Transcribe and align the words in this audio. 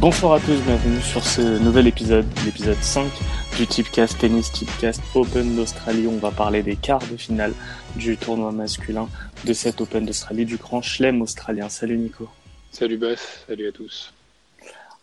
Bonsoir 0.00 0.34
à 0.34 0.40
tous, 0.40 0.60
bienvenue 0.60 1.00
sur 1.00 1.24
ce 1.24 1.40
nouvel 1.58 1.86
épisode, 1.86 2.26
l'épisode 2.44 2.76
5 2.82 3.10
du 3.56 3.66
Tipcast 3.66 4.18
Tennis 4.18 4.52
Tipcast 4.52 5.00
Open 5.14 5.56
d'Australie. 5.56 6.06
On 6.06 6.18
va 6.18 6.30
parler 6.30 6.62
des 6.62 6.76
quarts 6.76 7.06
de 7.10 7.16
finale 7.16 7.54
du 7.96 8.18
tournoi 8.18 8.52
masculin 8.52 9.08
de 9.46 9.52
cet 9.54 9.80
Open 9.80 10.04
d'Australie, 10.04 10.44
du 10.44 10.58
grand 10.58 10.82
chelem 10.82 11.22
australien. 11.22 11.70
Salut 11.70 11.96
Nico. 11.96 12.28
Salut 12.72 12.98
Bas, 12.98 13.16
salut 13.48 13.68
à 13.68 13.72
tous. 13.72 14.12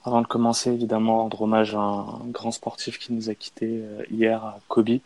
Avant 0.04 0.22
de 0.22 0.28
commencer, 0.28 0.72
évidemment, 0.72 1.24
rendre 1.24 1.42
hommage 1.44 1.76
à 1.76 1.80
un 1.80 2.20
grand 2.26 2.52
sportif 2.52 2.98
qui 2.98 3.14
nous 3.14 3.30
a 3.30 3.36
quittés 3.36 3.82
euh, 3.84 4.04
hier, 4.10 4.56
Kobe. 4.68 5.00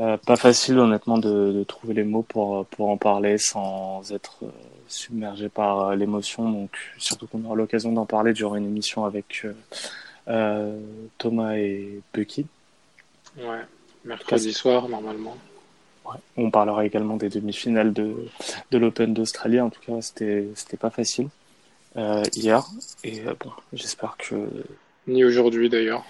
Euh, 0.00 0.16
pas 0.16 0.36
facile, 0.36 0.78
honnêtement, 0.78 1.18
de, 1.18 1.52
de, 1.52 1.64
trouver 1.64 1.92
les 1.92 2.04
mots 2.04 2.22
pour, 2.22 2.64
pour 2.66 2.88
en 2.88 2.96
parler 2.96 3.36
sans 3.36 4.12
être 4.12 4.36
euh, 4.44 4.50
submergé 4.86 5.48
par 5.48 5.96
l'émotion. 5.96 6.48
Donc, 6.48 6.70
surtout 6.98 7.26
qu'on 7.26 7.44
aura 7.44 7.56
l'occasion 7.56 7.90
d'en 7.90 8.06
parler 8.06 8.32
durant 8.32 8.54
une 8.54 8.66
émission 8.66 9.04
avec 9.04 9.44
euh, 10.28 10.78
Thomas 11.18 11.56
et 11.56 12.00
Bucky. 12.14 12.46
Ouais, 13.38 13.64
mercredi 14.04 14.52
soir, 14.52 14.88
normalement. 14.88 15.36
Ouais. 16.04 16.18
On 16.36 16.50
parlera 16.52 16.86
également 16.86 17.16
des 17.16 17.28
demi-finales 17.28 17.92
de, 17.92 18.14
de 18.70 18.78
l'Open 18.78 19.12
d'Australie. 19.12 19.60
En 19.60 19.70
tout 19.70 19.80
cas, 19.84 20.00
c'était, 20.00 20.48
c'était 20.54 20.76
pas 20.76 20.90
facile 20.90 21.28
euh, 21.96 22.22
hier. 22.34 22.64
Et 23.04 23.26
euh, 23.26 23.34
bon, 23.38 23.50
j'espère 23.72 24.16
que. 24.16 24.48
Ni 25.06 25.24
aujourd'hui 25.24 25.68
d'ailleurs. 25.68 26.04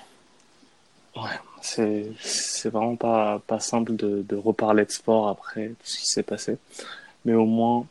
Ouais, 1.16 1.38
c'est, 1.62 2.06
c'est 2.20 2.68
vraiment 2.68 2.96
pas, 2.96 3.40
pas 3.46 3.60
simple 3.60 3.96
de, 3.96 4.22
de 4.28 4.36
reparler 4.36 4.84
de 4.84 4.90
sport 4.90 5.28
après 5.28 5.68
tout 5.68 5.86
ce 5.86 5.98
qui 5.98 6.06
s'est 6.06 6.22
passé. 6.22 6.58
Mais 7.24 7.34
au 7.34 7.46
moins, 7.46 7.86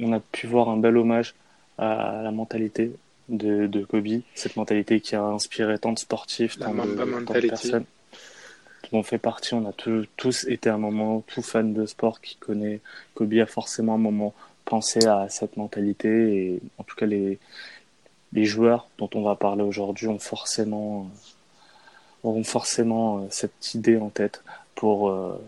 on 0.00 0.12
a 0.12 0.20
pu 0.20 0.46
voir 0.46 0.68
un 0.68 0.76
bel 0.76 0.96
hommage 0.96 1.34
à 1.78 2.20
la 2.22 2.30
mentalité 2.30 2.92
de, 3.28 3.66
de 3.66 3.84
Kobe, 3.84 4.20
cette 4.34 4.56
mentalité 4.56 5.00
qui 5.00 5.16
a 5.16 5.22
inspiré 5.22 5.78
tant 5.78 5.92
de 5.92 5.98
sportifs, 5.98 6.58
tant 6.58 6.74
de, 6.74 7.24
tant 7.24 7.34
de 7.34 7.48
personnes 7.48 7.84
dont 8.90 8.98
on 8.98 9.02
fait 9.02 9.18
partie. 9.18 9.54
On 9.54 9.66
a 9.66 9.72
tous, 9.72 10.06
tous 10.16 10.44
été 10.48 10.68
un 10.68 10.78
moment, 10.78 11.24
tout 11.26 11.42
fan 11.42 11.72
de 11.72 11.86
sport 11.86 12.20
qui 12.20 12.36
connaît 12.36 12.80
Kobe 13.14 13.34
a 13.34 13.46
forcément 13.46 13.94
un 13.94 13.98
moment 13.98 14.34
pensé 14.64 15.06
à 15.06 15.28
cette 15.28 15.56
mentalité 15.56 16.08
et 16.08 16.60
en 16.78 16.84
tout 16.84 16.96
cas 16.96 17.06
les, 17.06 17.38
les 18.32 18.44
joueurs 18.44 18.88
dont 18.98 19.10
on 19.14 19.22
va 19.22 19.36
parler 19.36 19.62
aujourd'hui 19.62 20.08
ont 20.08 20.18
forcément, 20.18 21.10
euh, 22.24 22.28
auront 22.28 22.44
forcément 22.44 23.18
euh, 23.18 23.26
cette 23.30 23.74
idée 23.74 23.96
en 23.96 24.08
tête 24.08 24.42
pour, 24.74 25.10
euh, 25.10 25.38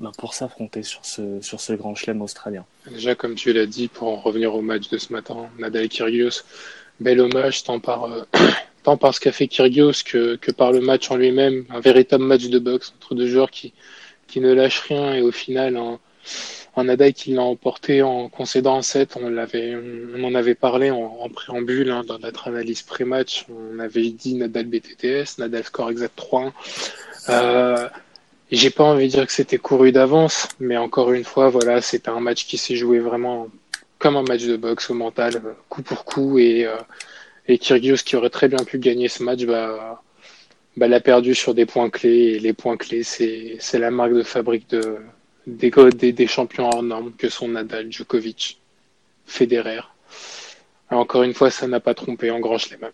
ben, 0.00 0.12
pour 0.18 0.34
s'affronter 0.34 0.82
sur 0.82 1.04
ce, 1.04 1.40
sur 1.40 1.60
ce 1.60 1.72
grand 1.72 1.94
chelem 1.94 2.22
australien. 2.22 2.64
Déjà, 2.90 3.14
comme 3.14 3.34
tu 3.34 3.52
l'as 3.52 3.66
dit, 3.66 3.88
pour 3.88 4.08
en 4.08 4.16
revenir 4.16 4.54
au 4.54 4.62
match 4.62 4.88
de 4.88 4.98
ce 4.98 5.12
matin, 5.12 5.48
Nadal 5.58 5.88
Kyrgios, 5.88 6.42
bel 7.00 7.20
hommage 7.20 7.62
tant 7.62 7.78
par, 7.78 8.08
tant 8.82 8.96
par 8.96 9.14
ce 9.14 9.20
qu'a 9.20 9.32
fait 9.32 9.46
Kyrgios 9.46 10.02
que, 10.04 10.36
que 10.36 10.50
par 10.50 10.72
le 10.72 10.80
match 10.80 11.10
en 11.10 11.16
lui-même, 11.16 11.64
un 11.70 11.80
véritable 11.80 12.24
match 12.24 12.48
de 12.48 12.58
boxe 12.58 12.92
entre 12.96 13.14
deux 13.14 13.28
joueurs 13.28 13.50
qui, 13.50 13.72
qui 14.26 14.40
ne 14.40 14.52
lâchent 14.52 14.80
rien 14.80 15.14
et 15.14 15.22
au 15.22 15.30
final, 15.30 15.76
un, 15.76 16.00
un 16.76 16.84
Nadal 16.84 17.12
qui 17.12 17.32
l'a 17.34 17.42
emporté 17.42 18.02
en 18.02 18.28
concédant 18.28 18.76
un 18.76 18.82
set. 18.82 19.16
On 19.20 19.28
l'avait, 19.28 19.76
on 20.14 20.24
en 20.24 20.34
avait 20.34 20.54
parlé 20.54 20.90
en, 20.90 21.18
en 21.20 21.28
préambule 21.28 21.90
hein, 21.90 22.02
dans 22.06 22.18
notre 22.18 22.48
analyse 22.48 22.82
pré-match. 22.82 23.46
On 23.48 23.78
avait 23.78 24.10
dit 24.10 24.34
Nadal 24.34 24.66
BTTS, 24.66 25.38
Nadal 25.38 25.64
score 25.64 25.90
exact 25.90 26.18
3-1. 26.18 26.52
Euh, 27.28 27.88
j'ai 28.50 28.70
pas 28.70 28.84
envie 28.84 29.06
de 29.06 29.12
dire 29.12 29.26
que 29.26 29.32
c'était 29.32 29.58
couru 29.58 29.92
d'avance, 29.92 30.48
mais 30.60 30.76
encore 30.76 31.12
une 31.12 31.24
fois, 31.24 31.48
voilà, 31.48 31.80
c'était 31.80 32.10
un 32.10 32.20
match 32.20 32.46
qui 32.46 32.58
s'est 32.58 32.76
joué 32.76 32.98
vraiment 32.98 33.48
comme 33.98 34.16
un 34.16 34.22
match 34.22 34.44
de 34.44 34.56
boxe 34.56 34.90
au 34.90 34.94
mental, 34.94 35.40
coup 35.68 35.82
pour 35.82 36.04
coup, 36.04 36.38
et, 36.38 36.66
euh, 36.66 37.56
Kyrgios 37.58 38.02
qui 38.04 38.16
aurait 38.16 38.30
très 38.30 38.48
bien 38.48 38.62
pu 38.64 38.78
gagner 38.78 39.08
ce 39.08 39.22
match, 39.22 39.44
bah, 39.44 40.02
bah 40.76 40.88
l'a 40.88 41.00
perdu 41.00 41.34
sur 41.34 41.54
des 41.54 41.66
points 41.66 41.90
clés, 41.90 42.34
et 42.34 42.38
les 42.38 42.52
points 42.52 42.76
clés, 42.76 43.02
c'est 43.02 43.78
la 43.78 43.90
marque 43.90 44.12
de 44.12 44.22
fabrique 44.22 44.68
de, 44.70 44.98
des, 45.46 46.26
champions 46.26 46.68
hors 46.68 46.82
normes 46.82 47.12
que 47.16 47.28
sont 47.28 47.48
Nadal, 47.48 47.90
Djokovic, 47.90 48.58
Federer. 49.26 49.80
Encore 50.90 51.22
une 51.22 51.34
fois, 51.34 51.50
ça 51.50 51.66
n'a 51.66 51.80
pas 51.80 51.94
trompé 51.94 52.30
en 52.30 52.40
grand 52.40 52.58
chelem. 52.58 52.90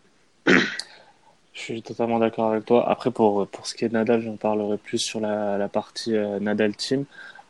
Je 0.47 1.61
suis 1.61 1.83
totalement 1.83 2.19
d'accord 2.19 2.53
avec 2.53 2.65
toi. 2.65 2.89
Après, 2.89 3.11
pour, 3.11 3.47
pour 3.49 3.67
ce 3.67 3.75
qui 3.75 3.85
est 3.85 3.89
de 3.89 3.95
Nadal, 3.95 4.23
j'en 4.23 4.37
parlerai 4.37 4.79
plus 4.79 4.99
sur 4.99 5.21
la, 5.21 5.59
la 5.59 5.69
partie 5.69 6.17
euh, 6.17 6.41
Nadal 6.41 6.75
Team. 6.75 7.05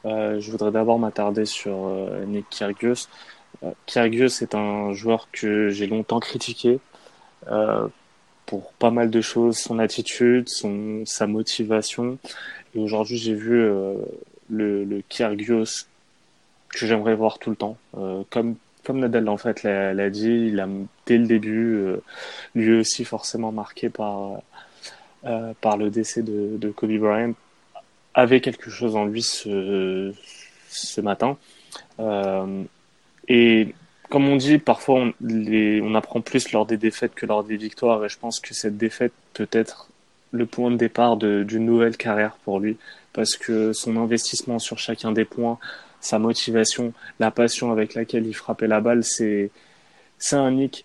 Euh, 0.04 0.40
je 0.40 0.50
voudrais 0.50 0.72
d'abord 0.72 0.98
m'attarder 0.98 1.44
sur 1.44 1.86
euh, 1.86 2.24
Nick 2.24 2.48
Kyrgios. 2.50 3.08
Kyrgios 3.86 4.40
est 4.40 4.54
un 4.54 4.92
joueur 4.94 5.28
que 5.30 5.68
j'ai 5.68 5.86
longtemps 5.86 6.20
critiqué 6.20 6.78
pour 8.46 8.72
pas 8.72 8.90
mal 8.90 9.10
de 9.10 9.20
choses, 9.20 9.58
son 9.58 9.78
attitude, 9.78 10.48
son, 10.48 11.04
sa 11.04 11.26
motivation. 11.26 12.18
Et 12.74 12.80
aujourd'hui, 12.80 13.16
j'ai 13.16 13.34
vu 13.34 13.70
le, 14.50 14.84
le 14.84 15.02
Kyrgios 15.08 15.86
que 16.70 16.86
j'aimerais 16.86 17.14
voir 17.14 17.38
tout 17.38 17.50
le 17.50 17.56
temps. 17.56 17.76
Euh, 17.96 18.22
comme 18.30 18.56
comme 18.84 19.00
Nadal 19.00 19.28
en 19.28 19.36
fait 19.36 19.62
l'a, 19.62 20.10
dit, 20.10 20.54
dès 21.06 21.18
le 21.18 21.26
début, 21.26 21.74
euh, 21.74 22.02
lui 22.54 22.78
aussi 22.78 23.04
forcément 23.04 23.52
marqué 23.52 23.90
par 23.90 24.40
euh, 25.26 25.52
par 25.60 25.76
le 25.76 25.90
décès 25.90 26.22
de, 26.22 26.56
de 26.56 26.70
Kobe 26.70 26.96
Bryant, 26.98 27.34
avait 28.14 28.40
quelque 28.40 28.70
chose 28.70 28.96
en 28.96 29.04
lui 29.04 29.22
ce 29.22 30.14
ce 30.68 31.00
matin. 31.00 31.36
Et 33.28 33.74
comme 34.08 34.28
on 34.28 34.36
dit, 34.36 34.58
parfois 34.58 35.12
on, 35.22 35.94
apprend 35.94 36.20
plus 36.20 36.52
lors 36.52 36.66
des 36.66 36.76
défaites 36.76 37.14
que 37.14 37.26
lors 37.26 37.44
des 37.44 37.56
victoires, 37.56 38.04
et 38.04 38.08
je 38.08 38.18
pense 38.18 38.40
que 38.40 38.54
cette 38.54 38.76
défaite 38.76 39.12
peut 39.34 39.48
être 39.52 39.88
le 40.32 40.46
point 40.46 40.70
de 40.70 40.76
départ 40.76 41.16
d'une 41.16 41.64
nouvelle 41.64 41.96
carrière 41.96 42.36
pour 42.44 42.60
lui, 42.60 42.76
parce 43.12 43.36
que 43.36 43.72
son 43.72 43.96
investissement 43.96 44.58
sur 44.58 44.78
chacun 44.78 45.12
des 45.12 45.24
points, 45.24 45.58
sa 46.00 46.18
motivation, 46.18 46.92
la 47.18 47.30
passion 47.30 47.72
avec 47.72 47.94
laquelle 47.94 48.26
il 48.26 48.34
frappait 48.34 48.66
la 48.66 48.80
balle, 48.80 49.04
c'est 49.04 49.50
un 50.32 50.50
Nick 50.50 50.84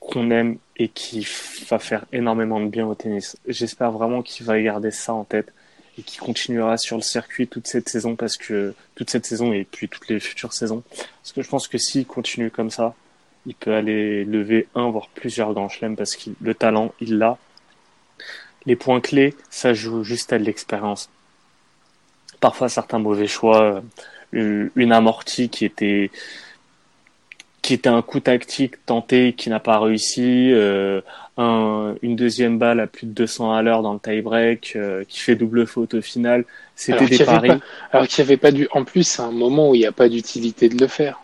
qu'on 0.00 0.30
aime 0.30 0.58
et 0.76 0.88
qui 0.88 1.26
va 1.68 1.78
faire 1.78 2.04
énormément 2.12 2.60
de 2.60 2.68
bien 2.68 2.86
au 2.86 2.94
tennis. 2.94 3.36
J'espère 3.46 3.90
vraiment 3.92 4.22
qu'il 4.22 4.46
va 4.46 4.60
garder 4.60 4.90
ça 4.90 5.14
en 5.14 5.24
tête 5.24 5.52
et 5.98 6.02
qu'il 6.02 6.20
continuera 6.20 6.76
sur 6.76 6.96
le 6.96 7.02
circuit 7.02 7.48
toute 7.48 7.66
cette 7.66 7.88
saison 7.88 8.16
parce 8.16 8.36
que 8.36 8.74
toute 8.94 9.10
cette 9.10 9.26
saison 9.26 9.52
et 9.52 9.64
puis 9.64 9.88
toutes 9.88 10.08
les 10.08 10.20
futures 10.20 10.52
saisons. 10.52 10.82
Parce 11.22 11.32
que 11.32 11.42
je 11.42 11.48
pense 11.48 11.68
que 11.68 11.78
s'il 11.78 12.06
continue 12.06 12.50
comme 12.50 12.70
ça, 12.70 12.94
il 13.46 13.54
peut 13.54 13.74
aller 13.74 14.24
lever 14.24 14.68
un 14.74 14.90
voire 14.90 15.08
plusieurs 15.14 15.54
grands 15.54 15.68
chelems 15.68 15.96
parce 15.96 16.16
que 16.16 16.30
le 16.40 16.54
talent, 16.54 16.92
il 17.00 17.18
l'a. 17.18 17.38
Les 18.66 18.76
points 18.76 19.00
clés, 19.00 19.34
ça 19.48 19.74
joue 19.74 20.02
juste 20.02 20.32
à 20.32 20.38
l'expérience 20.38 21.08
parfois 22.40 22.68
certains 22.68 22.98
mauvais 22.98 23.26
choix, 23.26 23.82
euh, 24.34 24.68
une 24.76 24.92
amortie 24.92 25.48
qui 25.48 25.64
était 25.64 26.10
qui 27.62 27.74
était 27.74 27.88
un 27.88 28.00
coup 28.02 28.20
tactique 28.20 28.74
tenté 28.86 29.32
qui 29.32 29.50
n'a 29.50 29.58
pas 29.58 29.80
réussi, 29.80 30.52
euh, 30.52 31.00
un, 31.36 31.96
une 32.00 32.14
deuxième 32.14 32.58
balle 32.58 32.78
à 32.78 32.86
plus 32.86 33.06
de 33.06 33.12
200 33.12 33.52
à 33.54 33.60
l'heure 33.62 33.82
dans 33.82 33.92
le 33.94 33.98
tie-break 33.98 34.74
euh, 34.76 35.02
qui 35.08 35.18
fait 35.18 35.34
double 35.34 35.66
faute 35.66 35.94
au 35.94 36.00
final. 36.00 36.44
C'était 36.76 37.06
des 37.06 37.24
paris. 37.24 37.48
pas, 37.48 37.58
alors 37.90 38.06
qu'il 38.06 38.22
n'y 38.24 38.28
avait 38.30 38.36
pas 38.36 38.52
du, 38.52 38.68
en 38.70 38.84
plus, 38.84 39.02
c'est 39.02 39.22
un 39.22 39.32
moment 39.32 39.70
où 39.70 39.74
il 39.74 39.80
n'y 39.80 39.86
a 39.86 39.90
pas 39.92 40.08
d'utilité 40.08 40.68
de 40.68 40.80
le 40.80 40.86
faire. 40.86 41.20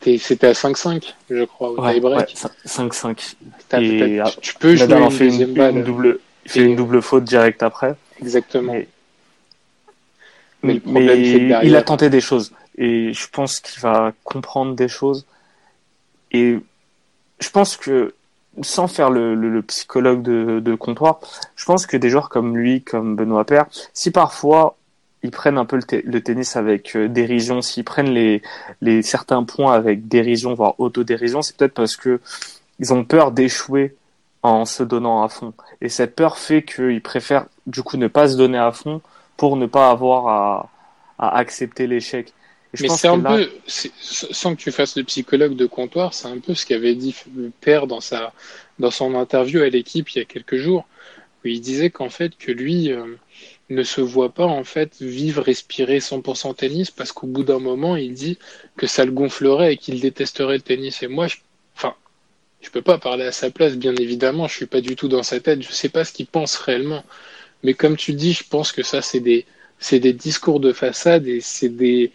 C'était 0.00 0.46
à 0.46 0.52
5-5, 0.54 1.14
je 1.28 1.44
crois, 1.44 1.70
au 1.70 1.74
Ouais, 1.80 1.88
ouais, 1.88 1.94
tie-break. 1.94 2.34
5-5. 2.64 3.36
T'as- 3.68 3.82
Et, 3.82 4.16
t'as- 4.16 4.24
ah, 4.28 4.32
tu 4.40 4.54
peux 4.54 4.74
jouer 4.74 4.86
une 4.94 5.08
deuxième 5.10 5.76
une 5.76 5.82
double, 5.84 6.18
il 6.46 6.50
fait 6.50 6.60
Et- 6.60 6.64
une 6.64 6.76
double 6.76 7.02
faute 7.02 7.24
direct 7.24 7.62
après. 7.62 7.94
Exactement. 8.22 8.74
Mais 10.62 10.74
mais, 10.74 10.74
le 10.74 10.80
problème, 10.80 11.24
c'est 11.24 11.32
que 11.32 11.38
derrière- 11.48 11.64
il 11.64 11.76
a 11.76 11.82
tenté 11.82 12.10
des 12.10 12.20
choses 12.20 12.52
et 12.76 13.12
je 13.12 13.28
pense 13.30 13.60
qu'il 13.60 13.80
va 13.80 14.12
comprendre 14.24 14.74
des 14.74 14.88
choses 14.88 15.26
et 16.32 16.58
je 17.40 17.50
pense 17.50 17.76
que 17.76 18.14
sans 18.62 18.88
faire 18.88 19.10
le, 19.10 19.34
le, 19.36 19.50
le 19.50 19.62
psychologue 19.62 20.22
de, 20.22 20.58
de 20.60 20.74
comptoir, 20.74 21.20
je 21.54 21.64
pense 21.64 21.86
que 21.86 21.96
des 21.96 22.10
joueurs 22.10 22.28
comme 22.28 22.56
lui, 22.56 22.82
comme 22.82 23.14
Benoît 23.14 23.44
Paire, 23.44 23.66
si 23.94 24.10
parfois 24.10 24.76
ils 25.22 25.30
prennent 25.30 25.58
un 25.58 25.64
peu 25.64 25.76
le, 25.76 25.82
te- 25.84 26.02
le 26.04 26.20
tennis 26.20 26.56
avec 26.56 26.96
euh, 26.96 27.08
dérision, 27.08 27.62
s'ils 27.62 27.84
prennent 27.84 28.10
les, 28.10 28.42
les 28.80 29.02
certains 29.02 29.44
points 29.44 29.72
avec 29.72 30.08
dérision, 30.08 30.54
voire 30.54 30.74
autodérision, 30.78 31.40
c'est 31.42 31.56
peut-être 31.56 31.74
parce 31.74 31.96
que 31.96 32.20
ils 32.80 32.92
ont 32.92 33.04
peur 33.04 33.30
d'échouer 33.32 33.94
en 34.42 34.64
se 34.64 34.82
donnant 34.84 35.22
à 35.22 35.28
fond. 35.28 35.52
Et 35.80 35.88
cette 35.88 36.14
peur 36.14 36.38
fait 36.38 36.62
qu'ils 36.62 37.02
préfèrent 37.02 37.46
du 37.66 37.82
coup 37.82 37.96
ne 37.96 38.06
pas 38.08 38.28
se 38.28 38.36
donner 38.36 38.58
à 38.58 38.70
fond 38.72 39.00
pour 39.38 39.56
ne 39.56 39.64
pas 39.64 39.90
avoir 39.90 40.28
à, 40.28 40.70
à 41.18 41.38
accepter 41.38 41.86
l'échec. 41.86 42.34
Mais 42.78 42.88
c'est 42.90 43.08
un 43.08 43.20
peu, 43.20 43.48
sans 43.66 44.54
que 44.54 44.60
tu 44.60 44.72
fasses 44.72 44.96
le 44.96 45.04
psychologue 45.04 45.56
de 45.56 45.64
comptoir, 45.64 46.12
c'est 46.12 46.28
un 46.28 46.38
peu 46.38 46.54
ce 46.54 46.66
qu'avait 46.66 46.94
dit 46.94 47.14
le 47.34 47.50
père 47.62 47.86
dans 47.86 48.02
sa, 48.02 48.34
dans 48.78 48.90
son 48.90 49.14
interview 49.14 49.62
à 49.62 49.70
l'équipe 49.70 50.10
il 50.10 50.18
y 50.18 50.20
a 50.20 50.26
quelques 50.26 50.56
jours, 50.56 50.86
où 51.42 51.48
il 51.48 51.62
disait 51.62 51.88
qu'en 51.88 52.10
fait 52.10 52.36
que 52.36 52.52
lui 52.52 52.92
euh, 52.92 53.16
ne 53.70 53.82
se 53.82 54.02
voit 54.02 54.34
pas 54.34 54.44
en 54.44 54.64
fait 54.64 55.00
vivre, 55.00 55.42
respirer 55.42 55.98
100% 55.98 56.56
tennis 56.56 56.90
parce 56.90 57.12
qu'au 57.12 57.26
bout 57.26 57.42
d'un 57.42 57.58
moment 57.58 57.96
il 57.96 58.12
dit 58.12 58.38
que 58.76 58.86
ça 58.86 59.06
le 59.06 59.12
gonflerait 59.12 59.72
et 59.74 59.76
qu'il 59.78 60.00
détesterait 60.00 60.56
le 60.56 60.62
tennis. 60.62 61.02
Et 61.02 61.08
moi, 61.08 61.26
je, 61.26 61.36
enfin, 61.74 61.94
je 62.60 62.68
peux 62.68 62.82
pas 62.82 62.98
parler 62.98 63.24
à 63.24 63.32
sa 63.32 63.50
place, 63.50 63.76
bien 63.76 63.94
évidemment, 63.96 64.46
je 64.46 64.54
suis 64.54 64.66
pas 64.66 64.82
du 64.82 64.94
tout 64.94 65.08
dans 65.08 65.22
sa 65.22 65.40
tête, 65.40 65.62
je 65.62 65.72
sais 65.72 65.88
pas 65.88 66.04
ce 66.04 66.12
qu'il 66.12 66.26
pense 66.26 66.56
réellement. 66.56 67.02
Mais 67.62 67.74
comme 67.74 67.96
tu 67.96 68.12
dis, 68.12 68.32
je 68.32 68.44
pense 68.48 68.72
que 68.72 68.82
ça 68.82 69.02
c'est 69.02 69.20
des, 69.20 69.46
c'est 69.78 70.00
des 70.00 70.12
discours 70.12 70.60
de 70.60 70.72
façade 70.72 71.26
et 71.26 71.40
c'est 71.40 71.68
des, 71.68 72.12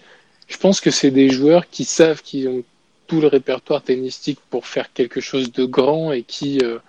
je 0.47 0.57
pense 0.57 0.81
que 0.81 0.91
c'est 0.91 1.11
des 1.11 1.29
joueurs 1.29 1.69
qui 1.69 1.85
savent 1.85 2.21
qu'ils 2.21 2.47
ont 2.49 2.63
tout 3.07 3.21
le 3.21 3.27
répertoire 3.27 3.83
tennistique 3.83 4.39
pour 4.49 4.67
faire 4.67 4.91
quelque 4.93 5.21
chose 5.21 5.51
de 5.51 5.65
grand 5.65 6.11
et 6.11 6.23
qui, 6.23 6.59
euh, 6.63 6.79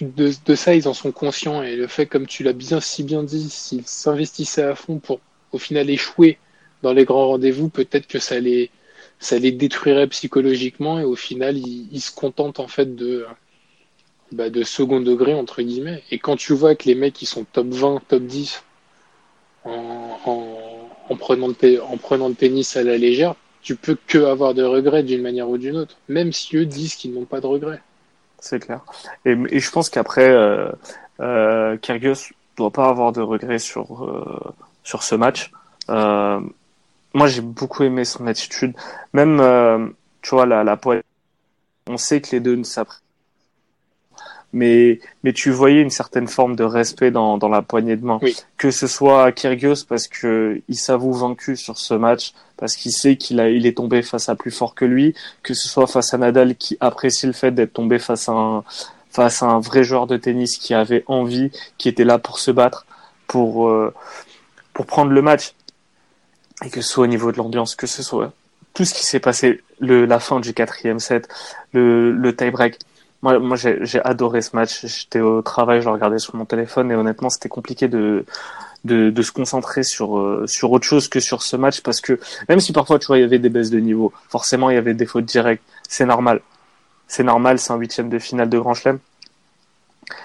de, 0.00 0.54
ça 0.54 0.74
ils 0.74 0.88
en 0.88 0.94
sont 0.94 1.12
conscients. 1.12 1.62
Et 1.62 1.76
le 1.76 1.86
fait 1.86 2.06
comme 2.06 2.26
tu 2.26 2.42
l'as 2.42 2.52
bien 2.52 2.80
si 2.80 3.02
bien 3.02 3.22
dit 3.22 3.50
s'ils 3.50 3.86
s'investissaient 3.86 4.62
à 4.62 4.74
fond 4.74 4.98
pour 4.98 5.20
au 5.52 5.58
final 5.58 5.90
échouer 5.90 6.38
dans 6.82 6.92
les 6.92 7.04
grands 7.04 7.28
rendez-vous 7.28 7.68
peut-être 7.68 8.06
que 8.06 8.18
ça 8.18 8.40
les 8.40 8.70
ça 9.18 9.38
les 9.38 9.52
détruirait 9.52 10.08
psychologiquement 10.08 10.98
et 10.98 11.04
au 11.04 11.14
final 11.16 11.56
ils, 11.56 12.00
se 12.00 12.10
contentent 12.10 12.58
en 12.58 12.68
fait 12.68 12.96
de 12.96 13.26
bah, 14.32 14.50
de 14.50 14.62
second 14.62 15.00
degré 15.00 15.34
entre 15.34 15.62
guillemets 15.62 16.02
et 16.10 16.18
quand 16.18 16.36
tu 16.36 16.52
vois 16.54 16.74
que 16.74 16.84
les 16.84 16.94
mecs 16.94 17.14
qui 17.14 17.26
sont 17.26 17.44
top 17.44 17.68
20 17.68 18.02
top 18.08 18.22
10 18.22 18.62
en, 19.64 20.18
en, 20.24 20.56
en 21.08 21.16
prenant 21.16 21.48
le, 21.48 21.82
en 21.82 21.96
prenant 21.96 22.28
le 22.28 22.34
tennis 22.34 22.76
à 22.76 22.82
la 22.82 22.96
légère 22.98 23.34
tu 23.62 23.76
peux 23.76 23.96
que 24.06 24.18
avoir 24.18 24.54
de 24.54 24.62
regrets 24.62 25.04
d'une 25.04 25.22
manière 25.22 25.48
ou 25.48 25.56
d'une 25.56 25.76
autre, 25.76 25.96
même 26.08 26.32
si 26.32 26.56
eux 26.56 26.66
disent 26.66 26.96
qu'ils 26.96 27.14
n'ont 27.14 27.24
pas 27.24 27.40
de 27.40 27.46
regrets. 27.46 27.80
C'est 28.40 28.58
clair. 28.58 28.80
Et, 29.24 29.60
je 29.60 29.70
pense 29.70 29.88
qu'après, 29.88 30.28
euh, 30.28 30.68
euh, 31.20 31.76
doit 32.56 32.70
pas 32.72 32.88
avoir 32.88 33.12
de 33.12 33.20
regrets 33.20 33.60
sur 33.60 34.04
euh, 34.04 34.54
sur 34.82 35.04
ce 35.04 35.14
match. 35.14 35.52
Euh, 35.88 36.40
moi, 37.14 37.28
j'ai 37.28 37.40
beaucoup 37.40 37.84
aimé 37.84 38.04
son 38.04 38.26
attitude. 38.26 38.74
Même, 39.12 39.38
euh, 39.40 39.86
tu 40.22 40.30
vois, 40.30 40.44
la, 40.44 40.64
la 40.64 40.76
poignée. 40.76 41.02
On 41.88 41.96
sait 41.96 42.20
que 42.20 42.30
les 42.32 42.40
deux 42.40 42.56
ne 42.56 42.64
s'apprêtent 42.64 43.02
mais 44.52 45.00
mais 45.24 45.32
tu 45.32 45.50
voyais 45.50 45.80
une 45.80 45.90
certaine 45.90 46.28
forme 46.28 46.56
de 46.56 46.64
respect 46.64 47.10
dans, 47.10 47.38
dans 47.38 47.48
la 47.48 47.62
poignée 47.62 47.96
de 47.96 48.04
main. 48.04 48.20
Que 48.56 48.70
ce 48.70 48.86
soit 48.86 49.32
Kyrgios 49.32 49.84
parce 49.88 50.08
que 50.08 50.60
il 50.68 50.76
s'avoue 50.76 51.12
vaincu 51.12 51.56
sur 51.56 51.78
ce 51.78 51.94
match 51.94 52.32
parce 52.56 52.76
qu'il 52.76 52.92
sait 52.92 53.16
qu'il 53.16 53.40
a 53.40 53.48
il 53.48 53.66
est 53.66 53.76
tombé 53.76 54.02
face 54.02 54.28
à 54.28 54.34
plus 54.34 54.50
fort 54.50 54.74
que 54.74 54.84
lui, 54.84 55.14
que 55.42 55.54
ce 55.54 55.68
soit 55.68 55.86
face 55.86 56.14
à 56.14 56.18
Nadal 56.18 56.56
qui 56.56 56.76
apprécie 56.80 57.26
le 57.26 57.32
fait 57.32 57.50
d'être 57.50 57.72
tombé 57.72 57.98
face 57.98 58.28
à 58.28 58.32
un 58.32 58.64
face 59.10 59.42
à 59.42 59.46
un 59.46 59.60
vrai 59.60 59.84
joueur 59.84 60.06
de 60.06 60.16
tennis 60.16 60.56
qui 60.56 60.74
avait 60.74 61.04
envie, 61.06 61.50
qui 61.78 61.88
était 61.88 62.04
là 62.04 62.18
pour 62.18 62.38
se 62.38 62.50
battre, 62.50 62.86
pour 63.26 63.68
euh, 63.68 63.92
pour 64.74 64.86
prendre 64.86 65.12
le 65.12 65.22
match. 65.22 65.54
Et 66.64 66.70
que 66.70 66.80
ce 66.80 66.88
soit 66.88 67.04
au 67.04 67.08
niveau 67.08 67.32
de 67.32 67.38
l'ambiance, 67.38 67.74
que 67.74 67.86
ce 67.86 68.02
soit 68.02 68.32
tout 68.74 68.84
ce 68.84 68.94
qui 68.94 69.04
s'est 69.04 69.20
passé, 69.20 69.60
le, 69.80 70.06
la 70.06 70.18
fin 70.18 70.40
du 70.40 70.54
quatrième 70.54 70.98
set, 70.98 71.28
le, 71.72 72.12
le 72.12 72.36
tie-break, 72.36 72.78
moi, 73.22 73.38
moi 73.38 73.56
j'ai 73.56 74.00
adoré 74.04 74.42
ce 74.42 74.54
match. 74.54 74.84
J'étais 74.86 75.20
au 75.20 75.42
travail, 75.42 75.80
je 75.80 75.86
le 75.86 75.92
regardais 75.92 76.18
sur 76.18 76.34
mon 76.36 76.44
téléphone 76.44 76.90
et 76.90 76.94
honnêtement, 76.94 77.30
c'était 77.30 77.48
compliqué 77.48 77.88
de, 77.88 78.24
de, 78.84 79.10
de, 79.10 79.22
se 79.22 79.32
concentrer 79.32 79.82
sur, 79.84 80.18
euh, 80.18 80.44
sur 80.46 80.72
autre 80.72 80.84
chose 80.84 81.08
que 81.08 81.20
sur 81.20 81.42
ce 81.42 81.56
match 81.56 81.80
parce 81.82 82.00
que 82.00 82.18
même 82.48 82.60
si 82.60 82.72
parfois, 82.72 82.98
tu 82.98 83.06
vois, 83.06 83.18
il 83.18 83.22
y 83.22 83.24
avait 83.24 83.38
des 83.38 83.48
baisses 83.48 83.70
de 83.70 83.78
niveau, 83.78 84.12
forcément, 84.28 84.70
il 84.70 84.74
y 84.74 84.78
avait 84.78 84.94
des 84.94 85.06
fautes 85.06 85.24
directes. 85.24 85.62
C'est 85.88 86.06
normal. 86.06 86.40
C'est 87.08 87.24
normal, 87.24 87.58
c'est 87.58 87.72
un 87.72 87.76
huitième 87.76 88.08
de 88.08 88.18
finale 88.18 88.48
de 88.48 88.58
Grand 88.58 88.74
Chelem 88.74 88.98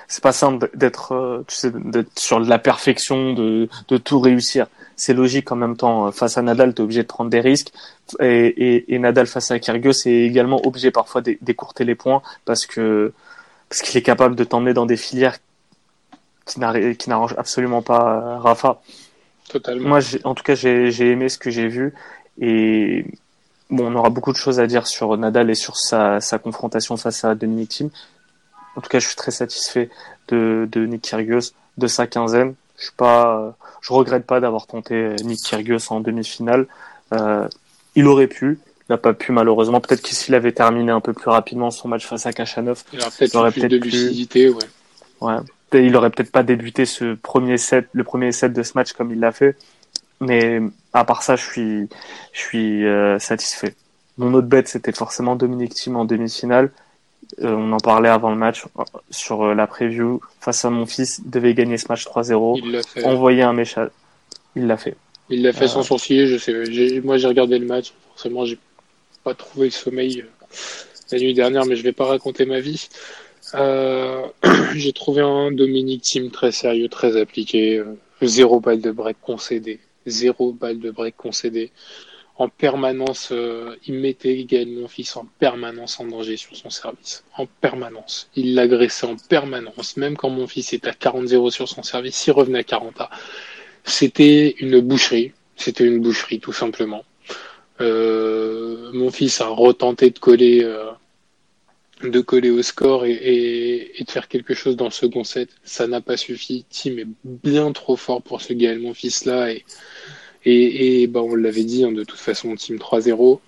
c'est 0.07 0.23
pas 0.23 0.31
simple 0.31 0.69
d'être 0.73 1.13
euh, 1.13 1.43
tu 1.47 1.55
sais 1.55 1.71
d'être 1.71 2.17
sur 2.17 2.39
la 2.39 2.59
perfection 2.59 3.33
de 3.33 3.69
de 3.87 3.97
tout 3.97 4.19
réussir 4.19 4.67
c'est 4.97 5.13
logique 5.13 5.51
en 5.51 5.55
même 5.55 5.77
temps. 5.77 6.11
Face 6.11 6.37
à 6.37 6.41
Nadal 6.41 6.73
tu 6.73 6.81
es 6.81 6.83
obligé 6.83 7.03
de 7.03 7.07
prendre 7.07 7.29
des 7.29 7.39
risques. 7.39 7.71
Et, 8.19 8.47
et, 8.47 8.93
et 8.93 8.99
Nadal 8.99 9.27
face 9.27 9.51
à 9.51 9.59
Kyrgios 9.59 9.93
c'est 9.93 10.11
également 10.11 10.65
obligé 10.65 10.91
parfois 10.91 11.21
d'écourter 11.21 11.85
les 11.85 11.95
points 11.95 12.21
parce 12.45 12.65
que 12.65 13.13
parce 13.69 13.81
qu'il 13.81 13.97
est 13.97 14.01
capable 14.01 14.35
de 14.35 14.43
t'emmener 14.43 14.73
dans 14.73 14.85
des 14.85 14.97
filières 14.97 15.37
qui 16.45 16.59
n'arrangent 16.59 17.35
absolument 17.37 17.81
pas 17.81 18.39
Rafa. 18.39 18.81
Totalement. 19.49 19.87
Moi 19.87 19.99
en 20.25 20.33
tout 20.35 20.43
cas 20.43 20.55
j'ai 20.55 21.11
aimé 21.11 21.29
ce 21.29 21.37
que 21.37 21.49
j'ai 21.49 21.67
vu. 21.67 21.93
Et 22.39 23.05
bon 23.69 23.91
on 23.91 23.95
aura 23.95 24.09
beaucoup 24.09 24.31
de 24.33 24.37
choses 24.37 24.59
à 24.59 24.67
dire 24.67 24.87
sur 24.87 25.15
Nadal 25.17 25.49
et 25.49 25.55
sur 25.55 25.77
sa 25.77 26.19
sa 26.19 26.39
confrontation 26.39 26.97
face 26.97 27.23
à 27.23 27.35
Dominic 27.35 27.69
Thiem. 27.69 27.89
En 28.77 28.81
tout 28.81 28.89
cas, 28.89 28.99
je 28.99 29.07
suis 29.07 29.15
très 29.15 29.31
satisfait 29.31 29.89
de, 30.27 30.69
de 30.71 30.85
Nick 30.85 31.01
Kyrgios, 31.01 31.53
de 31.79 31.87
sa 31.87 32.05
quinzaine. 32.05 32.53
Je 32.77 32.83
suis 32.83 32.95
pas, 32.95 33.57
je 33.81 33.93
regrette 33.93 34.25
pas 34.25 34.39
d'avoir 34.39 34.67
tenté 34.67 35.15
Nick 35.23 35.41
Kyrgios 35.41 35.91
en 35.91 35.99
demi-finale. 35.99 36.67
Euh, 37.13 37.47
il 37.95 38.07
aurait 38.07 38.27
pu, 38.27 38.59
il 38.81 38.91
n'a 38.91 38.97
pas 38.97 39.13
pu 39.13 39.31
malheureusement. 39.31 39.81
Peut-être 39.81 40.01
que 40.01 40.13
s'il 40.13 40.35
avait 40.35 40.51
terminé 40.51 40.91
un 40.91 41.01
peu 41.01 41.13
plus 41.13 41.29
rapidement 41.29 41.71
son 41.71 41.87
match 41.87 42.05
face 42.05 42.25
à 42.25 42.33
Kachanov, 42.33 42.83
il 42.93 42.99
aurait 43.35 43.51
peut-être 43.51 43.71
de 43.71 43.77
lucidité, 43.77 44.49
ouais. 44.49 44.63
Ouais. 45.21 45.37
Il 45.73 45.95
aurait 45.95 46.09
peut-être 46.09 46.31
pas 46.31 46.43
débuté 46.43 46.85
ce 46.85 47.15
premier 47.15 47.57
set, 47.57 47.89
le 47.91 48.03
premier 48.03 48.31
set 48.31 48.53
de 48.53 48.63
ce 48.63 48.73
match 48.75 48.93
comme 48.93 49.11
il 49.11 49.19
l'a 49.19 49.31
fait. 49.31 49.57
Mais 50.21 50.61
à 50.93 51.03
part 51.03 51.23
ça, 51.23 51.35
je 51.35 51.43
suis, 51.43 51.89
je 52.33 52.39
suis 52.39 52.85
euh, 52.85 53.19
satisfait. 53.19 53.75
Mon 54.17 54.33
autre 54.33 54.47
bête, 54.47 54.67
c'était 54.67 54.91
forcément 54.91 55.35
Dominique 55.35 55.73
Thiem 55.73 55.95
en 55.95 56.05
demi-finale. 56.05 56.71
Euh, 57.41 57.53
on 57.53 57.71
en 57.71 57.77
parlait 57.77 58.09
avant 58.09 58.29
le 58.29 58.37
match 58.37 58.65
sur 59.09 59.43
euh, 59.43 59.53
la 59.53 59.67
preview. 59.67 60.21
Face 60.39 60.63
à 60.65 60.69
mon 60.69 60.85
fils, 60.85 61.19
il 61.23 61.29
devait 61.29 61.53
gagner 61.53 61.77
ce 61.77 61.85
match 61.89 62.05
3-0. 62.05 63.05
Envoyer 63.05 63.43
un 63.43 63.53
message. 63.53 63.89
Il 64.55 64.67
l'a 64.67 64.77
fait. 64.77 64.95
Il 65.29 65.43
l'a 65.43 65.53
fait 65.53 65.65
euh, 65.65 65.67
sans 65.67 65.83
sourciller. 65.83 66.27
Je 66.27 66.37
sais. 66.37 67.01
Moi, 67.01 67.17
j'ai 67.17 67.27
regardé 67.27 67.59
le 67.59 67.65
match. 67.65 67.93
Forcément, 68.09 68.45
j'ai 68.45 68.57
pas 69.23 69.33
trouvé 69.33 69.67
le 69.67 69.71
sommeil 69.71 70.25
la 71.11 71.19
nuit 71.19 71.33
dernière, 71.33 71.65
mais 71.65 71.75
je 71.75 71.83
vais 71.83 71.91
pas 71.91 72.05
raconter 72.05 72.45
ma 72.45 72.59
vie. 72.59 72.87
j'ai 74.75 74.93
trouvé 74.93 75.21
un 75.21 75.51
Dominique 75.51 76.01
Team 76.01 76.31
très 76.31 76.51
sérieux, 76.51 76.89
très 76.89 77.19
appliqué. 77.19 77.83
Zéro 78.21 78.59
balle 78.59 78.81
de 78.81 78.91
break 78.91 79.17
concédé. 79.21 79.79
Zéro 80.05 80.53
balle 80.53 80.79
de 80.79 80.91
break 80.91 81.15
concédé 81.17 81.71
en 82.39 82.49
permanence, 82.49 83.29
euh, 83.31 83.75
il 83.87 83.95
mettait 83.95 84.37
également 84.37 84.87
fils 84.87 85.15
en 85.15 85.27
permanence 85.39 85.99
en 85.99 86.05
danger 86.05 86.37
sur 86.37 86.55
son 86.55 86.69
service. 86.69 87.23
En 87.35 87.47
permanence. 87.47 88.29
Il 88.35 88.53
l'agressait 88.53 89.07
en 89.07 89.15
permanence. 89.15 89.97
Même 89.97 90.15
quand 90.15 90.29
mon 90.29 90.47
fils 90.47 90.73
était 90.73 90.89
à 90.89 90.93
40-0 90.93 91.49
sur 91.49 91.67
son 91.67 91.81
service, 91.81 92.27
il 92.27 92.31
revenait 92.31 92.59
à 92.59 92.63
40 92.63 93.01
A. 93.01 93.09
C'était 93.83 94.51
une 94.59 94.79
boucherie. 94.81 95.33
C'était 95.55 95.85
une 95.85 95.99
boucherie, 95.99 96.39
tout 96.39 96.53
simplement. 96.53 97.03
Euh, 97.81 98.91
mon 98.93 99.09
fils 99.09 99.41
a 99.41 99.47
retenté 99.47 100.11
de 100.11 100.19
coller, 100.19 100.63
euh, 100.63 100.91
de 102.03 102.19
coller 102.21 102.51
au 102.51 102.61
score 102.61 103.05
et, 103.05 103.93
de 103.99 104.11
faire 104.11 104.27
quelque 104.27 104.53
chose 104.53 104.75
dans 104.75 104.85
le 104.85 104.91
second 104.91 105.23
set. 105.23 105.49
Ça 105.63 105.87
n'a 105.87 106.01
pas 106.01 106.17
suffi. 106.17 106.65
Tim 106.69 106.97
est 106.97 107.07
bien 107.23 107.71
trop 107.71 107.95
fort 107.95 108.21
pour 108.21 108.41
ce 108.41 108.53
Gaël, 108.53 108.79
mon 108.79 108.93
fils 108.93 109.25
là. 109.25 109.51
Et, 109.51 109.65
et, 110.49 111.01
et 111.03 111.07
bah, 111.07 111.21
on 111.21 111.35
l'avait 111.35 111.65
dit, 111.65 111.83
hein, 111.83 111.91
de 111.91 112.03
toute 112.03 112.19
façon, 112.19 112.55
team 112.55 112.77
3-0. 112.77 113.39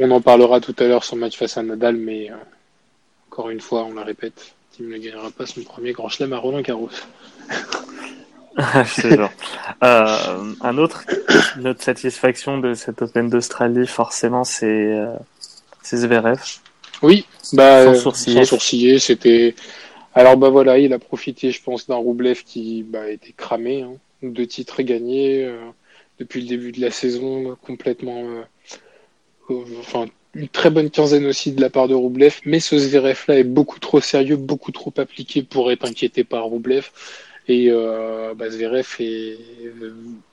On 0.00 0.10
en 0.10 0.20
parlera 0.20 0.60
tout 0.60 0.74
à 0.78 0.84
l'heure 0.84 1.04
sur 1.04 1.14
le 1.14 1.20
match 1.20 1.36
face 1.36 1.56
à 1.56 1.62
Nadal, 1.62 1.96
mais 1.96 2.30
euh, 2.30 2.34
encore 3.30 3.50
une 3.50 3.60
fois, 3.60 3.84
on 3.84 3.94
la 3.94 4.02
répète, 4.02 4.54
Team 4.72 4.88
ne 4.88 4.98
gagnera 4.98 5.30
pas 5.30 5.46
son 5.46 5.62
premier 5.62 5.92
grand 5.92 6.08
chelem 6.08 6.32
à 6.32 6.38
Roland 6.38 6.60
Garros. 6.60 6.90
Je 8.58 9.28
euh, 9.84 10.54
un 10.62 10.78
autre, 10.78 11.04
notre 11.58 11.82
satisfaction 11.82 12.58
de 12.58 12.74
cette 12.74 13.02
Open 13.02 13.28
d'Australie, 13.28 13.86
forcément, 13.86 14.44
c'est 14.44 14.66
euh, 14.66 15.14
Zverev. 15.84 16.40
Oui, 17.02 17.26
bah, 17.52 17.84
sans 17.84 17.94
sourciller. 18.00 18.44
Sans 18.44 18.56
sourciller, 18.56 18.98
c'était. 18.98 19.54
Alors 20.14 20.38
bah 20.38 20.48
voilà, 20.48 20.78
il 20.78 20.94
a 20.94 20.98
profité, 20.98 21.50
je 21.50 21.62
pense, 21.62 21.86
d'un 21.86 21.96
Roublev 21.96 22.42
qui 22.44 22.82
bah, 22.82 23.10
était 23.10 23.34
cramé. 23.36 23.82
Hein 23.82 23.92
de 24.22 24.44
titres 24.44 24.82
gagnés 24.82 25.44
euh, 25.44 25.58
depuis 26.18 26.40
le 26.42 26.48
début 26.48 26.72
de 26.72 26.80
la 26.80 26.90
saison, 26.90 27.56
complètement. 27.62 28.24
Euh, 29.50 29.64
enfin, 29.78 30.06
une 30.34 30.48
très 30.48 30.70
bonne 30.70 30.90
quinzaine 30.90 31.26
aussi 31.26 31.52
de 31.52 31.60
la 31.60 31.70
part 31.70 31.88
de 31.88 31.94
Roublev, 31.94 32.40
mais 32.44 32.60
ce 32.60 32.78
Zverev-là 32.78 33.38
est 33.38 33.44
beaucoup 33.44 33.78
trop 33.78 34.00
sérieux, 34.00 34.36
beaucoup 34.36 34.70
trop 34.70 34.92
appliqué 34.98 35.42
pour 35.42 35.70
être 35.72 35.86
inquiété 35.86 36.24
par 36.24 36.44
Roublev. 36.44 36.90
Et 37.48 37.70
euh, 37.70 38.34
bah, 38.34 38.50
Zverev 38.50 38.98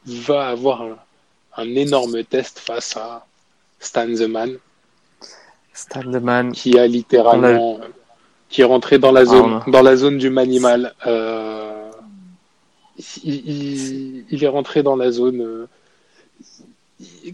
va 0.05 0.49
avoir 0.49 0.83
un, 1.55 1.75
énorme 1.75 2.23
test 2.23 2.59
face 2.59 2.97
à 2.97 3.25
Stan 3.79 4.07
the 4.07 4.27
Man. 4.27 4.57
Stan 5.73 6.01
the 6.01 6.21
Man. 6.21 6.51
Qui 6.51 6.77
a 6.77 6.87
littéralement. 6.87 7.79
Qui 8.49 8.61
est 8.61 8.65
rentré 8.65 8.99
dans 8.99 9.11
la 9.11 9.21
ah, 9.21 9.25
zone, 9.25 9.63
dans 9.67 9.81
la 9.81 9.95
zone 9.95 10.17
du 10.17 10.29
manimal. 10.29 10.93
Euh, 11.07 11.72
il, 13.23 14.25
il, 14.29 14.43
est 14.43 14.47
rentré 14.47 14.83
dans 14.83 14.95
la 14.95 15.11
zone. 15.11 15.41
Euh, 15.41 15.67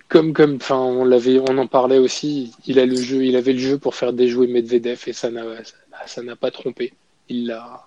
comme 0.07 0.33
comme 0.33 0.55
enfin 0.55 0.77
on 0.77 1.05
l'avait 1.05 1.39
on 1.39 1.57
en 1.57 1.67
parlait 1.67 1.97
aussi 1.97 2.53
il 2.65 2.79
a 2.79 2.85
le 2.85 2.95
jeu 2.95 3.23
il 3.23 3.35
avait 3.35 3.53
le 3.53 3.59
jeu 3.59 3.77
pour 3.77 3.95
faire 3.95 4.13
déjouer 4.13 4.47
Medvedev 4.47 5.03
et 5.07 5.13
ça 5.13 5.29
n'a 5.29 5.43
ça 6.05 6.23
n'a 6.23 6.35
pas 6.35 6.51
trompé 6.51 6.93
il 7.27 7.47
l'a 7.47 7.85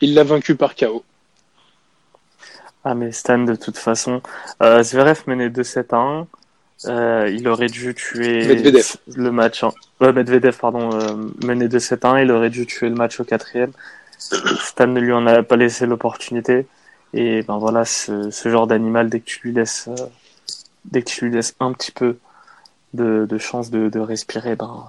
il 0.00 0.14
l'a 0.14 0.24
vaincu 0.24 0.54
par 0.54 0.74
KO 0.74 1.04
ah 2.84 2.94
mais 2.94 3.12
Stan 3.12 3.38
de 3.38 3.54
toute 3.54 3.78
façon 3.78 4.22
euh, 4.62 4.82
Zverev 4.82 5.22
menait 5.26 5.48
2-7 5.48 5.94
à 5.94 5.96
1 5.96 6.26
euh, 6.86 7.28
il 7.30 7.48
aurait 7.48 7.68
dû 7.68 7.94
tuer 7.94 8.46
Medvedev. 8.46 8.96
le 9.16 9.32
match 9.32 9.64
en... 9.64 9.72
Medvedev 10.00 10.56
pardon 10.58 10.92
euh, 10.92 11.16
menait 11.44 11.68
2-7 11.68 12.06
à 12.06 12.10
1 12.10 12.20
il 12.22 12.30
aurait 12.30 12.50
dû 12.50 12.66
tuer 12.66 12.88
le 12.88 12.94
match 12.94 13.18
au 13.20 13.24
quatrième 13.24 13.72
Stan 14.18 14.86
ne 14.86 15.00
lui 15.00 15.12
en 15.12 15.26
a 15.26 15.42
pas 15.42 15.56
laissé 15.56 15.86
l'opportunité 15.86 16.66
et 17.14 17.42
ben 17.42 17.58
voilà 17.58 17.84
ce, 17.84 18.30
ce 18.30 18.48
genre 18.48 18.66
d'animal 18.66 19.08
dès 19.08 19.20
que 19.20 19.24
tu 19.24 19.40
lui 19.44 19.52
laisses 19.54 19.88
euh, 19.88 20.06
dès 20.84 21.02
que 21.02 21.08
tu 21.08 21.26
lui 21.26 21.34
laisses 21.34 21.54
un 21.60 21.72
petit 21.72 21.92
peu 21.92 22.18
de, 22.94 23.26
de 23.28 23.38
chance 23.38 23.70
de, 23.70 23.88
de, 23.88 24.00
respirer, 24.00 24.56
ben, 24.56 24.84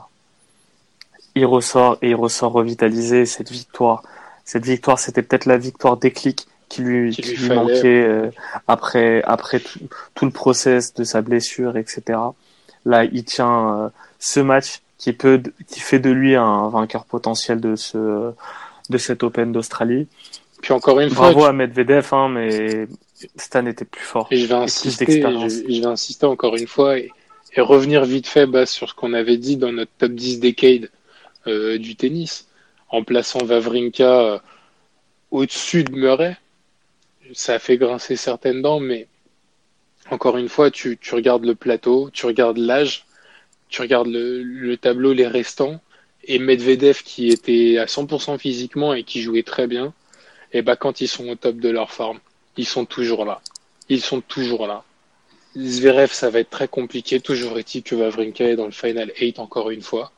il 1.35 1.45
ressort 1.45 1.97
et 2.01 2.09
il 2.09 2.15
ressort 2.15 2.51
revitalisé. 2.51 3.25
Cette 3.25 3.51
victoire, 3.51 4.03
cette 4.45 4.65
victoire, 4.65 4.99
c'était 4.99 5.21
peut-être 5.21 5.45
la 5.45 5.57
victoire 5.57 5.97
déclic 5.97 6.47
qui 6.69 6.81
lui, 6.81 7.15
qui, 7.15 7.35
lui, 7.35 7.49
manquait 7.49 8.03
euh, 8.03 8.29
après, 8.67 9.23
après 9.23 9.59
tout, 9.59 9.79
tout, 10.13 10.25
le 10.25 10.31
process 10.31 10.93
de 10.93 11.03
sa 11.03 11.21
blessure, 11.21 11.77
etc. 11.77 12.19
Là, 12.85 13.05
il 13.05 13.23
tient 13.23 13.75
euh, 13.75 13.89
ce 14.19 14.39
match 14.39 14.81
qui 14.97 15.13
peut, 15.13 15.41
qui 15.67 15.79
fait 15.79 15.99
de 15.99 16.11
lui 16.11 16.35
un 16.35 16.69
vainqueur 16.69 17.05
potentiel 17.05 17.59
de 17.59 17.75
ce, 17.75 18.31
de 18.89 18.97
cet 18.97 19.23
Open 19.23 19.51
d'Australie. 19.51 20.07
Puis 20.61 20.73
encore 20.73 20.99
une 20.99 21.09
fois, 21.09 21.31
bravo 21.31 21.45
à 21.45 21.53
Medvedev, 21.53 22.07
hein, 22.11 22.29
mais 22.29 22.87
Stan 23.35 23.65
était 23.65 23.85
plus 23.85 24.03
fort. 24.03 24.27
Et 24.31 24.37
je 24.37 24.45
vais 24.45 24.55
insister, 24.55 25.05
je, 25.21 25.79
vais 25.81 25.85
insister 25.85 26.25
encore 26.25 26.55
une 26.57 26.67
fois 26.67 26.97
et, 26.97 27.11
et 27.55 27.61
revenir 27.61 28.05
vite 28.05 28.27
fait 28.27 28.45
bah, 28.45 28.65
sur 28.65 28.89
ce 28.89 28.93
qu'on 28.93 29.13
avait 29.13 29.37
dit 29.37 29.57
dans 29.57 29.71
notre 29.71 29.91
top 29.97 30.11
10 30.11 30.39
decade 30.39 30.89
euh, 31.47 31.77
du 31.77 31.95
tennis, 31.95 32.47
en 32.89 33.03
plaçant 33.03 33.43
Vavrinka 33.43 34.21
euh, 34.21 34.39
au-dessus 35.31 35.83
de 35.83 35.95
Murray. 35.95 36.37
Ça 37.33 37.53
a 37.55 37.59
fait 37.59 37.77
grincer 37.77 38.15
certaines 38.15 38.61
dents, 38.61 38.79
mais 38.79 39.07
encore 40.11 40.37
une 40.37 40.49
fois, 40.49 40.71
tu, 40.71 40.97
tu 40.97 41.15
regardes 41.15 41.45
le 41.45 41.55
plateau, 41.55 42.09
tu 42.11 42.25
regardes 42.25 42.57
l'âge, 42.57 43.05
tu 43.69 43.81
regardes 43.81 44.07
le, 44.07 44.41
le, 44.41 44.77
tableau, 44.77 45.13
les 45.13 45.27
restants, 45.27 45.79
et 46.23 46.39
Medvedev 46.39 47.03
qui 47.03 47.29
était 47.29 47.77
à 47.77 47.85
100% 47.85 48.37
physiquement 48.37 48.93
et 48.93 49.03
qui 49.03 49.21
jouait 49.21 49.43
très 49.43 49.67
bien, 49.67 49.93
et 50.53 50.61
bah 50.61 50.75
quand 50.75 51.01
ils 51.01 51.07
sont 51.07 51.27
au 51.29 51.35
top 51.35 51.57
de 51.57 51.69
leur 51.69 51.91
forme, 51.91 52.19
ils 52.57 52.67
sont 52.67 52.85
toujours 52.85 53.25
là. 53.25 53.41
Ils 53.89 54.01
sont 54.01 54.21
toujours 54.21 54.67
là. 54.67 54.83
Zverev, 55.57 56.11
ça 56.11 56.29
va 56.29 56.39
être 56.39 56.49
très 56.49 56.67
compliqué. 56.67 57.19
Toujours 57.19 57.57
est-il 57.57 57.83
que 57.83 57.95
Vavrinka 57.95 58.45
est 58.45 58.55
dans 58.55 58.65
le 58.65 58.71
Final 58.71 59.11
8 59.19 59.39
encore 59.39 59.71
une 59.71 59.81
fois. 59.81 60.11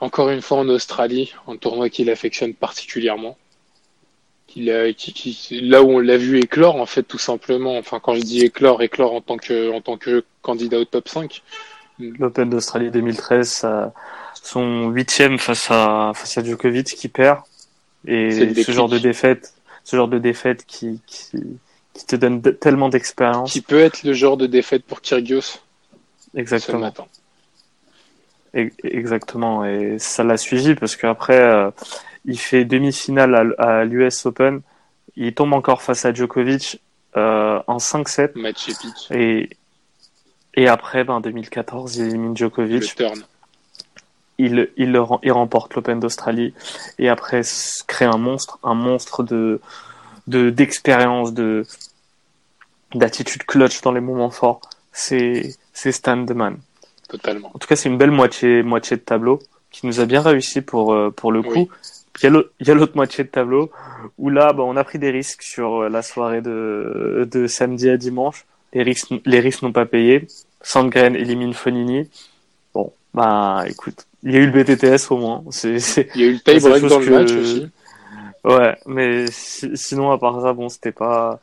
Encore 0.00 0.28
une 0.28 0.42
fois 0.42 0.58
en 0.58 0.68
Australie, 0.68 1.32
un 1.48 1.56
tournoi 1.56 1.88
qu'il 1.88 2.10
affectionne 2.10 2.54
particulièrement. 2.54 3.38
là 4.56 5.82
où 5.82 5.90
on 5.90 5.98
l'a 5.98 6.16
vu 6.16 6.38
éclore, 6.38 6.76
en 6.76 6.86
fait, 6.86 7.02
tout 7.04 7.18
simplement. 7.18 7.78
Enfin, 7.78 8.00
quand 8.00 8.14
je 8.14 8.20
dis 8.20 8.42
éclore, 8.42 8.82
éclore 8.82 9.14
en 9.14 9.20
tant 9.22 9.38
que, 9.38 9.72
en 9.72 9.80
tant 9.80 9.96
que 9.96 10.24
candidat 10.42 10.78
au 10.78 10.84
top 10.84 11.08
5. 11.08 11.42
L'Open 11.98 12.50
d'Australie 12.50 12.90
2013, 12.90 13.66
son 14.42 14.88
huitième 14.90 15.38
face 15.38 15.70
à, 15.70 16.12
face 16.14 16.36
à 16.36 16.44
Djokovic 16.44 16.86
qui 16.86 17.08
perd. 17.08 17.40
Et 18.06 18.54
ce 18.54 18.72
genre 18.72 18.88
de 18.88 18.98
défaite, 18.98 19.54
ce 19.82 19.96
genre 19.96 20.08
de 20.08 20.18
défaite 20.18 20.64
qui, 20.66 21.00
qui, 21.06 21.38
qui 21.94 22.06
te 22.06 22.16
donne 22.16 22.42
tellement 22.42 22.88
d'expérience. 22.88 23.52
Qui 23.52 23.60
peut 23.60 23.80
être 23.80 24.02
le 24.02 24.12
genre 24.12 24.36
de 24.36 24.46
défaite 24.46 24.84
pour 24.84 25.00
Kyrgios. 25.00 25.60
Exactement. 26.34 26.92
Exactement. 28.52 29.64
Et 29.64 29.96
ça 29.98 30.22
l'a 30.22 30.36
suivi 30.36 30.74
parce 30.74 30.96
qu'après, 30.96 31.40
euh, 31.40 31.70
il 32.24 32.38
fait 32.38 32.64
demi-finale 32.64 33.54
à, 33.58 33.78
à 33.78 33.84
l'US 33.84 34.26
Open. 34.26 34.60
Il 35.16 35.34
tombe 35.34 35.52
encore 35.52 35.82
face 35.82 36.04
à 36.04 36.12
Djokovic 36.12 36.80
euh, 37.16 37.60
en 37.66 37.78
5-7. 37.78 38.32
Match 38.34 38.68
épique. 38.68 39.10
Et, 39.12 39.48
et 40.54 40.68
après, 40.68 41.04
ben, 41.04 41.20
2014, 41.20 41.96
il 41.96 42.06
élimine 42.06 42.36
Djokovic. 42.36 42.98
Le 42.98 43.06
turn 43.06 43.24
il, 44.38 44.70
il, 44.76 44.92
le, 44.92 45.04
il 45.22 45.32
remporte 45.32 45.74
l'Open 45.74 46.00
d'Australie 46.00 46.54
et 46.98 47.08
après 47.08 47.42
crée 47.86 48.04
un 48.04 48.18
monstre, 48.18 48.58
un 48.62 48.74
monstre 48.74 49.22
de 49.22 49.60
de 50.26 50.50
d'expérience, 50.50 51.32
de 51.32 51.66
d'attitude 52.94 53.44
clutch 53.44 53.80
dans 53.82 53.92
les 53.92 54.00
moments 54.00 54.30
forts. 54.30 54.60
C'est 54.92 55.54
c'est 55.72 55.92
Stan 55.92 56.16
Man. 56.16 56.58
Totalement. 57.08 57.50
En 57.54 57.58
tout 57.58 57.68
cas, 57.68 57.76
c'est 57.76 57.88
une 57.88 57.98
belle 57.98 58.10
moitié 58.10 58.62
moitié 58.62 58.96
de 58.96 59.02
tableau 59.02 59.40
qui 59.70 59.86
nous 59.86 60.00
a 60.00 60.06
bien 60.06 60.22
réussi 60.22 60.60
pour 60.62 60.92
euh, 60.92 61.10
pour 61.10 61.32
le 61.32 61.42
coup. 61.42 61.68
Il 62.22 62.44
y 62.60 62.70
a 62.70 62.74
l'autre 62.74 62.94
moitié 62.94 63.24
de 63.24 63.28
tableau 63.28 63.72
où 64.18 64.30
là, 64.30 64.52
bah, 64.52 64.62
on 64.62 64.76
a 64.76 64.84
pris 64.84 65.00
des 65.00 65.10
risques 65.10 65.42
sur 65.42 65.82
euh, 65.82 65.88
la 65.88 66.02
soirée 66.02 66.42
de 66.42 67.28
de 67.30 67.46
samedi 67.46 67.90
à 67.90 67.96
dimanche. 67.96 68.46
Les 68.72 68.82
risques 68.82 69.12
les 69.24 69.40
risques 69.40 69.62
n'ont 69.62 69.72
pas 69.72 69.86
payé. 69.86 70.26
Sandgren 70.62 71.14
élimine 71.14 71.54
Fonini. 71.54 72.08
Bon, 72.72 72.92
bah 73.12 73.64
écoute, 73.68 74.06
il 74.24 74.32
y 74.32 74.36
a 74.36 74.40
eu 74.40 74.50
le 74.50 74.62
BTTS 74.62 75.10
au 75.10 75.18
moins. 75.18 75.44
C'est, 75.50 75.76
il 76.14 76.20
y 76.20 76.24
a 76.24 76.26
eu 76.28 76.32
le 76.32 76.40
tie-break 76.40 76.86
dans 76.86 76.98
le 76.98 77.10
match 77.10 77.32
aussi. 77.32 77.68
Ouais, 78.44 78.76
mais 78.86 79.26
sinon, 79.30 80.10
à 80.10 80.18
part 80.18 80.40
ça, 80.42 80.52
bon, 80.52 80.68
c'était 80.68 80.92
pas. 80.92 81.40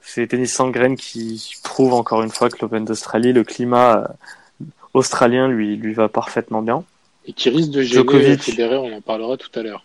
C'est 0.00 0.26
Tennis 0.26 0.54
Sangren 0.54 0.96
qui 0.96 1.52
prouve 1.62 1.92
encore 1.92 2.22
une 2.22 2.30
fois 2.30 2.48
que 2.48 2.56
l'Open 2.62 2.84
d'Australie, 2.84 3.32
le 3.32 3.44
climat 3.44 3.98
euh, 3.98 4.64
australien 4.94 5.48
lui, 5.48 5.76
lui 5.76 5.92
va 5.92 6.08
parfaitement 6.08 6.62
bien. 6.62 6.84
Et 7.26 7.32
qui 7.32 7.50
risque 7.50 7.70
de 7.70 7.82
gêner 7.82 7.96
Djokovic, 7.96 8.42
Federer, 8.42 8.76
on 8.76 8.96
en 8.96 9.00
parlera 9.00 9.36
tout 9.36 9.50
à 9.58 9.62
l'heure. 9.62 9.84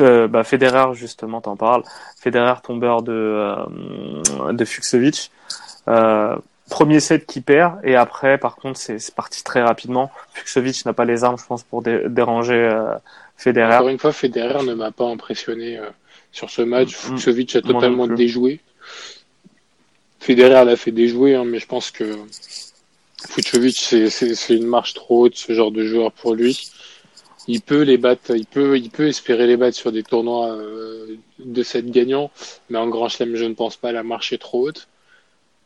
Euh, 0.00 0.28
bah, 0.28 0.44
Federer, 0.44 0.94
justement, 0.94 1.40
t'en 1.40 1.56
parles. 1.56 1.82
Federer 2.18 2.60
tombeur 2.62 3.02
de, 3.02 3.12
euh, 3.12 4.52
de 4.52 4.64
Fuxovic. 4.64 5.30
Euh, 5.88 6.36
premier 6.70 7.00
set 7.00 7.26
qui 7.26 7.40
perd 7.40 7.78
et 7.84 7.96
après 7.96 8.38
par 8.38 8.56
contre 8.56 8.78
c'est 8.78 9.14
parti 9.14 9.42
très 9.44 9.62
rapidement. 9.62 10.10
Fuxovic 10.32 10.84
n'a 10.86 10.92
pas 10.92 11.04
les 11.04 11.24
armes 11.24 11.38
je 11.38 11.46
pense 11.46 11.62
pour 11.62 11.82
déranger 11.82 12.54
euh, 12.54 12.94
Federer. 13.36 13.76
Encore 13.76 13.88
une 13.88 13.98
fois 13.98 14.12
Federer 14.12 14.64
ne 14.64 14.74
m'a 14.74 14.90
pas 14.90 15.06
impressionné 15.06 15.78
euh, 15.78 15.88
sur 16.30 16.50
ce 16.50 16.62
match. 16.62 16.90
Mm. 16.90 17.16
Fuxovic 17.16 17.56
a 17.56 17.62
totalement 17.62 18.06
déjoué. 18.06 18.60
Federer 20.20 20.64
l'a 20.64 20.76
fait 20.76 20.92
déjouer 20.92 21.34
hein, 21.34 21.44
mais 21.44 21.58
je 21.58 21.66
pense 21.66 21.90
que 21.90 22.16
Fuxovic 23.28 23.76
c'est 24.08 24.54
une 24.54 24.66
marche 24.66 24.94
trop 24.94 25.24
haute 25.24 25.36
ce 25.36 25.52
genre 25.52 25.72
de 25.72 25.84
joueur 25.84 26.12
pour 26.12 26.34
lui. 26.34 26.70
Il 27.48 27.60
peut 27.60 27.82
les 27.82 27.98
battre, 27.98 28.36
il 28.36 28.46
peut, 28.46 28.78
il 28.78 28.90
peut 28.90 29.08
espérer 29.08 29.46
les 29.46 29.56
battre 29.56 29.76
sur 29.76 29.90
des 29.90 30.02
tournois 30.02 30.52
euh, 30.52 31.16
de 31.40 31.62
set 31.62 31.90
gagnants, 31.90 32.30
mais 32.70 32.78
en 32.78 32.88
Grand 32.88 33.08
Chelem, 33.08 33.34
je 33.34 33.44
ne 33.44 33.54
pense 33.54 33.76
pas. 33.76 33.90
La 33.90 34.04
marche 34.04 34.32
est 34.32 34.38
trop 34.38 34.68
haute. 34.68 34.88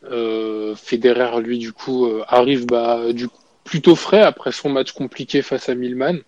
Euh, 0.04 0.74
Federer, 0.76 1.40
lui, 1.40 1.58
du 1.58 1.72
coup, 1.72 2.06
euh, 2.06 2.24
arrive 2.28 2.66
bah, 2.66 3.12
du, 3.12 3.28
plutôt 3.64 3.96
frais 3.96 4.22
après 4.22 4.52
son 4.52 4.68
match 4.68 4.92
compliqué 4.92 5.42
face 5.42 5.68
à 5.68 5.74
Milman, 5.74 6.18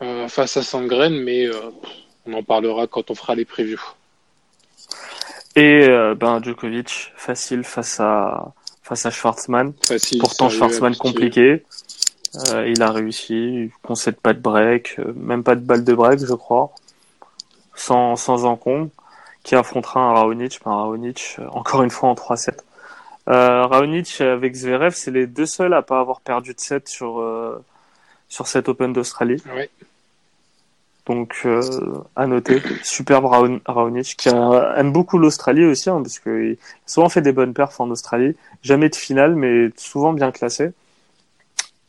euh, 0.00 0.28
face 0.28 0.56
à 0.56 0.62
Sangren, 0.62 1.14
mais 1.14 1.48
on 2.26 2.32
en 2.34 2.42
parlera 2.42 2.86
quand 2.86 3.10
on 3.10 3.14
fera 3.14 3.34
les 3.34 3.44
previews. 3.44 3.82
Et 5.54 5.86
ben 6.16 6.42
Djokovic 6.42 7.12
facile 7.14 7.62
face 7.62 8.00
à 8.00 8.54
face 8.82 9.04
à 9.04 9.10
Schwartzmann. 9.10 9.74
Pourtant 10.18 10.48
Schwartzmann 10.48 10.96
compliqué. 10.96 11.62
il 12.66 12.82
a 12.82 12.90
réussi, 12.90 13.34
il 13.34 13.70
concède 13.82 14.16
pas 14.16 14.32
de 14.32 14.38
break, 14.38 14.98
même 15.14 15.42
pas 15.42 15.54
de 15.54 15.60
balle 15.60 15.84
de 15.84 15.92
break, 15.92 16.20
je 16.20 16.32
crois, 16.32 16.72
sans 17.74 18.16
sans 18.16 18.46
encombre 18.46 18.88
qui 19.42 19.54
affrontera 19.54 20.00
un 20.00 20.12
Raonic, 20.12 20.60
un 20.64 20.74
Raonic 20.74 21.36
euh, 21.38 21.46
encore 21.50 21.82
une 21.82 21.90
fois 21.90 22.08
en 22.08 22.14
3-7. 22.14 22.58
Euh, 23.28 23.66
Raonic 23.66 24.20
avec 24.20 24.54
Zverev, 24.54 24.94
c'est 24.94 25.10
les 25.10 25.26
deux 25.26 25.46
seuls 25.46 25.74
à 25.74 25.82
pas 25.82 26.00
avoir 26.00 26.20
perdu 26.20 26.54
de 26.54 26.60
7 26.60 26.88
sur 26.88 27.20
euh, 27.20 27.62
sur 28.28 28.48
cet 28.48 28.68
Open 28.68 28.92
d'Australie. 28.92 29.42
Ouais. 29.54 29.70
Donc 31.06 31.42
euh, 31.44 31.62
à 32.14 32.26
noter, 32.26 32.62
superbe 32.84 33.26
Raonic 33.66 34.16
qui 34.16 34.28
aime 34.28 34.92
beaucoup 34.92 35.18
l'Australie 35.18 35.64
aussi 35.64 35.90
hein, 35.90 36.00
parce 36.00 36.20
qu'il 36.20 36.52
a 36.52 36.88
souvent 36.88 37.08
fait 37.08 37.22
des 37.22 37.32
bonnes 37.32 37.54
perfs 37.54 37.80
en 37.80 37.90
Australie, 37.90 38.36
jamais 38.62 38.88
de 38.88 38.94
finale 38.94 39.34
mais 39.34 39.70
souvent 39.76 40.12
bien 40.12 40.30
classé. 40.30 40.70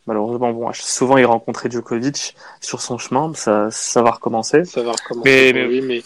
Malheureusement, 0.06 0.52
bon, 0.52 0.70
souvent 0.74 1.18
il 1.18 1.26
rencontrait 1.26 1.72
Djokovic 1.72 2.36
sur 2.60 2.82
son 2.82 2.98
chemin, 2.98 3.32
ça, 3.36 3.70
ça 3.72 4.02
va 4.02 4.12
recommencer. 4.12 4.66
Ça 4.66 4.82
va 4.84 4.92
recommencer. 4.92 5.54
Mais, 5.54 5.66
oui, 5.66 5.82
mais 5.82 6.04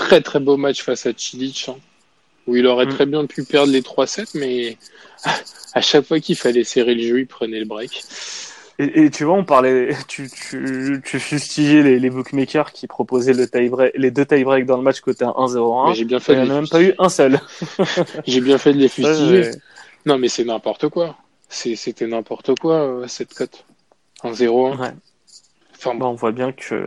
très 0.00 0.20
très 0.22 0.40
beau 0.40 0.56
match 0.56 0.82
face 0.82 1.06
à 1.06 1.12
Chilich, 1.12 1.68
hein, 1.68 1.76
où 2.46 2.56
il 2.56 2.66
aurait 2.66 2.86
mm. 2.86 2.94
très 2.94 3.06
bien 3.06 3.26
pu 3.26 3.44
perdre 3.44 3.72
les 3.72 3.82
3-7, 3.82 4.30
mais 4.34 4.78
à 5.74 5.80
chaque 5.80 6.06
fois 6.06 6.18
qu'il 6.20 6.36
fallait 6.36 6.64
serrer 6.64 6.94
le 6.94 7.02
jeu, 7.02 7.20
il 7.20 7.26
prenait 7.26 7.60
le 7.60 7.66
break. 7.66 8.02
Et, 8.82 9.10
tu 9.10 9.24
vois, 9.24 9.34
on 9.34 9.44
parlait, 9.44 9.94
tu, 10.08 10.30
tu, 10.30 11.02
tu 11.04 11.20
fustigais 11.20 11.82
les, 11.82 11.98
les 11.98 12.08
bookmakers 12.08 12.72
qui 12.72 12.86
proposaient 12.86 13.34
le 13.34 13.46
tie 13.46 13.68
break, 13.68 13.92
les 13.94 14.10
deux 14.10 14.24
tie 14.24 14.42
break 14.42 14.64
dans 14.64 14.78
le 14.78 14.82
match 14.82 15.00
côté 15.00 15.26
1-0-1. 15.26 15.94
J'ai 15.94 16.06
bien 16.06 16.18
fait. 16.18 16.32
Il 16.32 16.40
n'y 16.40 16.48
en 16.48 16.50
a 16.50 16.54
même 16.54 16.68
pas 16.68 16.80
eu 16.80 16.94
un 16.98 17.10
seul. 17.10 17.38
j'ai 18.26 18.40
bien 18.40 18.56
fait 18.56 18.72
de 18.72 18.78
les 18.78 18.88
fustiger. 18.88 19.50
Non, 20.06 20.16
mais 20.16 20.28
c'est 20.28 20.46
n'importe 20.46 20.88
quoi. 20.88 21.16
C'était 21.50 22.06
n'importe 22.06 22.58
quoi, 22.58 22.76
euh, 22.76 23.06
cette 23.06 23.34
cote. 23.34 23.66
1-0-1. 24.24 24.80
Ouais. 24.80 24.88
Enfin, 25.76 25.94
bon. 25.94 26.06
on 26.06 26.14
voit 26.14 26.32
bien 26.32 26.52
que 26.52 26.80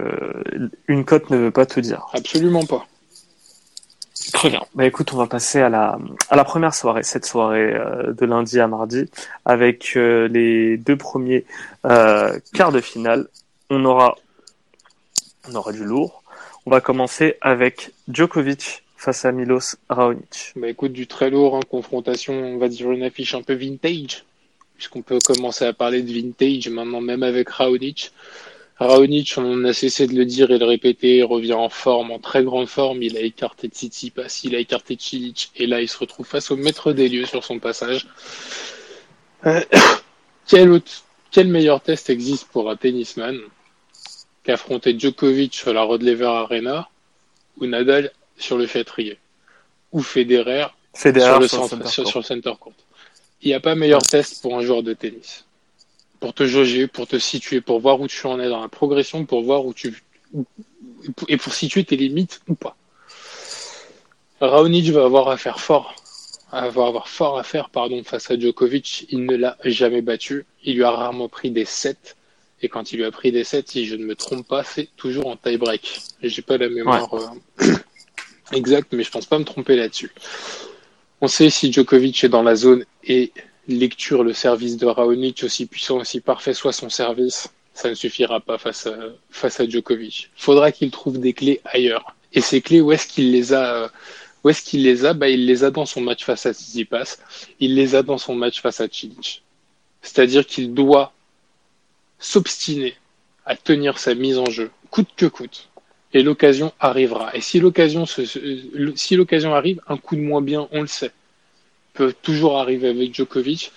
une 0.88 1.06
cote 1.06 1.30
ne 1.30 1.38
veut 1.38 1.52
pas 1.52 1.68
tout 1.68 1.82
dire. 1.82 2.08
Absolument 2.14 2.66
pas. 2.66 2.88
Très 4.32 4.50
bien. 4.50 4.62
Bah 4.76 4.86
écoute, 4.86 5.12
on 5.14 5.18
va 5.18 5.28
passer 5.28 5.60
à 5.60 5.70
la, 5.70 5.98
à 6.30 6.36
la 6.36 6.44
première 6.44 6.74
soirée, 6.74 7.04
cette 7.04 7.26
soirée 7.26 7.74
euh, 7.74 8.14
de 8.14 8.26
lundi 8.26 8.60
à 8.60 8.68
mardi, 8.68 9.06
avec 9.46 9.94
euh, 9.96 10.28
les 10.28 10.78
deux 10.78 10.96
premiers 10.96 11.46
euh, 11.86 12.40
quarts 12.54 12.72
de 12.72 12.80
finale. 12.80 13.28
On 13.70 13.84
aura, 13.86 14.16
on 15.50 15.56
aura 15.56 15.72
du 15.72 15.84
lourd. 15.84 16.24
On 16.66 16.72
va 16.72 16.80
commencer 16.80 17.38
avec 17.42 17.92
Djokovic 18.08 18.84
face 18.96 19.26
à 19.26 19.32
Milos 19.32 19.76
Raonic. 19.90 20.54
Bah 20.56 20.70
écoute, 20.70 20.94
du 20.94 21.08
très 21.08 21.30
lourd, 21.30 21.58
hein, 21.58 21.62
confrontation, 21.70 22.34
on 22.34 22.58
va 22.58 22.70
dire 22.70 22.92
une 22.92 23.04
affiche 23.04 23.36
un 23.36 23.42
peu 23.42 23.54
vintage, 23.54 24.24
puisqu'on 24.76 25.02
peut 25.02 25.20
commencer 25.20 25.66
à 25.66 25.74
parler 25.74 26.02
de 26.04 26.14
vintage 26.14 26.70
maintenant, 26.70 27.02
même 27.02 27.24
avec 27.24 27.50
Raonic. 27.50 28.14
Raonic, 28.78 29.36
on 29.38 29.64
a 29.66 29.74
cessé 29.74 30.08
de 30.08 30.16
le 30.16 30.26
dire 30.26 30.50
et 30.50 30.56
de 30.56 30.60
le 30.60 30.66
répéter, 30.66 31.22
revient 31.24 31.54
en 31.54 31.70
forme, 31.70 32.12
en 32.12 32.20
très 32.20 32.44
grande 32.44 32.68
forme. 32.68 33.04
Il 33.04 33.16
a 33.18 33.22
écarté 33.22 33.68
Tsitsipas, 33.68 34.42
il 34.44 34.56
a 34.56 34.60
écarté 34.60 34.98
Cilic, 35.00 35.52
et 35.56 35.68
là, 35.68 35.82
il 35.82 35.88
se 35.88 35.98
retrouve 35.98 36.26
face 36.26 36.50
au 36.50 36.58
maître 36.58 36.92
des 36.92 37.08
lieux 37.08 37.26
sur 37.26 37.44
son 37.44 37.60
passage. 37.60 38.08
Euh, 39.46 39.62
quel, 40.48 40.72
autre, 40.72 40.92
quel 41.32 41.48
meilleur 41.48 41.82
test 41.82 42.10
existe 42.10 42.48
pour 42.48 42.70
un 42.70 42.76
tennisman 42.76 43.40
qu'affronter 44.44 44.98
Djokovic 44.98 45.54
sur 45.54 45.74
la 45.74 45.84
Rod 45.84 46.02
Lever 46.02 46.26
Arena 46.26 46.90
ou 47.58 47.68
Nadal 47.68 48.12
sur 48.38 48.58
le 48.58 48.66
Fêtrier 48.66 49.18
ou 49.92 50.02
Federer, 50.02 50.66
sur, 50.96 51.12
le, 51.40 51.48
centre, 51.48 51.88
sur, 51.88 52.08
sur, 52.08 52.20
le 52.20 52.26
center 52.26 52.54
court. 52.60 52.74
Il 53.44 53.50
n'y 53.50 53.54
a 53.54 53.60
pas 53.60 53.76
meilleur 53.76 54.02
test 54.02 54.42
pour 54.42 54.58
un 54.58 54.62
joueur 54.62 54.82
de 54.82 54.94
tennis 54.94 55.46
pour 56.24 56.34
te 56.34 56.48
jauger, 56.48 56.88
pour 56.88 57.06
te 57.06 57.20
situer, 57.20 57.60
pour 57.60 57.82
voir 57.82 58.00
où 58.00 58.08
tu 58.08 58.26
en 58.28 58.40
es 58.40 58.48
dans 58.48 58.62
la 58.62 58.70
progression, 58.70 59.26
pour 59.26 59.44
voir 59.44 59.66
où 59.66 59.74
tu 59.74 60.02
et 61.28 61.36
pour 61.36 61.54
situer 61.54 61.84
tes 61.84 61.98
limites 61.98 62.40
ou 62.48 62.56
pas. 62.56 62.78
Raonic 64.40 64.90
va 64.92 65.04
avoir 65.04 65.28
à 65.28 65.36
faire 65.36 65.60
fort, 65.60 65.94
va 66.54 66.60
avoir 66.66 67.10
fort 67.10 67.38
à 67.38 67.44
faire 67.44 67.70
pardon 67.70 68.02
face 68.06 68.32
à 68.32 68.40
Djokovic. 68.40 69.06
Il 69.10 69.26
ne 69.26 69.36
l'a 69.36 69.58
jamais 69.66 70.02
battu. 70.02 70.46
Il 70.64 70.78
lui 70.78 70.86
a 70.86 70.92
rarement 70.92 71.28
pris 71.28 71.52
des 71.52 71.66
sets. 71.66 72.16
Et 72.62 72.70
quand 72.70 72.94
il 72.94 73.00
lui 73.00 73.06
a 73.06 73.12
pris 73.12 73.34
des 73.34 73.44
sets, 73.44 73.66
si 73.68 73.86
je 73.86 73.98
ne 73.98 74.06
me 74.06 74.16
trompe 74.16 74.48
pas, 74.48 74.64
c'est 74.64 74.88
toujours 74.96 75.28
en 75.28 75.36
tie 75.36 75.58
break. 75.58 76.00
J'ai 76.22 76.42
pas 76.42 76.56
la 76.58 76.70
mémoire 76.70 77.14
euh, 77.16 77.74
exacte, 78.54 78.94
mais 78.94 79.04
je 79.04 79.12
pense 79.12 79.26
pas 79.26 79.40
me 79.40 79.44
tromper 79.44 79.76
là-dessus. 79.76 80.12
On 81.20 81.28
sait 81.28 81.50
si 81.50 81.70
Djokovic 81.74 82.24
est 82.24 82.30
dans 82.30 82.44
la 82.44 82.56
zone 82.56 82.86
et 83.04 83.34
lecture 83.68 84.24
le 84.24 84.34
service 84.34 84.78
de 84.78 84.86
Raonic, 84.86 85.44
aussi 85.44 85.66
puissant, 85.66 85.98
aussi 86.00 86.22
parfait 86.22 86.54
soit 86.54 86.74
son 86.74 86.90
service, 86.90 87.50
ça 87.74 87.90
ne 87.90 87.96
suffira 87.96 88.40
pas 88.40 88.58
face 88.58 88.88
à, 88.88 88.96
face 89.30 89.60
à 89.60 89.68
Djokovic. 89.68 90.30
Il 90.38 90.42
faudra 90.42 90.72
qu'il 90.72 90.92
trouve 90.92 91.20
des 91.20 91.34
clés 91.34 91.62
ailleurs. 91.66 92.16
Et 92.34 92.42
ces 92.42 92.62
clés, 92.62 92.82
où 92.82 92.92
est-ce 92.92 93.08
qu'il 93.08 93.32
les 93.32 93.54
a 93.54 93.92
Où 94.44 94.50
est-ce 94.50 94.64
qu'il 94.64 94.84
les 94.84 95.06
a? 95.06 95.14
Bah, 95.14 95.30
Il 95.30 95.46
les 95.46 95.64
a 95.64 95.72
dans 95.72 95.86
son 95.86 96.02
match 96.02 96.24
face 96.24 96.46
à 96.46 96.54
Tsitsipas. 96.54 97.18
Il 97.60 97.76
les 97.76 97.96
a 97.96 98.04
dans 98.04 98.18
son 98.18 98.36
match 98.36 98.62
face 98.62 98.82
à 98.82 98.88
Cilic. 98.88 99.44
C'est-à-dire 100.02 100.46
qu'il 100.46 100.74
doit 100.74 101.14
s'obstiner 102.20 102.96
à 103.46 103.56
tenir 103.56 103.98
sa 103.98 104.16
mise 104.16 104.38
en 104.38 104.46
jeu, 104.46 104.72
coûte 104.90 105.10
que 105.16 105.26
coûte. 105.26 105.70
Et 106.14 106.22
l'occasion 106.22 106.74
arrivera. 106.80 107.36
Et 107.36 107.42
si 107.42 107.60
l'occasion, 107.60 108.06
si 108.06 109.16
l'occasion 109.16 109.56
arrive, 109.56 109.82
un 109.88 109.98
coup 109.98 110.16
de 110.16 110.22
moins 110.22 110.42
bien, 110.42 110.68
on 110.72 110.82
le 110.82 110.88
sait 110.88 111.12
peut 111.94 112.14
toujours 112.22 112.58
arriver 112.58 112.90
avec 112.90 113.14
Djokovic. 113.14 113.72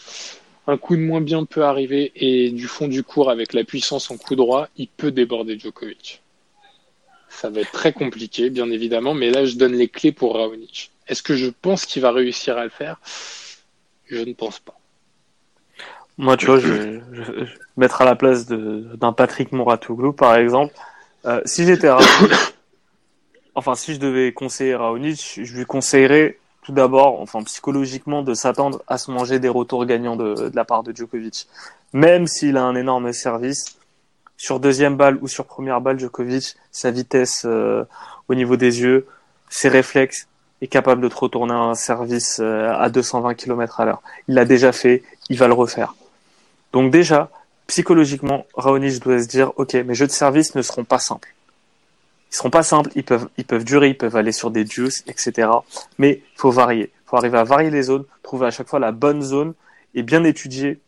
Un 0.66 0.79
coup 0.79 0.96
de 0.96 1.00
moins 1.00 1.20
bien 1.20 1.44
peut 1.44 1.64
arriver 1.64 2.12
et 2.16 2.50
du 2.50 2.66
fond 2.66 2.88
du 2.88 3.05
cours 3.05 3.31
avec 3.31 3.52
la 3.52 3.62
puissance 3.62 4.11
en 4.11 4.16
coup 4.16 4.35
droit, 4.35 4.68
il 4.76 4.88
peut 4.88 5.12
déborder 5.12 5.59
Djokovic. 5.59 6.22
Ça 7.29 7.50
va 7.50 7.61
être 7.61 7.70
très 7.70 7.92
compliqué, 7.92 8.50
bien 8.50 8.70
évidemment, 8.70 9.14
mais 9.14 9.31
là 9.31 9.44
je 9.44 9.57
donne 9.57 9.74
les 9.74 9.88
clés 9.88 10.12
pour 10.12 10.35
Raonic. 10.35 10.90
Est-ce 11.07 11.22
que 11.22 11.37
je 11.37 11.50
pense 11.50 11.87
qu'il 11.87 12.02
va 12.02 12.11
réussir 12.11 12.57
à 12.57 12.64
le 12.64 12.70
faire? 12.70 13.00
Je 14.07 14.18
ne 14.18 14.33
pense 14.33 14.59
pas. 14.59 14.79
Moi, 16.18 16.37
tu 16.37 16.46
vois, 16.46 16.59
je 16.59 16.68
vais, 16.68 17.02
mettre 17.76 18.00
à 18.00 18.05
la 18.05 18.16
place 18.16 18.46
d'un 18.46 19.12
Patrick 19.12 19.52
Mouratoglou, 19.52 20.12
par 20.12 20.37
exemple. 20.37 20.74
Euh, 21.26 21.42
si 21.44 21.64
j'étais 21.66 21.90
Raonic, 21.90 22.33
enfin, 23.55 23.74
si 23.74 23.94
je 23.94 24.00
devais 24.00 24.33
conseiller 24.33 24.74
Raonic, 24.74 25.40
je 25.42 25.57
lui 25.57 25.66
conseillerais 25.66 26.38
tout 26.66 26.72
d'abord, 26.72 27.20
enfin 27.20 27.44
psychologiquement, 27.44 28.24
de 28.24 28.35
s'attendre 28.35 28.83
à 28.88 28.98
se 28.98 29.12
manger 29.12 29.38
des 29.38 29.48
retours 29.48 29.87
gagnants 29.87 30.16
de, 30.16 30.50
la 30.52 30.64
part 30.64 30.83
de 30.83 30.94
Djokovic. 30.94 31.46
Même 31.92 32.26
s'il 32.26 32.57
a 32.57 32.64
un 32.64 32.74
énorme 32.74 33.12
service, 33.12 33.76
sur 34.37 34.59
deuxième 34.59 34.96
balle 34.96 35.16
ou 35.22 35.29
sur 35.29 35.46
première 35.46 35.81
balle, 35.81 36.00
Djokovic, 36.00 36.57
sa 36.72 36.90
vitesse 36.90 37.44
euh, 37.44 37.85
au 38.29 38.35
niveau 38.35 38.57
des 38.57 38.81
yeux, 38.81 39.07
ses 39.48 39.68
réflexes, 39.68 40.26
est 40.61 40.66
capable 40.66 41.02
de 41.02 41.09
te 41.09 41.14
retourner 41.14 41.55
un 41.55 41.74
service 41.74 42.40
euh, 42.40 42.72
à 42.72 42.88
220 42.88 43.35
km 43.35 43.79
à 43.79 43.85
l'heure. 43.85 44.02
Il 44.26 44.35
l'a 44.35 44.44
déjà 44.44 44.72
fait, 44.72 45.05
il 45.29 45.38
va 45.38 45.46
le 45.46 45.55
refaire. 45.55 45.94
Donc 46.72 46.90
déjà, 46.90 47.31
psychologiquement, 47.68 48.44
Raonic 48.55 49.00
doit 49.05 49.22
se 49.22 49.29
dire, 49.29 49.52
ok, 49.55 49.74
mes 49.74 49.94
jeux 49.94 50.09
de 50.09 50.12
service 50.12 50.57
ne 50.57 50.62
seront 50.62 50.85
pas 50.85 50.98
simples 50.98 51.33
ils 52.30 52.36
seront 52.36 52.50
pas 52.50 52.62
simples, 52.62 52.90
ils 52.96 53.04
peuvent, 53.04 53.28
ils 53.36 53.44
peuvent 53.44 53.64
durer, 53.64 53.88
ils 53.88 53.96
peuvent 53.96 54.16
aller 54.16 54.32
sur 54.32 54.50
des 54.50 54.66
juices, 54.66 55.04
etc. 55.06 55.48
Mais 55.98 56.22
il 56.34 56.38
faut 56.38 56.50
varier. 56.50 56.92
Il 57.04 57.08
faut 57.08 57.16
arriver 57.16 57.38
à 57.38 57.44
varier 57.44 57.70
les 57.70 57.82
zones, 57.82 58.04
trouver 58.22 58.46
à 58.46 58.50
chaque 58.50 58.68
fois 58.68 58.78
la 58.78 58.92
bonne 58.92 59.22
zone 59.22 59.54
et 59.94 60.02
bien 60.02 60.24
étudier, 60.24 60.80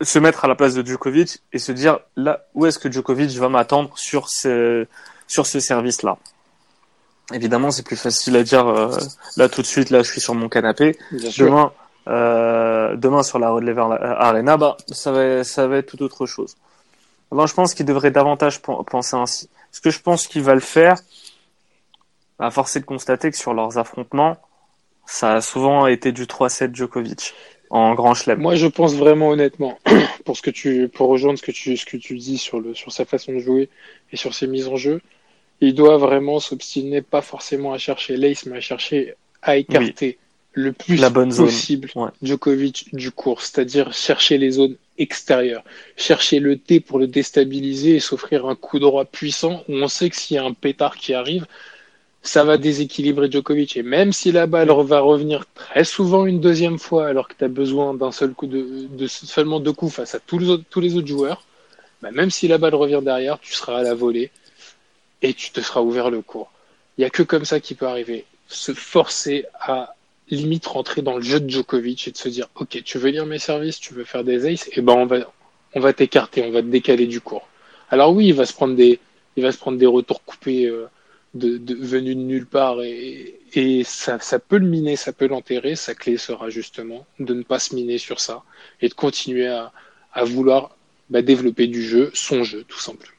se 0.00 0.18
mettre 0.18 0.44
à 0.44 0.48
la 0.48 0.54
place 0.54 0.74
de 0.74 0.84
Djokovic 0.84 1.40
et 1.52 1.58
se 1.58 1.72
dire 1.72 2.00
là 2.16 2.44
où 2.54 2.66
est-ce 2.66 2.78
que 2.78 2.90
Djokovic 2.90 3.30
va 3.38 3.48
m'attendre 3.48 3.96
sur 3.96 4.28
ce, 4.28 4.86
sur 5.28 5.46
ce 5.46 5.60
service-là? 5.60 6.18
Évidemment, 7.32 7.70
c'est 7.70 7.84
plus 7.84 7.96
facile 7.96 8.36
à 8.36 8.42
dire 8.42 8.66
euh, 8.66 8.94
là 9.36 9.48
tout 9.48 9.62
de 9.62 9.66
suite. 9.66 9.88
Là, 9.90 10.02
je 10.02 10.10
suis 10.10 10.20
sur 10.20 10.34
mon 10.34 10.48
canapé. 10.48 10.98
demain, 11.38 11.72
euh, 12.08 12.96
demain 12.96 13.22
sur 13.22 13.38
la 13.38 13.50
Road 13.50 13.62
Lever 13.62 13.86
Arena, 14.02 14.58
bah 14.58 14.76
ça 14.88 15.10
va, 15.10 15.42
ça 15.42 15.66
va 15.66 15.78
être 15.78 15.86
tout 15.86 16.02
autre 16.02 16.26
chose 16.26 16.56
je 17.46 17.54
pense 17.54 17.74
qu'il 17.74 17.86
devrait 17.86 18.10
davantage 18.10 18.60
penser 18.62 19.16
ainsi. 19.16 19.48
Ce 19.72 19.80
que 19.80 19.90
je 19.90 20.00
pense 20.00 20.26
qu'il 20.26 20.42
va 20.42 20.54
le 20.54 20.60
faire, 20.60 20.96
à 22.38 22.50
force 22.50 22.76
de 22.76 22.84
constater 22.84 23.30
que 23.30 23.36
sur 23.36 23.54
leurs 23.54 23.78
affrontements, 23.78 24.36
ça 25.06 25.34
a 25.34 25.40
souvent 25.40 25.86
été 25.86 26.12
du 26.12 26.24
3-7 26.24 26.74
Djokovic 26.74 27.34
en 27.70 27.94
grand 27.94 28.14
chelem. 28.14 28.40
Moi, 28.40 28.54
je 28.54 28.66
pense 28.66 28.94
vraiment 28.94 29.30
honnêtement, 29.30 29.78
pour 30.24 30.36
ce 30.36 30.42
que 30.42 30.50
tu, 30.50 30.88
pour 30.88 31.08
rejoindre 31.08 31.38
ce 31.38 31.44
que 31.44 31.52
tu, 31.52 31.76
ce 31.76 31.84
que 31.84 31.96
tu 31.96 32.16
dis 32.16 32.38
sur 32.38 32.60
le, 32.60 32.74
sur 32.74 32.92
sa 32.92 33.04
façon 33.04 33.32
de 33.32 33.38
jouer 33.38 33.68
et 34.12 34.16
sur 34.16 34.34
ses 34.34 34.46
mises 34.46 34.68
en 34.68 34.76
jeu, 34.76 35.00
il 35.60 35.74
doit 35.74 35.96
vraiment 35.98 36.40
s'obstiner 36.40 37.02
pas 37.02 37.22
forcément 37.22 37.72
à 37.72 37.78
chercher 37.78 38.16
l'ace, 38.16 38.46
mais 38.46 38.58
à 38.58 38.60
chercher 38.60 39.14
à 39.42 39.56
écarter 39.56 40.18
le 40.52 40.72
plus 40.72 41.00
possible 41.36 41.90
Djokovic 42.22 42.94
du 42.94 43.10
cours, 43.10 43.42
c'est-à-dire 43.42 43.92
chercher 43.92 44.38
les 44.38 44.52
zones 44.52 44.76
extérieures, 44.98 45.64
chercher 45.96 46.38
le 46.38 46.58
T 46.58 46.80
pour 46.80 46.98
le 46.98 47.06
déstabiliser 47.06 47.96
et 47.96 48.00
s'offrir 48.00 48.46
un 48.46 48.54
coup 48.54 48.78
droit 48.78 49.04
puissant 49.04 49.64
où 49.68 49.74
on 49.74 49.88
sait 49.88 50.10
que 50.10 50.16
s'il 50.16 50.36
y 50.36 50.38
a 50.38 50.44
un 50.44 50.52
pétard 50.52 50.96
qui 50.96 51.14
arrive, 51.14 51.46
ça 52.22 52.42
va 52.42 52.56
déséquilibrer 52.56 53.30
Djokovic. 53.30 53.76
Et 53.76 53.82
même 53.82 54.12
si 54.12 54.32
la 54.32 54.46
balle 54.46 54.70
va 54.70 55.00
revenir 55.00 55.44
très 55.54 55.84
souvent 55.84 56.26
une 56.26 56.40
deuxième 56.40 56.78
fois 56.78 57.06
alors 57.06 57.28
que 57.28 57.34
tu 57.34 57.44
as 57.44 57.48
besoin 57.48 57.94
d'un 57.94 58.12
seul 58.12 58.32
coup 58.32 58.46
de, 58.46 59.06
seulement 59.06 59.60
deux 59.60 59.72
coups 59.72 59.94
face 59.94 60.14
à 60.14 60.20
tous 60.20 60.38
les 60.38 60.48
autres, 60.48 60.64
tous 60.70 60.80
les 60.80 60.96
autres 60.96 61.06
joueurs, 61.06 61.44
bah 62.00 62.10
même 62.10 62.30
si 62.30 62.48
la 62.48 62.58
balle 62.58 62.74
revient 62.74 63.00
derrière, 63.02 63.38
tu 63.40 63.52
seras 63.52 63.78
à 63.78 63.82
la 63.82 63.94
volée 63.94 64.30
et 65.22 65.34
tu 65.34 65.50
te 65.50 65.60
seras 65.60 65.80
ouvert 65.80 66.10
le 66.10 66.22
cours. 66.22 66.50
Il 66.96 67.02
n'y 67.02 67.06
a 67.06 67.10
que 67.10 67.22
comme 67.22 67.44
ça 67.44 67.60
qui 67.60 67.74
peut 67.74 67.86
arriver. 67.86 68.24
Se 68.48 68.72
forcer 68.72 69.46
à 69.60 69.94
limite 70.30 70.66
rentrer 70.66 71.02
dans 71.02 71.16
le 71.16 71.22
jeu 71.22 71.40
de 71.40 71.48
Djokovic 71.48 72.08
et 72.08 72.10
de 72.10 72.16
se 72.16 72.28
dire 72.28 72.48
ok 72.54 72.82
tu 72.84 72.98
veux 72.98 73.10
lire 73.10 73.26
mes 73.26 73.38
services 73.38 73.78
tu 73.78 73.94
veux 73.94 74.04
faire 74.04 74.24
des 74.24 74.46
aces 74.46 74.68
et 74.72 74.80
ben 74.80 74.94
on 74.94 75.06
va 75.06 75.32
on 75.74 75.80
va 75.80 75.92
t'écarter 75.92 76.42
on 76.42 76.50
va 76.50 76.62
te 76.62 76.66
décaler 76.66 77.06
du 77.06 77.20
cours. 77.20 77.48
Alors 77.90 78.14
oui 78.14 78.28
il 78.28 78.34
va 78.34 78.46
se 78.46 78.52
prendre 78.54 78.74
des 78.74 78.98
il 79.36 79.42
va 79.42 79.52
se 79.52 79.58
prendre 79.58 79.78
des 79.78 79.86
retours 79.86 80.24
coupés 80.24 80.66
euh, 80.66 80.86
de, 81.34 81.58
de, 81.58 81.74
venus 81.74 82.16
de 82.16 82.22
nulle 82.22 82.46
part 82.46 82.80
et, 82.82 83.40
et 83.54 83.82
ça, 83.82 84.20
ça 84.20 84.38
peut 84.38 84.58
le 84.58 84.66
miner 84.66 84.96
ça 84.96 85.12
peut 85.12 85.26
l'enterrer. 85.26 85.74
Sa 85.76 85.94
clé 85.94 86.16
sera 86.16 86.48
justement 86.48 87.06
de 87.18 87.34
ne 87.34 87.42
pas 87.42 87.58
se 87.58 87.74
miner 87.74 87.98
sur 87.98 88.20
ça 88.20 88.42
et 88.80 88.88
de 88.88 88.94
continuer 88.94 89.48
à, 89.48 89.72
à 90.12 90.24
vouloir 90.24 90.76
bah, 91.10 91.22
développer 91.22 91.66
du 91.66 91.82
jeu 91.82 92.10
son 92.14 92.44
jeu 92.44 92.64
tout 92.66 92.80
simplement 92.80 93.12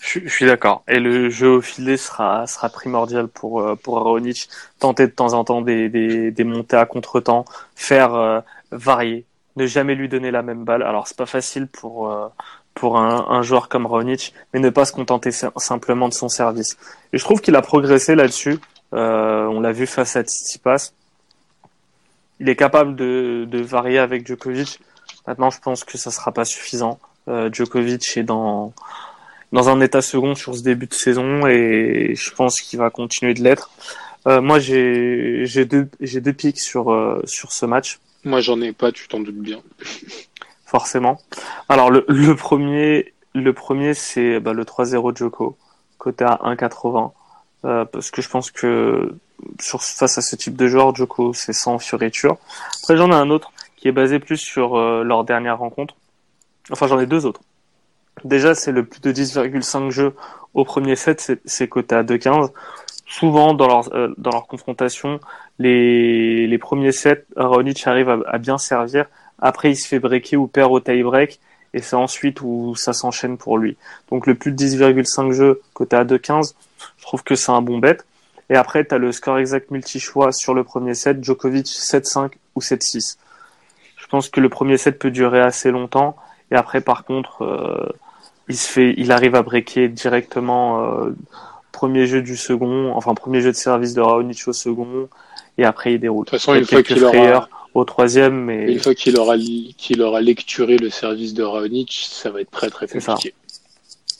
je, 0.00 0.28
suis 0.28 0.46
d'accord. 0.46 0.82
Et 0.88 0.98
le 0.98 1.30
jeu 1.30 1.48
au 1.48 1.60
filet 1.60 1.96
sera, 1.96 2.46
sera 2.46 2.68
primordial 2.68 3.28
pour, 3.28 3.60
euh, 3.60 3.74
pour 3.74 4.02
Raonic. 4.02 4.48
Tenter 4.78 5.06
de 5.06 5.12
temps 5.12 5.34
en 5.34 5.44
temps 5.44 5.62
des, 5.62 5.88
des, 5.88 6.30
des 6.30 6.44
montées 6.44 6.76
à 6.76 6.86
contre-temps, 6.86 7.44
faire 7.74 8.14
euh, 8.14 8.40
varier, 8.70 9.24
ne 9.56 9.66
jamais 9.66 9.94
lui 9.94 10.08
donner 10.08 10.30
la 10.30 10.42
même 10.42 10.64
balle. 10.64 10.82
Alors 10.82 11.06
c'est 11.06 11.16
pas 11.16 11.26
facile 11.26 11.66
pour 11.66 12.10
euh, 12.10 12.28
pour 12.74 12.98
un, 12.98 13.26
un, 13.28 13.42
joueur 13.42 13.68
comme 13.68 13.86
Raonic, 13.86 14.32
mais 14.54 14.60
ne 14.60 14.70
pas 14.70 14.84
se 14.84 14.92
contenter 14.92 15.32
simplement 15.32 16.08
de 16.08 16.14
son 16.14 16.28
service. 16.28 16.76
Et 17.12 17.18
je 17.18 17.24
trouve 17.24 17.40
qu'il 17.40 17.56
a 17.56 17.62
progressé 17.62 18.14
là-dessus. 18.14 18.58
Euh, 18.94 19.46
on 19.46 19.60
l'a 19.60 19.72
vu 19.72 19.86
face 19.86 20.14
à 20.14 20.22
Tsitsipas. 20.22 20.92
Il 22.38 22.48
est 22.48 22.54
capable 22.54 22.94
de, 22.94 23.46
de 23.50 23.60
varier 23.60 23.98
avec 23.98 24.26
Djokovic. 24.26 24.80
Maintenant, 25.26 25.50
je 25.50 25.58
pense 25.58 25.82
que 25.82 25.98
ça 25.98 26.12
sera 26.12 26.30
pas 26.30 26.44
suffisant. 26.44 27.00
Euh, 27.26 27.50
Djokovic 27.52 28.16
est 28.16 28.22
dans 28.22 28.72
dans 29.52 29.68
un 29.68 29.80
état 29.80 30.02
second 30.02 30.34
sur 30.34 30.54
ce 30.54 30.62
début 30.62 30.86
de 30.86 30.94
saison 30.94 31.46
et 31.46 32.14
je 32.14 32.30
pense 32.32 32.60
qu'il 32.60 32.78
va 32.78 32.90
continuer 32.90 33.34
de 33.34 33.42
l'être. 33.42 33.70
Euh, 34.26 34.40
moi, 34.40 34.58
j'ai 34.58 35.42
j'ai 35.46 35.64
deux 35.64 35.88
j'ai 36.00 36.20
deux 36.20 36.32
pics 36.32 36.60
sur 36.60 36.92
euh, 36.92 37.22
sur 37.24 37.52
ce 37.52 37.66
match. 37.66 37.98
Moi, 38.24 38.40
j'en 38.40 38.60
ai 38.60 38.72
pas, 38.72 38.92
tu 38.92 39.08
t'en 39.08 39.20
doutes 39.20 39.38
bien. 39.38 39.60
Forcément. 40.66 41.18
Alors 41.68 41.90
le, 41.90 42.04
le 42.08 42.36
premier 42.36 43.14
le 43.34 43.52
premier 43.52 43.94
c'est 43.94 44.40
bah, 44.40 44.52
le 44.52 44.64
3-0 44.64 45.16
Joko 45.16 45.56
côté 45.96 46.24
à 46.24 46.40
1,80 46.44 47.12
euh, 47.64 47.84
parce 47.84 48.10
que 48.10 48.22
je 48.22 48.28
pense 48.28 48.50
que 48.50 49.14
sur 49.60 49.82
face 49.82 50.18
à 50.18 50.20
ce 50.20 50.36
type 50.36 50.56
de 50.56 50.66
joueur 50.66 50.94
Joko 50.94 51.32
c'est 51.32 51.52
sans 51.52 51.78
fioriture. 51.78 52.36
Après 52.82 52.96
j'en 52.96 53.10
ai 53.10 53.14
un 53.14 53.30
autre 53.30 53.52
qui 53.76 53.88
est 53.88 53.92
basé 53.92 54.18
plus 54.18 54.36
sur 54.36 54.76
euh, 54.76 55.02
leur 55.04 55.24
dernière 55.24 55.58
rencontre. 55.58 55.94
Enfin 56.70 56.86
j'en 56.86 57.00
ai 57.00 57.06
deux 57.06 57.26
autres. 57.26 57.40
Déjà 58.24 58.54
c'est 58.54 58.72
le 58.72 58.84
plus 58.84 59.00
de 59.00 59.12
10,5 59.12 59.90
jeux 59.90 60.14
au 60.54 60.64
premier 60.64 60.96
set 60.96 61.40
c'est 61.44 61.68
côté 61.68 61.94
à 61.94 62.02
2,15 62.02 62.50
souvent 63.08 63.54
dans 63.54 63.66
leur 63.66 63.92
euh, 63.94 64.14
dans 64.18 64.30
leur 64.30 64.46
confrontation, 64.46 65.18
les 65.58 66.46
les 66.46 66.58
premiers 66.58 66.92
sets, 66.92 67.24
Raonic 67.36 67.86
arrive 67.86 68.10
à, 68.26 68.38
bien 68.38 68.58
servir. 68.58 69.06
Après, 69.40 69.70
il 69.70 69.76
se 69.76 69.88
fait 69.88 69.98
breaker 69.98 70.36
ou 70.36 70.46
perd 70.46 70.70
au 70.70 70.80
tie 70.80 71.02
break, 71.02 71.40
et 71.74 71.80
c'est 71.80 71.96
ensuite 71.96 72.40
où 72.42 72.74
ça 72.76 72.92
s'enchaîne 72.92 73.38
pour 73.38 73.58
lui. 73.58 73.76
Donc 74.10 74.26
le 74.26 74.34
plus 74.34 74.52
de 74.52 74.56
10,5 74.56 75.32
jeux 75.32 75.60
côté 75.74 75.96
à 75.96 76.04
2,15, 76.04 76.54
je 76.98 77.02
trouve 77.02 77.22
que 77.24 77.34
c'est 77.34 77.52
un 77.52 77.62
bon 77.62 77.78
bet. 77.78 77.98
Et 78.50 78.56
après, 78.56 78.84
tu 78.84 78.94
as 78.94 78.98
le 78.98 79.12
score 79.12 79.38
exact 79.38 79.70
multi-choix 79.70 80.32
sur 80.32 80.54
le 80.54 80.64
premier 80.64 80.94
set, 80.94 81.22
Djokovic 81.22 81.66
7-5 81.66 82.32
ou 82.54 82.60
7-6. 82.60 83.18
Je 83.96 84.06
pense 84.06 84.30
que 84.30 84.40
le 84.40 84.48
premier 84.48 84.78
set 84.78 84.98
peut 84.98 85.10
durer 85.10 85.40
assez 85.40 85.70
longtemps. 85.70 86.16
Et 86.50 86.56
après, 86.56 86.80
par 86.80 87.04
contre, 87.04 87.42
euh, 87.44 87.92
il 88.48 88.56
se 88.56 88.68
fait, 88.68 88.94
il 88.96 89.12
arrive 89.12 89.34
à 89.34 89.42
breaker 89.42 89.88
directement 89.88 90.82
euh, 90.82 91.10
premier 91.72 92.06
jeu 92.06 92.22
du 92.22 92.36
second, 92.36 92.92
enfin 92.94 93.14
premier 93.14 93.40
jeu 93.40 93.52
de 93.52 93.56
service 93.56 93.94
de 93.94 94.00
Raonic 94.00 94.46
au 94.46 94.52
second, 94.52 95.08
et 95.58 95.64
après 95.64 95.94
il 95.94 96.00
déroule. 96.00 96.24
De 96.24 96.30
toute 96.30 96.40
façon, 96.40 96.54
une 96.54 96.64
fois 96.64 96.82
qu'il 96.82 97.04
aura 97.04 97.48
au 97.74 97.84
troisième, 97.84 98.44
mais 98.44 98.72
une 98.72 98.80
fois 98.80 98.94
qu'il 98.94 99.18
aura 99.18 99.36
qu'il 99.36 100.02
aura 100.02 100.20
lecturé 100.20 100.78
le 100.78 100.90
service 100.90 101.34
de 101.34 101.42
Raonic, 101.42 102.08
ça 102.10 102.30
va 102.30 102.40
être 102.40 102.50
très 102.50 102.70
très 102.70 102.86
compliqué. 102.86 103.34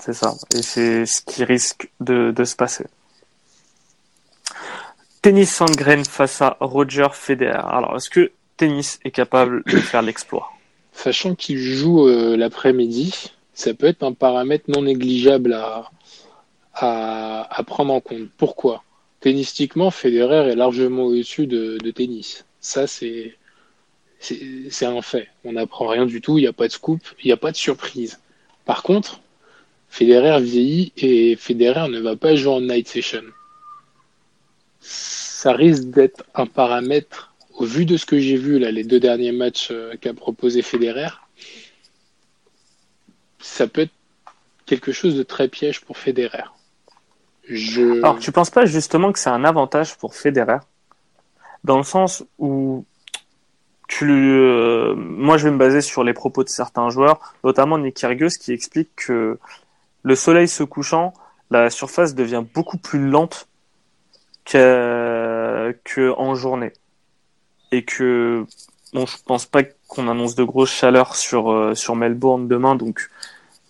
C'est 0.00 0.12
ça. 0.12 0.34
Et 0.54 0.62
c'est 0.62 1.06
ce 1.06 1.22
qui 1.22 1.44
risque 1.44 1.90
de, 2.00 2.30
de 2.30 2.44
se 2.44 2.54
passer. 2.54 2.86
Tennis 5.22 5.52
Sandgren 5.52 6.04
face 6.04 6.40
à 6.40 6.56
Roger 6.60 7.08
Federer. 7.12 7.60
Alors, 7.68 7.96
est-ce 7.96 8.08
que 8.08 8.30
Tennis 8.56 9.00
est 9.04 9.10
capable 9.10 9.64
de 9.64 9.78
faire 9.78 10.02
l'exploit? 10.02 10.52
Sachant 10.92 11.34
qu'il 11.34 11.58
joue 11.58 12.06
euh, 12.06 12.36
l'après-midi, 12.36 13.32
ça 13.58 13.74
peut 13.74 13.86
être 13.86 14.04
un 14.04 14.12
paramètre 14.12 14.70
non 14.70 14.82
négligeable 14.82 15.52
à, 15.52 15.90
à, 16.74 17.62
prendre 17.66 17.92
en 17.92 18.00
compte. 18.00 18.28
Pourquoi? 18.36 18.84
Tennistiquement, 19.18 19.90
Federer 19.90 20.52
est 20.52 20.54
largement 20.54 21.06
au-dessus 21.06 21.48
de, 21.48 21.76
tennis. 21.90 22.44
Ça, 22.60 22.86
c'est 22.86 23.36
c'est 24.20 24.86
un 24.86 25.02
fait. 25.02 25.28
On 25.44 25.54
n'apprend 25.54 25.88
rien 25.88 26.06
du 26.06 26.20
tout, 26.20 26.38
il 26.38 26.42
n'y 26.42 26.46
a 26.46 26.52
pas 26.52 26.68
de 26.68 26.72
scoop, 26.72 27.00
il 27.20 27.26
n'y 27.26 27.32
a 27.32 27.36
pas 27.36 27.50
de 27.50 27.56
surprise. 27.56 28.20
Par 28.64 28.84
contre, 28.84 29.20
Federer 29.88 30.40
vieillit 30.40 30.92
et 30.96 31.34
Federer 31.34 31.88
ne 31.88 31.98
va 31.98 32.14
pas 32.14 32.36
jouer 32.36 32.52
en 32.52 32.60
night 32.60 32.86
session. 32.86 33.24
Ça 34.80 35.52
risque 35.52 35.90
d'être 35.90 36.24
un 36.36 36.46
paramètre, 36.46 37.34
au 37.54 37.64
vu 37.64 37.86
de 37.86 37.96
ce 37.96 38.06
que 38.06 38.20
j'ai 38.20 38.36
vu 38.36 38.60
là, 38.60 38.70
les 38.70 38.84
deux 38.84 39.00
derniers 39.00 39.32
matchs 39.32 39.68
euh, 39.72 39.96
qu'a 40.00 40.14
proposé 40.14 40.62
Federer, 40.62 41.10
ça 43.38 43.66
peut 43.66 43.82
être 43.82 43.92
quelque 44.66 44.92
chose 44.92 45.16
de 45.16 45.22
très 45.22 45.48
piège 45.48 45.80
pour 45.80 45.96
Federer. 45.96 46.44
Alors, 48.02 48.18
tu 48.18 48.30
penses 48.30 48.50
pas 48.50 48.66
justement 48.66 49.10
que 49.12 49.18
c'est 49.18 49.30
un 49.30 49.44
avantage 49.44 49.96
pour 49.96 50.14
Federer? 50.14 50.58
Dans 51.64 51.78
le 51.78 51.82
sens 51.82 52.24
où 52.38 52.84
tu, 53.88 54.06
euh, 54.10 54.94
moi, 54.94 55.38
je 55.38 55.44
vais 55.44 55.50
me 55.50 55.58
baser 55.58 55.80
sur 55.80 56.04
les 56.04 56.12
propos 56.12 56.44
de 56.44 56.50
certains 56.50 56.90
joueurs, 56.90 57.34
notamment 57.42 57.78
Nick 57.78 57.96
Kyrgios, 57.96 58.36
qui 58.38 58.52
explique 58.52 58.94
que 58.94 59.38
le 60.02 60.14
soleil 60.14 60.46
se 60.46 60.62
couchant, 60.62 61.14
la 61.50 61.70
surface 61.70 62.14
devient 62.14 62.44
beaucoup 62.54 62.76
plus 62.76 63.08
lente 63.08 63.48
que, 64.44 65.76
que 65.84 66.10
en 66.18 66.34
journée. 66.34 66.72
Et 67.72 67.84
que, 67.84 68.44
bon, 68.92 69.06
je 69.06 69.16
pense 69.24 69.46
pas 69.46 69.62
qu'on 69.88 70.08
annonce 70.08 70.36
de 70.36 70.44
grosses 70.44 70.70
chaleurs 70.70 71.16
sur, 71.16 71.50
euh, 71.50 71.74
sur 71.74 71.96
Melbourne 71.96 72.46
demain, 72.46 72.76
donc 72.76 73.10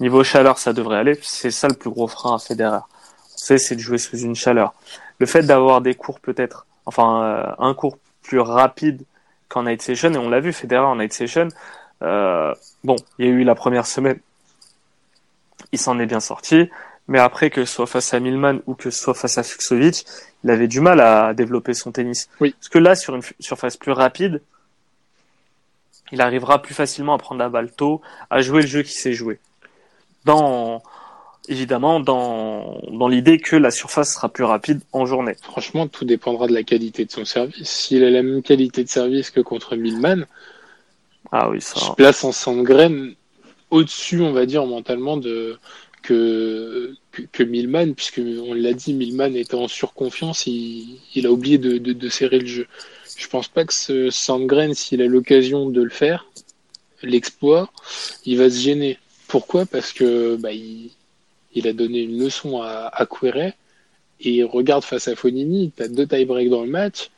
niveau 0.00 0.22
chaleur, 0.22 0.58
ça 0.58 0.72
devrait 0.72 0.98
aller. 0.98 1.18
C'est 1.22 1.50
ça 1.50 1.68
le 1.68 1.74
plus 1.74 1.90
gros 1.90 2.08
frein 2.08 2.34
à 2.34 2.38
Federer 2.38 2.80
c'est 3.56 3.76
de 3.76 3.80
jouer 3.80 3.98
sous 3.98 4.18
une 4.18 4.34
chaleur. 4.34 4.74
Le 5.18 5.26
fait 5.26 5.42
d'avoir 5.42 5.80
des 5.80 5.94
cours 5.94 6.20
peut-être, 6.20 6.66
enfin 6.84 7.22
euh, 7.22 7.52
un 7.58 7.72
cours 7.72 7.98
plus 8.22 8.40
rapide 8.40 9.02
qu'en 9.48 9.62
night 9.62 9.80
session, 9.80 10.12
et 10.12 10.18
on 10.18 10.28
l'a 10.28 10.40
vu, 10.40 10.52
Federer 10.52 10.84
en 10.84 10.96
night 10.96 11.12
session, 11.12 11.48
euh, 12.02 12.54
bon, 12.84 12.96
il 13.18 13.26
y 13.26 13.28
a 13.28 13.32
eu 13.32 13.44
la 13.44 13.54
première 13.54 13.86
semaine, 13.86 14.18
il 15.72 15.78
s'en 15.78 15.98
est 15.98 16.06
bien 16.06 16.20
sorti, 16.20 16.68
mais 17.06 17.18
après 17.18 17.48
que 17.48 17.64
ce 17.64 17.72
soit 17.72 17.86
face 17.86 18.12
à 18.12 18.20
Milman 18.20 18.60
ou 18.66 18.74
que 18.74 18.90
ce 18.90 19.02
soit 19.02 19.14
face 19.14 19.38
à 19.38 19.42
Fuxovic, 19.42 20.04
il 20.44 20.50
avait 20.50 20.68
du 20.68 20.80
mal 20.80 21.00
à 21.00 21.32
développer 21.32 21.72
son 21.72 21.90
tennis. 21.90 22.28
Oui. 22.40 22.54
Parce 22.58 22.68
que 22.68 22.78
là, 22.78 22.94
sur 22.94 23.14
une 23.16 23.22
surface 23.40 23.78
plus 23.78 23.92
rapide, 23.92 24.42
il 26.12 26.20
arrivera 26.20 26.62
plus 26.62 26.74
facilement 26.74 27.14
à 27.14 27.18
prendre 27.18 27.40
la 27.40 27.48
balle 27.48 27.70
tôt, 27.70 28.00
à 28.30 28.40
jouer 28.40 28.62
le 28.62 28.68
jeu 28.68 28.82
qui 28.82 29.12
jouer. 29.12 29.38
Dans 30.24 30.82
évidemment 31.48 31.98
dans, 31.98 32.80
dans 32.90 33.08
l'idée 33.08 33.38
que 33.38 33.56
la 33.56 33.70
surface 33.70 34.14
sera 34.14 34.28
plus 34.28 34.44
rapide 34.44 34.80
en 34.92 35.06
journée. 35.06 35.34
Franchement, 35.42 35.88
tout 35.88 36.04
dépendra 36.04 36.46
de 36.46 36.52
la 36.52 36.62
qualité 36.62 37.04
de 37.04 37.10
son 37.10 37.24
service. 37.24 37.68
S'il 37.68 38.04
a 38.04 38.10
la 38.10 38.22
même 38.22 38.42
qualité 38.42 38.84
de 38.84 38.88
service 38.88 39.30
que 39.30 39.40
contre 39.40 39.74
Milman, 39.76 40.26
ah 41.32 41.48
oui, 41.50 41.60
ça... 41.60 41.80
je 41.80 41.92
place 41.92 42.24
en 42.24 42.32
Sandgren 42.32 43.14
au-dessus, 43.70 44.20
on 44.20 44.32
va 44.32 44.46
dire, 44.46 44.64
mentalement 44.66 45.16
de 45.16 45.58
que, 46.02 46.94
que, 47.12 47.22
que 47.32 47.42
Milman, 47.42 47.94
puisque 47.94 48.20
on 48.20 48.54
l'a 48.54 48.72
dit, 48.72 48.94
Milman 48.94 49.34
était 49.36 49.54
en 49.54 49.68
surconfiance, 49.68 50.46
il, 50.46 51.00
il 51.14 51.26
a 51.26 51.32
oublié 51.32 51.58
de, 51.58 51.78
de, 51.78 51.92
de, 51.92 52.08
serrer 52.08 52.38
le 52.38 52.46
jeu. 52.46 52.66
Je 53.18 53.26
pense 53.26 53.48
pas 53.48 53.64
que 53.64 53.74
ce 53.74 54.10
Sandgren, 54.10 54.74
s'il 54.74 55.02
a 55.02 55.06
l'occasion 55.06 55.68
de 55.68 55.82
le 55.82 55.90
faire, 55.90 56.26
l'exploit, 57.02 57.68
il 58.24 58.38
va 58.38 58.48
se 58.48 58.60
gêner. 58.60 58.96
Pourquoi? 59.26 59.66
Parce 59.66 59.92
que 59.92 60.36
bah, 60.36 60.52
il, 60.52 60.90
il 61.52 61.66
a 61.66 61.72
donné 61.72 62.02
une 62.02 62.22
leçon 62.22 62.62
à, 62.62 62.90
à 62.94 63.06
et 64.20 64.42
regarde 64.44 64.84
face 64.84 65.08
à 65.08 65.16
Fonini, 65.16 65.72
tu 65.76 65.82
as 65.82 65.88
deux 65.88 66.06
tie-breaks 66.06 66.48
dans 66.48 66.62
le 66.62 66.70
match, 66.70 67.10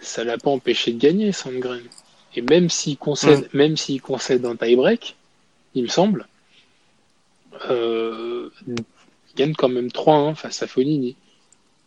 ça 0.00 0.22
l'a 0.22 0.36
pas 0.36 0.50
empêché 0.50 0.92
de 0.92 0.98
gagner, 0.98 1.32
Sandgren. 1.32 1.82
Et 2.36 2.42
même 2.42 2.68
s'il 2.68 2.98
concède, 2.98 3.48
même 3.52 3.76
s'il 3.76 4.02
concède 4.02 4.44
un 4.44 4.56
tie-break, 4.56 5.16
il 5.74 5.84
me 5.84 5.88
semble, 5.88 6.26
euh, 7.70 8.50
il 8.66 8.76
gagne 9.36 9.54
quand 9.54 9.68
même 9.68 9.88
3-1 9.88 10.34
face 10.34 10.62
à 10.62 10.66
Fonini, 10.66 11.16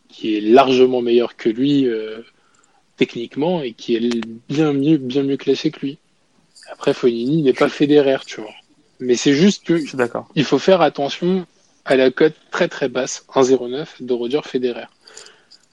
qui 0.08 0.36
est 0.36 0.40
largement 0.40 1.02
meilleur 1.02 1.36
que 1.36 1.48
lui 1.48 1.86
euh, 1.86 2.22
techniquement 2.98 3.62
et 3.62 3.72
qui 3.72 3.96
est 3.96 4.20
bien 4.48 4.72
mieux, 4.74 4.98
bien 4.98 5.22
mieux 5.22 5.38
classé 5.38 5.70
que 5.70 5.80
lui. 5.80 5.98
Après, 6.70 6.92
Fonini 6.92 7.42
n'est 7.42 7.54
pas 7.54 7.70
fédéraire, 7.70 8.26
tu 8.26 8.42
vois. 8.42 8.54
Mais 9.00 9.14
c'est 9.14 9.32
juste 9.32 9.64
que 9.64 9.80
il 10.34 10.44
faut 10.44 10.58
faire 10.58 10.82
attention 10.82 11.46
à 11.84 11.96
la 11.96 12.10
cote 12.10 12.34
très 12.50 12.68
très 12.68 12.88
basse, 12.88 13.24
1,09 13.34 13.86
de 14.00 14.12
Roger 14.12 14.40
Federer. 14.44 14.88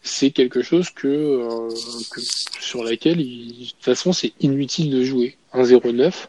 C'est 0.02 0.30
quelque 0.30 0.62
chose 0.62 0.92
que, 0.92 1.08
euh, 1.08 1.70
que 2.12 2.22
sur 2.62 2.84
laquelle, 2.84 3.20
il, 3.20 3.66
de 3.66 3.70
toute 3.72 3.84
façon, 3.84 4.14
c'est 4.14 4.34
inutile 4.40 4.92
de 4.92 5.04
jouer. 5.04 5.36
1,09, 5.54 6.28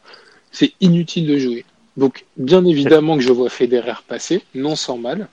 c'est 0.51 0.73
inutile 0.81 1.27
de 1.27 1.39
jouer. 1.39 1.65
Donc, 1.97 2.25
bien 2.37 2.65
évidemment 2.65 3.17
que 3.17 3.23
je 3.23 3.33
vois 3.33 3.51
Federer 3.51 4.01
passer, 4.09 4.43
non 4.55 4.75
sans 4.75 4.97
mal. 4.97 5.29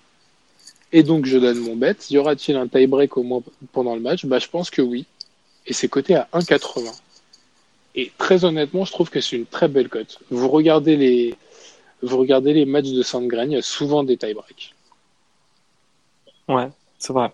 Et 0.91 1.01
donc, 1.01 1.25
je 1.25 1.37
donne 1.37 1.57
mon 1.59 1.75
bet. 1.75 1.95
Y 2.11 2.17
aura-t-il 2.17 2.55
un 2.57 2.67
tie-break 2.67 3.17
au 3.17 3.23
moins 3.23 3.41
pendant 3.71 3.95
le 3.95 4.01
match? 4.01 4.25
Bah, 4.25 4.39
je 4.39 4.47
pense 4.47 4.69
que 4.69 4.81
oui. 4.81 5.05
Et 5.65 5.73
c'est 5.73 5.87
coté 5.87 6.15
à 6.15 6.27
1,80. 6.33 6.91
Et 7.95 8.11
très 8.17 8.43
honnêtement, 8.45 8.85
je 8.85 8.91
trouve 8.91 9.09
que 9.09 9.21
c'est 9.21 9.35
une 9.35 9.45
très 9.45 9.67
belle 9.67 9.89
cote. 9.89 10.19
Vous 10.31 10.49
regardez 10.49 10.97
les, 10.97 11.35
vous 12.01 12.17
regardez 12.17 12.53
les 12.53 12.65
matchs 12.65 12.91
de 12.91 13.03
Sandgren, 13.03 13.51
il 13.51 13.55
y 13.55 13.57
a 13.57 13.61
souvent 13.61 14.03
des 14.03 14.17
tie-breaks. 14.17 14.73
Ouais, 16.49 16.69
c'est 16.99 17.13
vrai. 17.13 17.31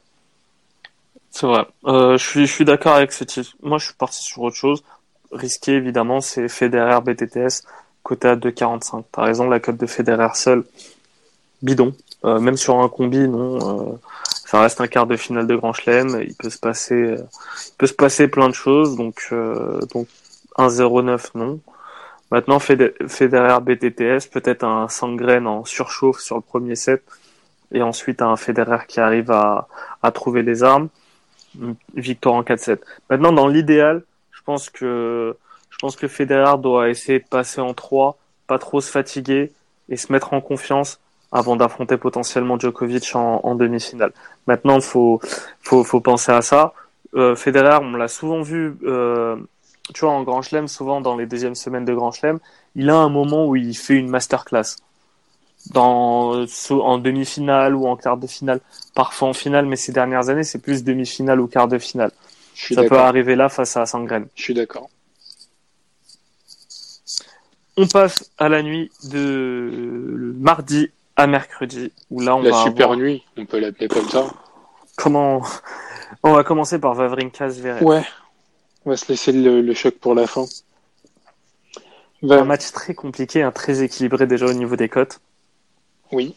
C'est 1.32 1.48
vrai. 1.48 1.65
Euh, 1.86 2.18
je 2.18 2.26
suis, 2.26 2.46
je 2.46 2.52
suis 2.52 2.65
d'accord 2.65 2.96
avec 2.96 3.12
ce 3.12 3.24
titre. 3.24 3.56
Moi, 3.62 3.78
je 3.78 3.86
suis 3.86 3.96
parti 3.96 4.24
sur 4.24 4.42
autre 4.42 4.56
chose. 4.56 4.84
risqué, 5.32 5.74
évidemment, 5.74 6.22
c'est 6.22 6.50
Federer 6.50 7.02
BTTS, 7.02 7.63
côté 8.04 8.28
à 8.28 8.36
2,45. 8.36 9.04
T'as 9.12 9.24
raison, 9.24 9.50
la 9.50 9.60
cote 9.60 9.78
de 9.78 9.86
Federer 9.86 10.34
seul, 10.36 10.65
bidon. 11.62 11.94
Euh, 12.26 12.39
même 12.39 12.58
sur 12.58 12.80
un 12.80 12.89
combi, 12.89 13.28
non. 13.28 13.94
Euh, 13.94 13.96
ça 14.50 14.62
reste 14.62 14.82
un 14.82 14.88
quart 14.88 15.06
de 15.06 15.16
finale 15.16 15.46
de 15.46 15.56
Grand 15.56 15.74
Chelem. 15.74 16.24
Il 16.28 16.34
peut 16.34 16.50
se 16.50 16.58
passer, 16.58 16.96
euh, 16.96 17.18
il 17.68 17.78
peut 17.78 17.86
se 17.86 17.94
passer 17.94 18.28
plein 18.28 18.50
de 18.50 18.56
choses. 18.56 18.96
Donc, 18.96 19.28
euh, 19.32 19.80
donc 19.94 20.08
1,09 20.58 21.30
non. 21.36 21.60
Maintenant, 22.32 22.58
Federer 22.58 23.60
BTTS, 23.62 24.28
peut-être 24.32 24.64
un 24.64 24.88
Sangren 24.88 25.46
en 25.46 25.66
surchauffe 25.66 26.20
sur 26.20 26.36
le 26.36 26.42
premier 26.42 26.76
set, 26.76 27.04
et 27.72 27.84
ensuite 27.84 28.24
un 28.24 28.36
Federer 28.38 28.88
qui 28.88 29.00
arrive 29.00 29.30
à, 29.30 29.68
à 30.02 30.12
trouver 30.12 30.42
les 30.42 30.64
armes. 30.64 30.90
Victoire 31.94 32.34
en 32.34 32.42
4-7. 32.42 32.80
Maintenant, 33.12 33.32
dans 33.32 33.48
l'idéal, 33.48 34.02
je 34.32 34.42
pense 34.42 34.72
que 34.72 35.38
je 35.70 35.78
pense 35.78 35.96
que 35.96 36.08
Federer 36.08 36.58
doit 36.58 36.90
essayer 36.90 37.20
de 37.20 37.28
passer 37.28 37.62
en 37.62 37.76
3, 37.76 38.18
pas 38.48 38.58
trop 38.58 38.82
se 38.82 38.90
fatiguer 38.90 39.52
et 39.90 39.96
se 39.96 40.12
mettre 40.12 40.34
en 40.34 40.42
confiance 40.42 41.00
avant 41.32 41.56
d'affronter 41.56 41.98
potentiellement 41.98 42.58
Djokovic 42.58 43.15
en, 43.15 43.42
en 43.44 43.56
demi-finale. 43.56 44.13
Maintenant, 44.48 44.82
faut, 44.82 45.22
faut, 45.62 45.84
faut 45.84 46.02
penser 46.02 46.32
à 46.32 46.42
ça. 46.42 46.74
Euh, 47.15 47.36
Federer, 47.36 47.80
on 47.82 47.92
l'a 47.92 48.08
souvent 48.08 48.42
vu, 48.42 48.78
euh, 48.84 49.36
tu 49.94 50.02
vois, 50.02 50.12
en 50.12 50.24
Grand 50.24 50.42
Chelem, 50.42 50.68
souvent 50.68 51.02
dans 51.02 51.15
les 51.15 51.26
deuxièmes 51.26 51.56
semaines 51.56 51.86
de 51.86 51.94
Grand 51.94 52.12
Chelem, 52.12 52.39
il 52.76 52.89
a 52.89 52.96
un 52.96 53.10
moment 53.10 53.48
où 53.48 53.56
il 53.56 53.76
fait 53.76 53.96
une 53.96 54.10
masterclass. 54.10 54.78
Dans, 55.72 56.46
en 56.70 56.98
demi-finale 57.00 57.76
ou 57.76 57.86
en 57.86 57.98
quart 57.98 58.15
de 58.18 58.28
finale, 58.28 58.62
parfois 58.96 59.28
en 59.28 59.34
finale, 59.34 59.65
mais 59.65 59.76
ces 59.76 59.92
dernières 59.92 60.30
années, 60.30 60.46
c'est 60.46 60.60
plus 60.60 60.86
demi-finale 60.86 61.42
ou 61.42 61.48
quart 61.48 61.68
de 61.68 61.78
finale. 61.78 62.12
Ça 62.56 62.84
peut 62.84 62.98
arriver 62.98 63.36
là 63.36 63.50
face 63.50 63.76
à 63.76 63.86
Sangren. 63.86 64.26
Je 64.36 64.44
suis 64.44 64.54
d'accord. 64.54 64.89
On 67.76 67.88
passe 67.88 68.32
à 68.38 68.50
la 68.50 68.63
nuit 68.63 68.89
de 69.04 70.34
mardi 70.39 70.92
à 71.19 71.27
mercredi, 71.27 71.91
où 72.10 72.21
là 72.21 72.36
on 72.36 72.41
la 72.41 72.51
va 72.51 72.63
super 72.63 72.86
avoir- 72.88 72.97
nuit, 72.97 73.23
on 73.38 73.45
peut 73.45 73.60
l'appeler 73.60 73.88
comme 73.88 74.08
ça. 74.10 74.27
Comment 74.97 75.41
On 76.23 76.34
va 76.34 76.43
commencer 76.43 76.79
par 76.79 76.93
Vavrinka 76.95 77.49
Zverev. 77.49 77.84
Ouais. 77.84 78.03
On 78.86 78.89
va 78.89 78.97
se 78.97 79.08
laisser 79.10 79.32
le, 79.32 79.62
le 79.62 79.73
choc 79.73 79.95
pour 79.95 80.15
la 80.15 80.27
fin. 80.27 80.45
Un 82.23 82.43
match 82.43 82.71
très 82.71 82.93
compliqué, 82.93 83.41
hein, 83.43 83.51
très 83.51 83.82
équilibré 83.84 84.27
déjà 84.27 84.45
au 84.45 84.53
niveau 84.53 84.75
des 84.75 84.89
cotes. 84.89 85.19
Oui. 86.12 86.36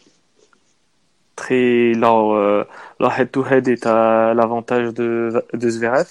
Très 1.35 1.93
leur 1.93 2.33
euh, 2.33 2.63
leur 2.99 3.19
head-to-head 3.19 3.67
est 3.67 3.85
à 3.85 4.33
l'avantage 4.33 4.93
de 4.93 5.43
de 5.53 5.69
Zverev. 5.69 6.07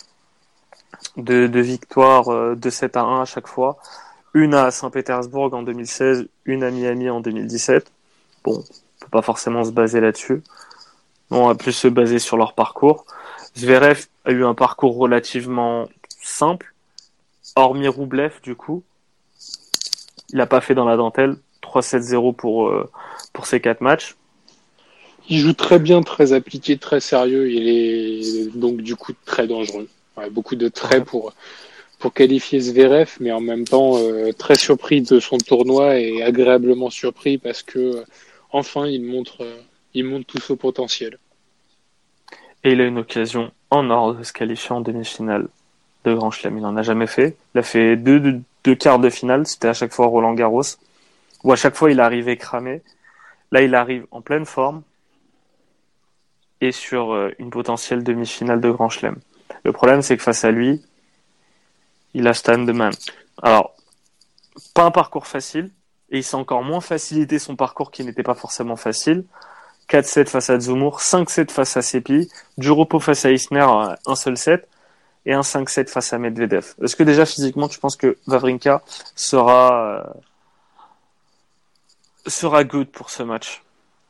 De, 1.16 1.46
de 1.46 1.61
victoires 1.61 2.28
euh, 2.28 2.54
de 2.54 2.70
7 2.70 2.96
à 2.96 3.02
1 3.02 3.22
à 3.22 3.24
chaque 3.24 3.46
fois. 3.46 3.78
Une 4.35 4.54
à 4.54 4.70
Saint-Pétersbourg 4.70 5.52
en 5.54 5.62
2016, 5.62 6.26
une 6.46 6.62
à 6.64 6.70
Miami 6.70 7.08
en 7.11 7.20
2017. 7.20 7.90
Bon, 8.44 8.59
on 8.59 9.05
peut 9.05 9.11
pas 9.11 9.22
forcément 9.22 9.64
se 9.64 9.70
baser 9.70 10.00
là-dessus. 10.00 10.42
On 11.31 11.46
va 11.46 11.55
plus 11.55 11.72
se 11.72 11.88
baser 11.88 12.18
sur 12.18 12.37
leur 12.37 12.55
parcours. 12.55 13.07
Zverev 13.57 14.07
a 14.24 14.33
eu 14.33 14.44
un 14.44 14.55
parcours 14.55 14.96
relativement 14.96 15.88
simple, 16.20 16.74
hormis 17.57 17.88
Roublev 17.88 18.40
du 18.42 18.55
coup. 18.55 18.83
Il 20.31 20.40
a 20.40 20.46
pas 20.46 20.61
fait 20.61 20.74
dans 20.74 20.85
la 20.85 20.96
dentelle. 20.96 21.37
3-7-0 21.62 22.35
pour 22.35 22.68
euh, 22.68 22.90
pour 23.33 23.46
ces 23.46 23.61
quatre 23.61 23.81
matchs. 23.81 24.16
Il 25.28 25.38
joue 25.38 25.52
très 25.52 25.78
bien, 25.78 26.02
très 26.02 26.33
appliqué, 26.33 26.76
très 26.76 27.00
sérieux. 27.00 27.50
Il 27.50 27.68
est 27.68 28.57
donc 28.57 28.78
du 28.78 28.96
coup 28.96 29.12
très 29.24 29.46
dangereux. 29.46 29.88
Ouais, 30.16 30.28
beaucoup 30.28 30.57
de 30.57 30.68
traits 30.68 31.05
pour 31.05 31.33
pour 31.98 32.12
qualifier 32.12 32.59
Zverev, 32.61 33.16
mais 33.20 33.31
en 33.31 33.40
même 33.40 33.64
temps 33.64 33.96
euh, 33.96 34.33
très 34.33 34.57
surpris 34.57 35.02
de 35.02 35.20
son 35.20 35.38
tournoi 35.38 35.98
et 35.98 36.22
agréablement 36.22 36.90
surpris 36.90 37.38
parce 37.38 37.62
que 37.62 38.05
enfin 38.53 38.87
il 38.87 39.05
montre 39.05 39.43
euh, 39.43 39.61
il 39.95 40.05
montre 40.05 40.27
tout 40.27 40.41
son 40.41 40.57
potentiel. 40.57 41.19
Et 42.65 42.73
il 42.73 42.81
a 42.81 42.85
une 42.85 42.99
occasion 42.99 43.53
en 43.71 43.91
or 43.91 44.15
de 44.15 44.23
se 44.23 44.33
qualifier 44.33 44.73
en 44.73 44.81
demi-finale 44.81 45.49
de 46.05 46.15
Grand 46.15 46.31
Chelem. 46.31 46.59
Il 46.59 46.62
n'en 46.62 46.77
a 46.77 46.83
jamais 46.83 47.07
fait. 47.07 47.37
Il 47.55 47.59
a 47.59 47.62
fait 47.62 47.97
deux, 47.97 48.43
quarts 48.79 48.99
de 48.99 49.11
finale. 49.11 49.47
C'était 49.47 49.69
à 49.69 49.73
chaque 49.73 49.93
fois 49.93 50.07
Roland 50.07 50.35
Garros. 50.35 50.62
Où 51.43 51.53
à 51.53 51.57
chaque 51.57 51.75
fois 51.75 51.91
il 51.91 52.01
arrivait 52.01 52.37
cramé. 52.37 52.83
Là, 53.51 53.62
il 53.62 53.75
arrive 53.75 54.07
en 54.11 54.21
pleine 54.21 54.47
forme. 54.47 54.83
Et 56.61 56.73
sur 56.73 57.12
euh, 57.12 57.35
une 57.38 57.51
potentielle 57.51 58.05
demi-finale 58.05 58.61
de 58.61 58.71
Grand 58.71 58.88
Chelem. 58.88 59.17
Le 59.65 59.73
problème, 59.73 60.01
c'est 60.01 60.17
que 60.17 60.23
face 60.23 60.45
à 60.45 60.53
lui, 60.53 60.81
il 62.15 62.29
a 62.29 62.35
Stan 62.35 62.59
de 62.59 62.73
Man. 62.73 62.93
Alors, 63.43 63.75
pas 64.75 64.85
un 64.85 64.91
parcours 64.91 65.27
facile. 65.27 65.71
Et 66.12 66.18
il 66.18 66.22
s'est 66.22 66.37
encore 66.37 66.62
moins 66.62 66.81
facilité 66.81 67.38
son 67.38 67.57
parcours 67.57 67.90
qui 67.90 68.05
n'était 68.05 68.22
pas 68.22 68.35
forcément 68.35 68.77
facile. 68.77 69.25
4-7 69.88 70.29
face 70.29 70.51
à 70.51 70.61
Zumur, 70.61 71.01
5-7 71.01 71.51
face 71.51 71.77
à 71.77 71.83
Sepi, 71.83 72.29
du 72.57 72.70
repos 72.70 73.01
face 73.01 73.25
à 73.25 73.33
Isner, 73.33 73.61
euh, 73.61 73.94
un 74.07 74.14
seul 74.14 74.37
set, 74.37 74.68
et 75.27 75.33
un 75.33 75.40
5-7 75.40 75.88
face 75.88 76.12
à 76.12 76.18
Medvedev. 76.18 76.75
Est-ce 76.83 76.96
que 76.96 77.03
déjà 77.03 77.27
physiquement, 77.27 77.68
tu 77.68 77.79
penses 77.79 77.96
que 77.96 78.18
Vavrinka 78.27 78.83
sera 79.16 79.98
euh, 79.98 80.05
sera 82.27 82.64
good 82.64 82.88
pour 82.88 83.11
ce 83.11 83.22
match? 83.22 83.62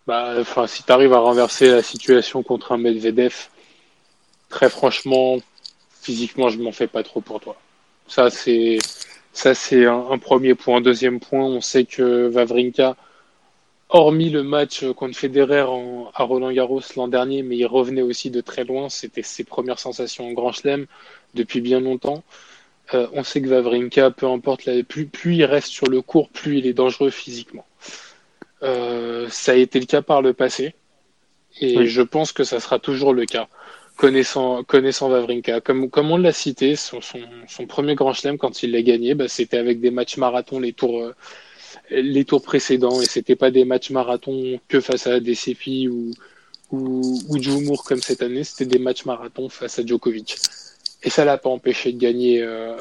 Bah, 0.07 0.35
enfin, 0.39 0.67
si 0.67 0.83
tu 0.83 0.93
arrives 0.93 1.13
à 1.13 1.19
renverser 1.19 1.69
la 1.71 1.83
situation 1.83 2.43
contre 2.43 2.73
un 2.73 2.79
Medvedev, 2.79 3.49
très 4.49 4.69
franchement, 4.69 5.39
physiquement, 6.01 6.49
je 6.49 6.59
m'en 6.59 6.73
fais 6.73 6.89
pas 6.89 7.03
trop 7.03 7.21
pour 7.21 7.41
toi. 7.41 7.57
Ça, 8.09 8.31
c'est 8.31 8.79
ça, 9.33 9.55
c'est 9.55 9.87
un, 9.87 10.07
un 10.11 10.19
premier 10.19 10.55
point. 10.55 10.81
Deuxième 10.81 11.21
point, 11.21 11.45
on 11.45 11.61
sait 11.61 11.85
que 11.85 12.27
Vavrinka, 12.29 12.97
hormis 13.89 14.31
le 14.31 14.43
match 14.43 14.85
contre 14.93 15.17
Federer 15.17 15.63
en, 15.63 16.11
à 16.15 16.23
Roland 16.25 16.53
Garros 16.53 16.81
l'an 16.97 17.09
dernier, 17.09 17.43
mais 17.43 17.57
il 17.57 17.67
revenait 17.67 18.03
aussi 18.03 18.31
de 18.31 18.41
très 18.41 18.65
loin. 18.65 18.89
C'était 18.89 19.23
ses 19.23 19.45
premières 19.45 19.79
sensations 19.79 20.29
en 20.29 20.33
Grand 20.33 20.53
Chelem 20.53 20.87
depuis 21.35 21.61
bien 21.61 21.81
longtemps. 21.81 22.23
Euh, 22.95 23.07
on 23.13 23.23
sait 23.25 23.41
que 23.41 23.49
Vavrinka, 23.49 24.11
peu 24.11 24.27
importe, 24.27 24.67
la, 24.67 24.83
plus, 24.83 25.07
plus 25.07 25.37
il 25.37 25.45
reste 25.45 25.69
sur 25.69 25.87
le 25.89 26.03
court, 26.03 26.29
plus 26.31 26.59
il 26.59 26.67
est 26.67 26.75
dangereux 26.75 27.11
physiquement. 27.11 27.65
Euh, 28.63 29.29
ça 29.31 29.53
a 29.53 29.55
été 29.57 29.81
le 29.81 29.87
cas 29.87 30.03
par 30.03 30.23
le 30.23 30.35
passé, 30.35 30.75
et 31.61 31.79
Oui. 31.79 31.87
je 31.87 32.03
pense 32.03 32.33
que 32.33 32.45
ça 32.45 32.61
sera 32.61 32.79
toujours 32.79 33.13
le 33.15 33.27
cas. 33.27 33.49
Connaissant, 34.03 34.65
connaissant 34.65 35.09
Vavrinka, 35.09 35.61
comme, 35.61 35.89
comme 35.89 36.11
on 36.11 36.17
l'a 36.17 36.33
cité, 36.33 36.75
son, 36.75 36.99
son, 37.01 37.67
premier 37.69 37.95
Grand 37.95 38.13
Chelem 38.13 38.37
quand 38.37 38.65
il 38.65 38.73
l'a 38.73 38.83
gagné, 38.83 39.15
bah, 39.15 39.29
c'était 39.29 39.59
avec 39.59 39.79
des 39.79 39.93
matchs 39.93 40.17
marathon 40.17 40.59
les 40.59 40.73
tours, 40.73 41.01
euh, 41.01 41.15
les 41.89 42.25
tours 42.25 42.43
précédents, 42.43 43.01
et 43.01 43.05
c'était 43.05 43.37
pas 43.37 43.53
des 43.53 43.65
matchs 43.65 43.91
marathon 43.91 44.59
que 44.67 44.81
face 44.81 45.07
à 45.07 45.21
Sepi 45.35 45.87
ou 45.87 46.11
ou, 46.73 47.17
ou 47.29 47.77
comme 47.77 48.01
cette 48.01 48.23
année, 48.23 48.43
c'était 48.43 48.67
des 48.77 48.81
matchs 48.81 49.05
marathon 49.05 49.49
face 49.49 49.79
à 49.79 49.87
Djokovic. 49.87 50.37
Et 51.05 51.09
ça 51.11 51.25
l'a 51.25 51.39
pas 51.39 51.51
empêché 51.51 51.93
de 51.93 51.99
gagner 51.99 52.43
euh, 52.43 52.77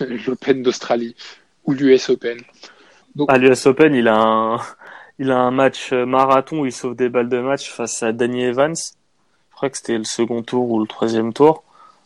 l'Open 0.26 0.62
d'Australie 0.62 1.16
ou 1.64 1.72
l'US 1.72 2.10
Open. 2.10 2.38
À 3.28 3.38
l'US 3.38 3.64
Open, 3.64 3.94
il 3.94 4.08
a 4.08 4.18
un 4.18 4.60
il 5.18 5.30
a 5.30 5.38
un 5.38 5.52
match 5.52 5.94
marathon 5.94 6.60
où 6.60 6.66
il 6.66 6.72
sauve 6.72 6.96
des 6.96 7.08
balles 7.08 7.30
de 7.30 7.40
match 7.40 7.70
face 7.70 8.02
à 8.02 8.12
Danny 8.12 8.42
Evans. 8.42 8.74
Crois 9.56 9.70
que 9.70 9.76
c'était 9.78 9.98
le 9.98 10.04
second 10.04 10.42
tour 10.42 10.70
ou 10.70 10.80
le 10.80 10.86
troisième 10.86 11.32
tour. 11.32 11.64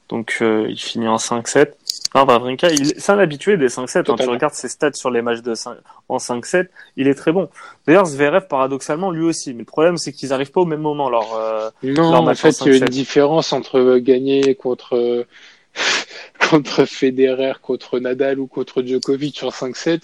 Donc 0.08 0.38
euh, 0.40 0.66
il 0.68 0.78
finit 0.80 1.06
en 1.06 1.16
5-7. 1.16 1.68
Non, 2.14 2.24
Vavrinka, 2.24 2.68
il... 2.70 2.86
c'est 2.98 3.12
un 3.12 3.18
habitué 3.18 3.56
des 3.56 3.68
5-7. 3.68 4.10
Hein. 4.10 4.16
Tu 4.18 4.28
regardes 4.28 4.54
ses 4.54 4.68
stats 4.68 4.92
sur 4.94 5.10
les 5.10 5.22
matchs 5.22 5.42
de 5.42 5.54
5... 5.54 5.76
en 6.08 6.16
5-7, 6.16 6.66
il 6.96 7.06
est 7.06 7.14
très 7.14 7.30
bon. 7.30 7.48
D'ailleurs, 7.86 8.06
Zverev, 8.06 8.46
paradoxalement, 8.48 9.10
lui 9.12 9.22
aussi. 9.24 9.52
Mais 9.52 9.60
le 9.60 9.64
problème, 9.66 9.98
c'est 9.98 10.12
qu'ils 10.12 10.32
arrivent 10.32 10.50
pas 10.50 10.62
au 10.62 10.64
même 10.64 10.80
moment. 10.80 11.06
Alors, 11.06 11.36
euh, 11.36 11.70
Non, 11.84 12.10
Leur 12.10 12.22
en 12.22 12.34
fait, 12.34 12.58
il 12.62 12.66
y 12.72 12.74
a 12.74 12.76
une 12.78 12.84
5-7. 12.86 12.88
différence 12.88 13.52
entre 13.52 13.98
gagner 13.98 14.54
contre 14.56 15.26
contre 16.50 16.84
Federer, 16.86 17.52
contre 17.62 17.98
Nadal 18.00 18.40
ou 18.40 18.46
contre 18.48 18.82
Djokovic 18.82 19.42
en 19.44 19.50
5-7 19.50 20.02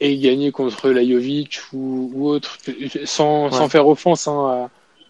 et 0.00 0.18
gagner 0.18 0.52
contre 0.52 0.90
Lajovic 0.90 1.60
ou, 1.72 2.10
ou 2.14 2.28
autre, 2.28 2.58
sans, 3.06 3.44
Ouais. 3.46 3.50
sans 3.52 3.68
faire 3.70 3.88
offense 3.88 4.28
hein, 4.28 4.68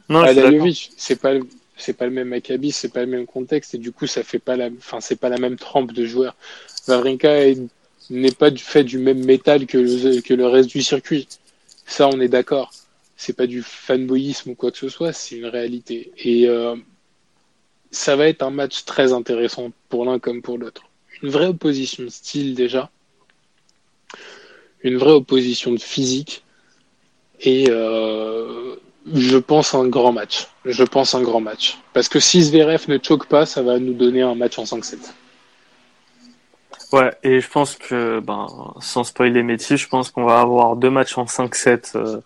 non. 0.09 0.23
Lajovic. 0.23 0.91
C'est 0.97 1.17
pas 1.21 1.35
le- 1.35 1.47
c'est 1.77 1.93
pas 1.93 2.07
le 2.07 2.13
même 2.13 2.33
acabit, 2.33 2.73
c'est 2.73 2.89
pas 2.93 3.01
le 3.01 3.07
même 3.11 3.27
contexte 3.27 3.75
et 3.75 3.79
du 3.79 3.93
coup 3.93 4.07
ça 4.07 4.23
fait 4.23 4.39
pas 4.39 4.57
la, 4.57 4.69
enfin 4.79 5.01
c'est 5.01 5.17
pas 5.17 5.29
la 5.29 5.39
même 5.39 5.57
trempe 5.57 5.93
de 5.93 6.07
joueurs. 6.07 6.35
Vavrinka 6.87 7.47
est- 7.49 7.61
n'est 8.11 8.31
pas 8.33 8.51
du 8.51 8.63
fait 8.63 8.85
du 8.85 8.99
même 8.99 9.25
métal 9.25 9.67
que 9.67 9.79
le, 9.79 10.21
que 10.21 10.33
le 10.35 10.47
reste 10.47 10.71
du 10.71 10.83
circuit. 10.83 11.29
Ça, 11.87 12.09
on 12.09 12.21
est 12.21 12.29
d'accord. 12.29 12.73
C'est 13.17 13.33
pas 13.33 13.47
du 13.47 13.63
fanboyisme 13.63 14.51
ou 14.51 14.55
quoi 14.55 14.71
que 14.71 14.79
ce 14.79 14.89
soit, 14.89 15.13
c'est 15.13 15.37
une 15.37 15.47
réalité. 15.47 16.13
Et 16.19 16.49
euh, 16.49 16.77
ça 17.91 18.15
va 18.17 18.29
être 18.29 18.43
un 18.43 18.51
match 18.51 18.85
très 18.85 19.13
intéressant 19.13 19.73
pour 19.89 20.05
l'un 20.05 20.19
comme 20.19 20.43
pour 20.43 20.59
l'autre. 20.59 20.83
Une 21.23 21.31
vraie 21.31 21.47
opposition 21.47 22.05
de 22.05 22.09
style 22.11 22.55
déjà, 22.55 22.91
une 24.83 24.97
vraie 24.97 25.13
opposition 25.13 25.73
de 25.73 25.81
physique 25.81 26.45
et 27.41 27.67
euh, 27.71 28.77
je 29.15 29.37
pense 29.37 29.75
un 29.75 29.87
grand 29.89 30.13
match. 30.13 30.49
Je 30.65 30.83
pense 30.83 31.15
un 31.15 31.23
grand 31.23 31.41
match. 31.41 31.79
Parce 31.93 32.09
que 32.09 32.21
si 32.21 32.43
Zverev 32.43 32.85
ne 32.89 32.99
choque 33.03 33.27
pas, 33.27 33.47
ça 33.47 33.63
va 33.63 33.79
nous 33.79 33.95
donner 33.95 34.23
un 34.23 34.35
match 34.35 34.59
en 34.59 34.65
5-7. 34.65 34.99
Ouais, 36.93 37.13
et 37.23 37.41
je 37.41 37.49
pense 37.49 37.77
que, 37.77 38.21
ben, 38.21 38.47
sans 38.81 39.05
spoiler 39.05 39.43
Métis, 39.43 39.77
je 39.77 39.89
pense 39.89 40.11
qu'on 40.11 40.25
va 40.25 40.41
avoir 40.41 40.77
deux 40.77 40.91
matchs 40.91 41.19
en 41.19 41.25
5-7 41.25 41.97
euh, 41.97 42.21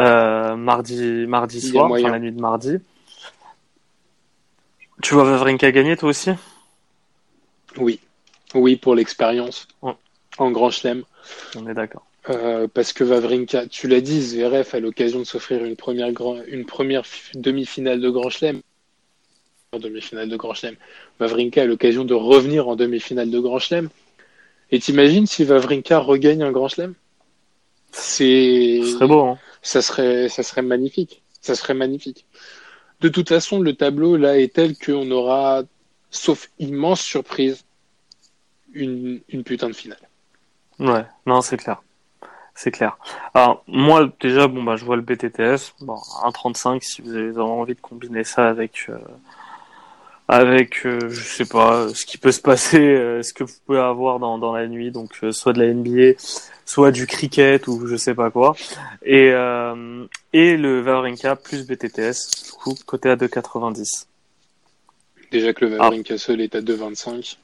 euh, 0.00 0.56
mardi, 0.56 1.26
mardi 1.26 1.60
soir, 1.60 1.90
enfin 1.90 2.10
la 2.10 2.18
nuit 2.18 2.32
de 2.32 2.40
mardi. 2.40 2.78
Tu 5.02 5.14
vois 5.14 5.24
Vavrinka 5.24 5.70
gagner 5.72 5.96
toi 5.96 6.10
aussi? 6.10 6.30
Oui, 7.76 8.00
oui 8.54 8.76
pour 8.76 8.94
l'expérience 8.94 9.68
en 9.82 10.50
Grand 10.50 10.70
Chelem. 10.70 11.04
On 11.56 11.68
est 11.68 11.74
d'accord. 11.74 12.04
Euh, 12.30 12.68
parce 12.72 12.92
que 12.92 13.02
Vavrinka, 13.02 13.66
tu 13.66 13.88
l'as 13.88 14.00
dit, 14.00 14.20
Zverev 14.20 14.68
a 14.72 14.80
l'occasion 14.80 15.18
de 15.18 15.24
s'offrir 15.24 15.64
une 15.64 15.76
première, 15.76 16.08
une 16.46 16.64
première 16.64 17.02
demi-finale 17.34 18.00
de 18.00 18.10
Grand 18.10 18.30
Chelem. 18.30 18.60
Demi-finale 19.72 20.28
de 20.28 20.36
Grand 20.36 20.54
Chelem. 20.54 20.76
Vavrinka 21.18 21.62
a 21.62 21.64
l'occasion 21.64 22.04
de 22.04 22.14
revenir 22.14 22.68
en 22.68 22.76
demi-finale 22.76 23.30
de 23.30 23.40
Grand 23.40 23.58
Chelem. 23.58 23.88
Et 24.70 24.78
t'imagines 24.78 25.26
si 25.26 25.44
Vavrinka 25.44 25.98
regagne 25.98 26.42
un 26.42 26.52
Grand 26.52 26.68
Chelem? 26.68 26.94
C'est. 27.90 28.80
Ce 28.82 28.92
serait 28.92 29.08
beau, 29.08 29.22
hein 29.22 29.38
Ça 29.62 29.82
serait, 29.82 30.28
ça 30.28 30.42
serait 30.42 30.62
magnifique. 30.62 31.22
Ça 31.40 31.56
serait 31.56 31.74
magnifique. 31.74 32.24
De 33.00 33.08
toute 33.08 33.30
façon, 33.30 33.60
le 33.60 33.74
tableau 33.74 34.16
là 34.16 34.38
est 34.38 34.54
tel 34.54 34.78
qu'on 34.78 35.10
aura, 35.10 35.64
sauf 36.12 36.50
immense 36.60 37.00
surprise, 37.00 37.64
une, 38.72 39.20
une 39.28 39.42
putain 39.42 39.68
de 39.68 39.74
finale. 39.74 40.08
Ouais, 40.78 41.04
non, 41.26 41.40
c'est 41.40 41.56
clair 41.56 41.82
c'est 42.54 42.70
clair. 42.70 42.98
Alors 43.34 43.64
moi 43.66 44.08
déjà 44.20 44.46
bon 44.46 44.62
bah 44.62 44.76
je 44.76 44.84
vois 44.84 44.96
le 44.96 45.02
BTTS, 45.02 45.74
bon 45.80 45.96
1.35 46.24 46.82
si 46.82 47.02
vous 47.02 47.14
avez 47.16 47.38
envie 47.38 47.74
de 47.74 47.80
combiner 47.80 48.24
ça 48.24 48.48
avec 48.48 48.86
euh, 48.88 48.98
avec 50.28 50.86
euh, 50.86 51.08
je 51.08 51.22
sais 51.22 51.46
pas 51.46 51.88
ce 51.94 52.04
qui 52.04 52.18
peut 52.18 52.32
se 52.32 52.40
passer, 52.40 52.78
euh, 52.94 53.22
ce 53.22 53.32
que 53.32 53.44
vous 53.44 53.54
pouvez 53.66 53.78
avoir 53.80 54.18
dans, 54.18 54.38
dans 54.38 54.52
la 54.52 54.66
nuit, 54.68 54.90
donc 54.90 55.18
soit 55.30 55.52
de 55.52 55.62
la 55.62 55.72
NBA, 55.72 56.18
soit 56.64 56.90
du 56.90 57.06
cricket 57.06 57.66
ou 57.68 57.86
je 57.86 57.96
sais 57.96 58.14
pas 58.14 58.30
quoi, 58.30 58.54
et 59.04 59.32
et 60.32 60.56
le 60.56 60.80
Vavrinka 60.80 61.36
plus 61.36 61.66
BTTS 61.66 62.44
du 62.44 62.52
coup 62.52 62.74
côté 62.86 63.08
à 63.10 63.16
2.90. 63.16 64.06
Déjà 65.30 65.54
que 65.54 65.64
le 65.64 65.76
Vavrinka 65.76 66.18
seul 66.18 66.42
est 66.42 66.54
à 66.54 66.60
2.25. 66.60 67.38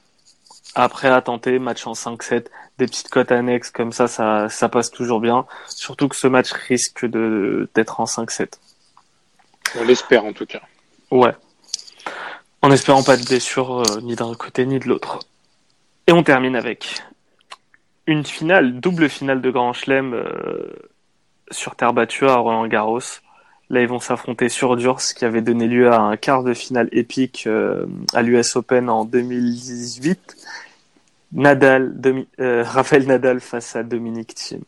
Après 0.74 1.08
à 1.08 1.20
tenter, 1.22 1.58
match 1.58 1.86
en 1.86 1.92
5-7, 1.92 2.46
des 2.78 2.86
petites 2.86 3.08
cotes 3.08 3.32
annexes 3.32 3.70
comme 3.70 3.92
ça, 3.92 4.06
ça, 4.06 4.48
ça 4.48 4.68
passe 4.68 4.90
toujours 4.90 5.20
bien. 5.20 5.46
Surtout 5.68 6.08
que 6.08 6.16
ce 6.16 6.28
match 6.28 6.52
risque 6.52 7.06
de 7.06 7.68
d'être 7.74 8.00
en 8.00 8.04
5-7. 8.04 8.52
On 9.76 9.84
l'espère 9.84 10.24
en 10.24 10.32
tout 10.32 10.46
cas. 10.46 10.60
Ouais. 11.10 11.34
En 12.62 12.70
espérant 12.70 13.02
pas 13.02 13.16
de 13.16 13.24
blessure 13.24 13.80
euh, 13.80 14.00
ni 14.02 14.16
d'un 14.16 14.34
côté 14.34 14.66
ni 14.66 14.78
de 14.78 14.88
l'autre. 14.88 15.20
Et 16.06 16.12
on 16.12 16.22
termine 16.22 16.56
avec 16.56 17.02
une 18.06 18.24
finale, 18.24 18.80
double 18.80 19.08
finale 19.08 19.42
de 19.42 19.50
Grand 19.50 19.72
Chelem 19.72 20.14
euh, 20.14 20.72
sur 21.50 21.76
terre 21.76 21.92
battue 21.92 22.26
à 22.26 22.36
Roland 22.36 22.66
Garros. 22.66 23.00
Là, 23.70 23.82
ils 23.82 23.88
vont 23.88 24.00
s'affronter 24.00 24.48
sur 24.48 24.76
dur, 24.76 25.00
ce 25.00 25.12
qui 25.12 25.26
avait 25.26 25.42
donné 25.42 25.66
lieu 25.66 25.92
à 25.92 26.00
un 26.00 26.16
quart 26.16 26.42
de 26.42 26.54
finale 26.54 26.88
épique 26.90 27.44
euh, 27.46 27.84
à 28.14 28.22
l'US 28.22 28.56
Open 28.56 28.88
en 28.88 29.04
2018 29.04 30.37
Nadal, 31.32 31.94
euh, 32.40 32.64
Raphaël 32.66 33.06
Nadal 33.06 33.40
face 33.40 33.76
à 33.76 33.82
Dominique 33.82 34.34
Thiem. 34.34 34.62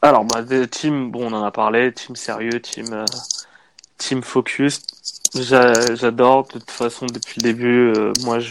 Alors, 0.00 0.24
bah, 0.24 0.42
team, 0.66 1.10
bon, 1.10 1.30
on 1.30 1.36
en 1.36 1.44
a 1.44 1.50
parlé, 1.50 1.92
team 1.92 2.16
sérieux, 2.16 2.60
team, 2.60 2.92
euh, 2.92 3.04
team 3.98 4.22
focus. 4.22 4.82
J'adore, 5.34 6.44
de 6.44 6.52
toute 6.58 6.70
façon, 6.70 7.06
depuis 7.06 7.40
le 7.40 7.42
début, 7.42 7.92
euh, 7.92 8.12
moi, 8.24 8.40
je, 8.40 8.50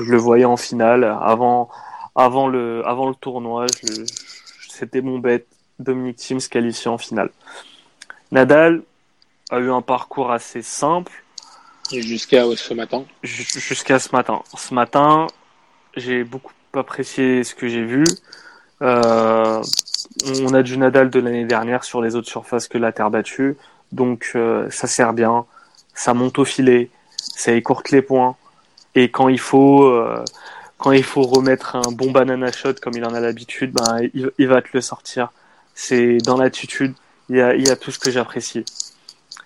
le 0.00 0.16
voyais 0.16 0.44
en 0.44 0.56
finale. 0.56 1.04
Avant, 1.04 1.70
avant, 2.16 2.48
le, 2.48 2.82
avant 2.86 3.08
le 3.08 3.14
tournoi, 3.14 3.66
c'était 4.68 5.02
mon 5.02 5.18
bête. 5.18 5.46
Dominique 5.78 6.16
Thiem 6.16 6.40
se 6.40 6.48
qualifier 6.48 6.88
en 6.88 6.98
finale. 6.98 7.30
Nadal 8.32 8.82
a 9.50 9.58
eu 9.58 9.70
un 9.70 9.82
parcours 9.82 10.30
assez 10.30 10.62
simple 10.62 11.23
Jusqu'à 11.92 12.44
ce 12.56 12.74
matin 12.74 13.04
Jusqu'à 13.22 13.98
ce 13.98 14.08
matin. 14.12 14.42
Ce 14.56 14.72
matin, 14.72 15.26
j'ai 15.96 16.24
beaucoup 16.24 16.52
apprécié 16.72 17.44
ce 17.44 17.54
que 17.54 17.68
j'ai 17.68 17.84
vu. 17.84 18.04
Euh, 18.82 19.62
on 20.42 20.54
a 20.54 20.62
du 20.62 20.78
Nadal 20.78 21.10
de 21.10 21.20
l'année 21.20 21.44
dernière 21.44 21.84
sur 21.84 22.02
les 22.02 22.16
autres 22.16 22.28
surfaces 22.28 22.68
que 22.68 22.78
la 22.78 22.92
terre 22.92 23.10
battue. 23.10 23.56
Donc 23.92 24.32
euh, 24.34 24.68
ça 24.70 24.86
sert 24.86 25.12
bien, 25.12 25.44
ça 25.94 26.14
monte 26.14 26.38
au 26.38 26.44
filet, 26.44 26.90
ça 27.16 27.52
écourte 27.52 27.90
les 27.90 28.02
points. 28.02 28.36
Et 28.94 29.10
quand 29.10 29.28
il 29.28 29.38
faut, 29.38 29.84
euh, 29.84 30.24
quand 30.78 30.92
il 30.92 31.04
faut 31.04 31.22
remettre 31.22 31.76
un 31.76 31.92
bon 31.92 32.10
banana 32.10 32.50
shot 32.50 32.74
comme 32.82 32.94
il 32.96 33.04
en 33.04 33.14
a 33.14 33.20
l'habitude, 33.20 33.72
ben, 33.72 34.08
il, 34.14 34.48
va 34.48 34.62
te 34.62 34.68
le 34.72 34.80
sortir. 34.80 35.30
C'est 35.74 36.18
dans 36.18 36.36
l'attitude, 36.36 36.94
il 37.28 37.36
y 37.36 37.40
a, 37.40 37.54
il 37.54 37.66
y 37.66 37.70
a 37.70 37.76
tout 37.76 37.90
ce 37.90 37.98
que 37.98 38.10
j'apprécie. 38.10 38.64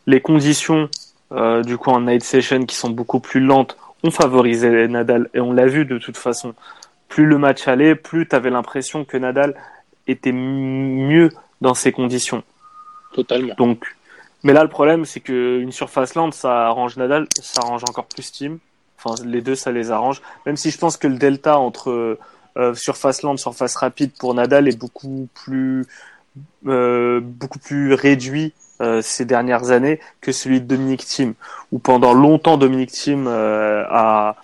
Les 0.07 0.21
conditions 0.21 0.89
euh, 1.33 1.63
du 1.63 1.77
coup 1.77 1.91
en 1.91 2.01
night 2.01 2.23
session 2.23 2.65
qui 2.65 2.75
sont 2.75 2.91
beaucoup 2.91 3.21
plus 3.21 3.41
lentes 3.41 3.77
ont 4.03 4.11
favorisé 4.11 4.89
Nadal 4.89 5.29
et 5.35 5.41
on 5.41 5.53
l'a 5.53 5.67
vu 5.67 5.85
de 5.85 5.99
toute 5.99 6.17
façon. 6.17 6.55
Plus 7.09 7.27
le 7.27 7.39
match 7.39 7.67
allait, 7.69 7.95
plus 7.95 8.29
tu 8.29 8.37
avais 8.37 8.51
l'impression 8.51 9.05
que 9.05 9.17
Nadal 9.17 9.55
était 10.07 10.33
mieux 10.33 11.31
dans 11.61 11.75
ces 11.75 11.93
conditions. 11.93 12.43
Totalement. 13.13 13.55
Donc, 13.59 13.97
mais 14.45 14.53
là 14.53 14.63
le 14.63 14.69
problème 14.69 15.05
c'est 15.05 15.21
que 15.21 15.59
une 15.61 15.73
surface 15.73 16.15
lente 16.15 16.35
ça 16.35 16.67
arrange 16.67 16.97
Nadal, 16.97 17.27
ça 17.41 17.61
arrange 17.63 17.83
encore 17.89 18.07
plus 18.07 18.31
Team. 18.31 18.59
Enfin 18.99 19.23
les 19.25 19.41
deux 19.43 19.55
ça 19.55 19.73
les 19.73 19.91
arrange. 19.91 20.23
Même 20.47 20.57
si 20.57 20.71
je 20.71 20.79
pense 20.79 20.97
que 20.97 21.09
le 21.09 21.17
delta 21.17 21.59
entre 21.59 22.19
euh, 22.57 22.75
surface 22.75 23.23
lente, 23.23 23.39
surface 23.39 23.77
rapide 23.77 24.13
pour 24.19 24.35
Nadal 24.35 24.69
est 24.69 24.79
beaucoup 24.79 25.29
plus 25.35 25.87
euh, 26.67 27.21
beaucoup 27.21 27.59
plus 27.59 27.95
réduit 27.95 28.53
euh, 28.81 29.01
ces 29.03 29.25
dernières 29.25 29.71
années 29.71 30.01
que 30.21 30.33
celui 30.33 30.61
de 30.61 30.67
Dominique 30.67 31.05
Thiem, 31.05 31.35
où 31.73 31.79
pendant 31.79 32.13
longtemps 32.15 32.57
Dominique 32.57 32.93
Thiem 32.93 33.27
euh, 33.27 33.85
a, 33.89 34.37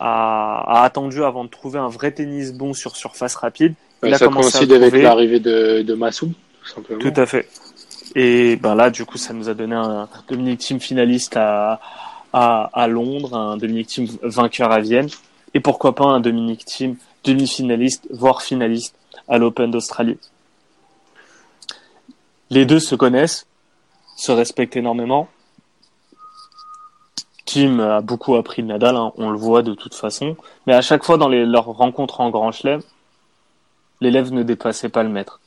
a, 0.00 0.80
a, 0.80 0.82
attendu 0.84 1.22
avant 1.22 1.44
de 1.44 1.50
trouver 1.50 1.78
un 1.78 1.88
vrai 1.88 2.12
tennis 2.12 2.52
bon 2.52 2.74
sur 2.74 2.96
surface 2.96 3.34
rapide. 3.36 3.74
Il 4.02 4.12
a 4.12 4.18
ça 4.18 4.28
coïncide 4.28 4.72
avec 4.72 4.94
l'arrivée 4.94 5.40
de, 5.40 5.82
de 5.82 5.94
Massou, 5.94 6.32
tout 6.62 6.68
simplement. 6.68 7.00
Tout 7.00 7.20
à 7.20 7.26
fait. 7.26 7.48
Et 8.14 8.56
ben 8.56 8.74
là, 8.74 8.90
du 8.90 9.04
coup, 9.04 9.18
ça 9.18 9.32
nous 9.32 9.48
a 9.48 9.54
donné 9.54 9.74
un 9.74 10.08
Dominique 10.28 10.60
Thiem 10.60 10.80
finaliste 10.80 11.36
à, 11.36 11.80
à, 12.32 12.70
à 12.72 12.86
Londres, 12.86 13.34
un 13.36 13.56
Dominique 13.56 13.88
Thiem 13.88 14.06
vainqueur 14.22 14.70
à 14.72 14.80
Vienne, 14.80 15.08
et 15.54 15.60
pourquoi 15.60 15.94
pas 15.94 16.04
un 16.04 16.20
Dominique 16.20 16.64
Thiem 16.64 16.96
demi-finaliste, 17.24 18.06
voire 18.10 18.42
finaliste 18.42 18.94
à 19.28 19.38
l'Open 19.38 19.70
d'Australie. 19.70 20.18
Les 22.50 22.64
deux 22.64 22.78
se 22.78 22.94
connaissent, 22.94 23.46
se 24.16 24.32
respectent 24.32 24.76
énormément. 24.76 25.28
Tim 27.44 27.78
a 27.78 28.00
beaucoup 28.00 28.34
appris 28.34 28.62
de 28.62 28.68
Nadal, 28.68 28.96
hein, 28.96 29.12
on 29.16 29.30
le 29.30 29.38
voit 29.38 29.62
de 29.62 29.74
toute 29.74 29.94
façon. 29.94 30.36
Mais 30.66 30.74
à 30.74 30.80
chaque 30.82 31.04
fois 31.04 31.16
dans 31.16 31.28
les, 31.28 31.46
leurs 31.46 31.66
rencontres 31.66 32.20
en 32.20 32.30
Grand 32.30 32.50
Chelem, 32.50 32.80
l'élève 34.00 34.32
ne 34.32 34.42
dépassait 34.42 34.88
pas 34.88 35.04
le 35.04 35.10
maître. 35.10 35.40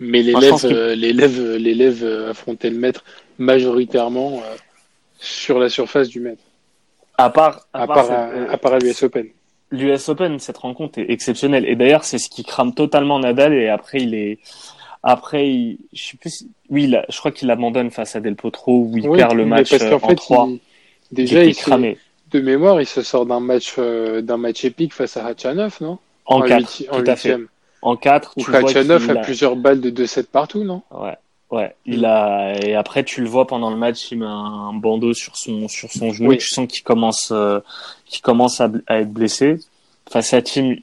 Mais 0.00 0.22
l'élève, 0.22 0.54
euh, 0.64 0.94
l'élève, 0.94 1.40
euh, 1.40 1.56
l'élève 1.56 2.04
euh, 2.04 2.30
affrontait 2.30 2.68
le 2.68 2.78
maître 2.78 3.04
majoritairement 3.38 4.42
sur 5.18 5.58
la 5.58 5.68
surface 5.68 6.08
du 6.08 6.20
maître. 6.20 6.42
À 7.16 7.30
part, 7.30 7.66
à, 7.72 7.86
part, 7.86 8.10
à, 8.10 8.56
part 8.58 8.74
à 8.74 8.78
l'US 8.78 9.02
Open. 9.04 9.28
L'US 9.70 10.08
Open, 10.08 10.38
cette 10.38 10.58
rencontre 10.58 10.98
est 10.98 11.10
exceptionnelle. 11.10 11.66
Et 11.66 11.76
d'ailleurs, 11.76 12.04
c'est 12.04 12.18
ce 12.18 12.28
qui 12.28 12.44
crame 12.44 12.74
totalement 12.74 13.18
Nadal. 13.18 13.54
Et 13.54 13.68
après, 13.68 13.98
il 14.02 14.14
est, 14.14 14.38
après, 15.08 15.48
il, 15.48 15.78
je 15.92 16.02
sais 16.02 16.16
plus, 16.16 16.46
oui, 16.68 16.92
je 17.08 17.18
crois 17.18 17.30
qu'il 17.30 17.48
abandonne 17.52 17.92
face 17.92 18.16
à 18.16 18.20
Del 18.20 18.34
Potro 18.34 18.88
où 18.90 18.96
il 18.96 19.08
perd 19.08 19.34
le 19.34 19.46
match 19.46 19.70
parce 19.70 19.84
euh, 19.84 19.94
en, 19.94 20.00
fait, 20.00 20.16
3. 20.16 20.48
déjà, 21.12 21.44
il, 21.44 21.54
cramé. 21.54 21.96
De 22.32 22.40
mémoire, 22.40 22.80
il 22.80 22.86
se 22.86 23.02
sort 23.02 23.24
d'un 23.24 23.38
match, 23.38 23.76
euh, 23.78 24.20
d'un 24.20 24.36
match 24.36 24.64
épique 24.64 24.92
face 24.92 25.16
à 25.16 25.24
Hachanov, 25.24 25.76
non? 25.80 25.98
En 26.24 26.40
4, 26.40 26.86
tout 26.90 27.04
à 27.06 27.14
fait. 27.14 27.36
En 27.82 27.94
4, 27.94 28.34
tu 28.36 28.52
Hachanov 28.52 29.08
a, 29.08 29.14
plusieurs 29.20 29.54
balles 29.54 29.80
de 29.80 29.90
2-7 29.90 30.24
partout, 30.24 30.64
non? 30.64 30.82
Ouais. 30.90 31.14
Ouais, 31.52 31.76
il 31.86 32.04
a 32.04 32.58
et 32.60 32.74
après 32.74 33.04
tu 33.04 33.20
le 33.20 33.28
vois 33.28 33.46
pendant 33.46 33.70
le 33.70 33.76
match, 33.76 34.10
il 34.10 34.18
met 34.18 34.26
un 34.26 34.72
bandeau 34.72 35.14
sur 35.14 35.36
son 35.36 35.68
sur 35.68 35.92
son 35.92 36.12
genou, 36.12 36.34
tu 36.34 36.48
sens 36.48 36.66
qu'il 36.66 36.82
commence 36.82 37.28
euh, 37.30 37.60
qu'il 38.06 38.20
commence 38.20 38.60
à, 38.60 38.68
à, 38.88 38.98
être 38.98 39.12
blessé. 39.12 39.60
Face 40.10 40.34
à 40.34 40.42
Tim, 40.42 40.74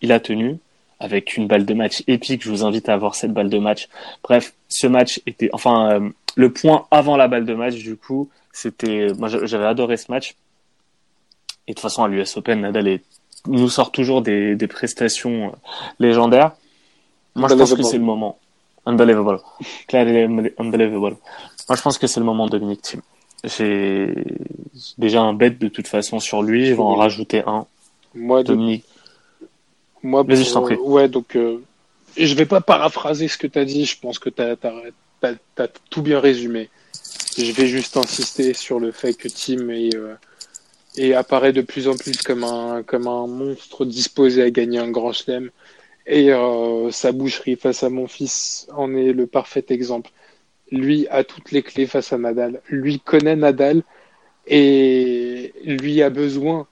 il 0.00 0.12
a 0.12 0.20
tenu 0.20 0.60
avec 1.02 1.36
une 1.36 1.48
balle 1.48 1.66
de 1.66 1.74
match 1.74 2.04
épique. 2.06 2.44
Je 2.44 2.50
vous 2.50 2.64
invite 2.64 2.88
à 2.88 2.96
voir 2.96 3.16
cette 3.16 3.32
balle 3.32 3.50
de 3.50 3.58
match. 3.58 3.88
Bref, 4.22 4.54
ce 4.68 4.86
match 4.86 5.20
était, 5.26 5.50
enfin, 5.52 5.90
euh, 5.90 6.08
le 6.36 6.52
point 6.52 6.86
avant 6.90 7.16
la 7.16 7.26
balle 7.28 7.44
de 7.44 7.54
match, 7.54 7.74
du 7.74 7.96
coup, 7.96 8.30
c'était, 8.52 9.08
moi, 9.18 9.28
j'avais 9.28 9.66
adoré 9.66 9.96
ce 9.96 10.10
match. 10.10 10.36
Et 11.66 11.72
de 11.72 11.74
toute 11.74 11.82
façon, 11.82 12.04
à 12.04 12.08
l'US 12.08 12.36
Open, 12.36 12.60
Nadal 12.60 13.00
nous 13.48 13.68
sort 13.68 13.90
toujours 13.90 14.22
des, 14.22 14.54
des 14.54 14.68
prestations 14.68 15.48
euh, 15.48 15.56
légendaires. 15.98 16.52
Moi, 17.34 17.48
je 17.48 17.54
pense 17.54 17.74
que 17.74 17.82
c'est 17.82 17.98
le 17.98 18.04
moment. 18.04 18.38
Unbelievable. 18.86 19.40
unbelievable. 19.92 21.16
Moi, 21.68 21.76
je 21.76 21.82
pense 21.82 21.98
que 21.98 22.06
c'est 22.06 22.20
le 22.20 22.26
moment 22.26 22.46
de 22.46 22.52
Dominique 22.52 22.82
Thiem. 22.82 23.02
J'ai 23.44 24.14
déjà 24.98 25.22
un 25.22 25.34
bet 25.34 25.50
de 25.50 25.68
toute 25.68 25.88
façon 25.88 26.20
sur 26.20 26.42
lui. 26.42 26.66
Je 26.66 26.74
vais 26.74 26.80
en 26.80 26.94
rajouter 26.94 27.42
un 27.44 27.66
Moi, 28.14 28.44
Dominique. 28.44 28.84
Moi, 30.02 30.24
Vas-y, 30.24 30.44
je 30.44 30.52
t'en 30.52 30.62
prie. 30.62 30.76
Ouais, 30.76 31.08
donc 31.08 31.36
euh, 31.36 31.62
je 32.16 32.34
vais 32.34 32.46
pas 32.46 32.60
paraphraser 32.60 33.28
ce 33.28 33.38
que 33.38 33.46
tu 33.46 33.58
as 33.58 33.64
dit. 33.64 33.84
Je 33.84 33.98
pense 33.98 34.18
que 34.18 34.30
tu 34.30 34.42
as, 34.42 35.68
tout 35.90 36.02
bien 36.02 36.20
résumé. 36.20 36.70
Je 37.38 37.52
vais 37.52 37.66
juste 37.66 37.96
insister 37.96 38.52
sur 38.52 38.80
le 38.80 38.92
fait 38.92 39.14
que 39.14 39.28
Tim 39.28 39.68
est, 39.70 39.94
euh, 39.94 40.14
et 40.96 41.14
apparaît 41.14 41.52
de 41.52 41.62
plus 41.62 41.88
en 41.88 41.96
plus 41.96 42.16
comme 42.18 42.44
un, 42.44 42.82
comme 42.82 43.06
un 43.06 43.26
monstre 43.26 43.84
disposé 43.84 44.42
à 44.42 44.50
gagner 44.50 44.78
un 44.78 44.90
grand 44.90 45.12
chelem. 45.12 45.50
Et 46.06 46.32
euh, 46.32 46.90
sa 46.90 47.12
boucherie 47.12 47.56
face 47.56 47.84
à 47.84 47.88
mon 47.88 48.08
fils 48.08 48.66
en 48.74 48.94
est 48.96 49.12
le 49.12 49.26
parfait 49.28 49.64
exemple. 49.68 50.10
Lui 50.72 51.06
a 51.08 51.22
toutes 51.22 51.52
les 51.52 51.62
clés 51.62 51.86
face 51.86 52.12
à 52.12 52.18
Nadal. 52.18 52.60
Lui 52.68 52.98
connaît 52.98 53.36
Nadal 53.36 53.82
et 54.48 55.54
lui 55.64 56.02
a 56.02 56.10
besoin 56.10 56.66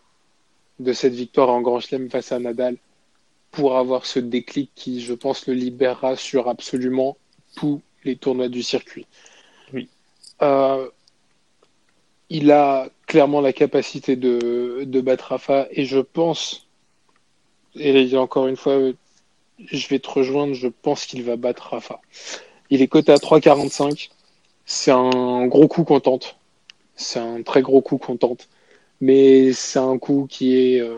de 0.81 0.93
cette 0.93 1.13
victoire 1.13 1.51
en 1.51 1.61
grand 1.61 1.79
chelem 1.79 2.11
face 2.11 2.33
à 2.33 2.41
Nadal 2.41 2.77
pour 3.51 3.77
avoir 3.77 4.07
ce 4.07 4.19
déclic 4.19 4.71
qui, 4.75 5.03
je 5.03 5.15
pense, 5.15 5.47
le 5.47 5.55
libérera 5.55 6.17
sur 6.17 6.49
absolument 6.49 7.17
tous 7.57 7.81
les 8.05 8.17
tournois 8.17 8.49
du 8.49 8.63
circuit. 8.63 9.07
Oui. 9.73 9.89
Euh, 10.43 10.89
il 12.29 12.53
a 12.53 12.89
clairement 13.07 13.41
la 13.41 13.53
capacité 13.53 14.17
de, 14.17 14.85
de 14.85 15.01
battre 15.01 15.27
Rafa 15.31 15.67
et 15.73 15.85
je 15.85 15.99
pense, 15.99 16.69
et 17.75 18.17
encore 18.17 18.47
une 18.47 18.57
fois, 18.57 18.79
je 19.67 19.89
vais 19.89 19.99
te 19.99 20.09
rejoindre, 20.09 20.55
je 20.55 20.69
pense 20.69 21.07
qu'il 21.07 21.23
va 21.25 21.37
battre 21.37 21.71
Rafa. 21.71 22.01
Il 22.71 22.83
est 22.83 22.89
coté 22.89 23.13
à 23.13 23.17
3,45. 23.17 24.11
C'est 24.65 24.93
un 24.93 25.47
gros 25.47 25.67
coup 25.67 25.85
contente. 25.85 26.37
C'est 26.95 27.19
un 27.19 27.43
très 27.43 27.63
gros 27.63 27.83
coup 27.83 27.99
contente. 27.99 28.49
Mais 29.01 29.53
c'est 29.53 29.79
un 29.79 29.99
coup 29.99 30.27
qui 30.31 30.57
est 30.57 30.81
euh, 30.81 30.97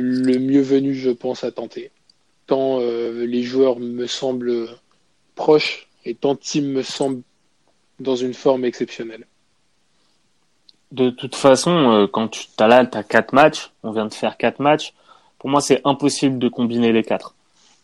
le 0.00 0.38
mieux 0.38 0.60
venu, 0.60 0.94
je 0.94 1.10
pense, 1.10 1.44
à 1.44 1.50
tenter. 1.50 1.90
Tant 2.46 2.80
euh, 2.80 3.26
les 3.26 3.42
joueurs 3.42 3.78
me 3.78 4.06
semblent 4.06 4.68
proches 5.34 5.88
et 6.04 6.14
tant 6.14 6.36
Tim 6.36 6.62
me 6.62 6.82
semble 6.82 7.22
dans 7.98 8.16
une 8.16 8.34
forme 8.34 8.64
exceptionnelle. 8.64 9.26
De 10.92 11.10
toute 11.10 11.34
façon, 11.34 11.70
euh, 11.70 12.06
quand 12.06 12.28
tu 12.28 12.46
as 12.58 12.68
là, 12.68 12.86
tu 12.86 12.96
as 12.96 13.02
quatre 13.02 13.32
matchs, 13.32 13.72
on 13.82 13.90
vient 13.90 14.06
de 14.06 14.14
faire 14.14 14.36
quatre 14.36 14.60
matchs, 14.60 14.94
pour 15.38 15.50
moi, 15.50 15.60
c'est 15.60 15.80
impossible 15.84 16.38
de 16.38 16.48
combiner 16.48 16.92
les 16.92 17.02
quatre. 17.02 17.34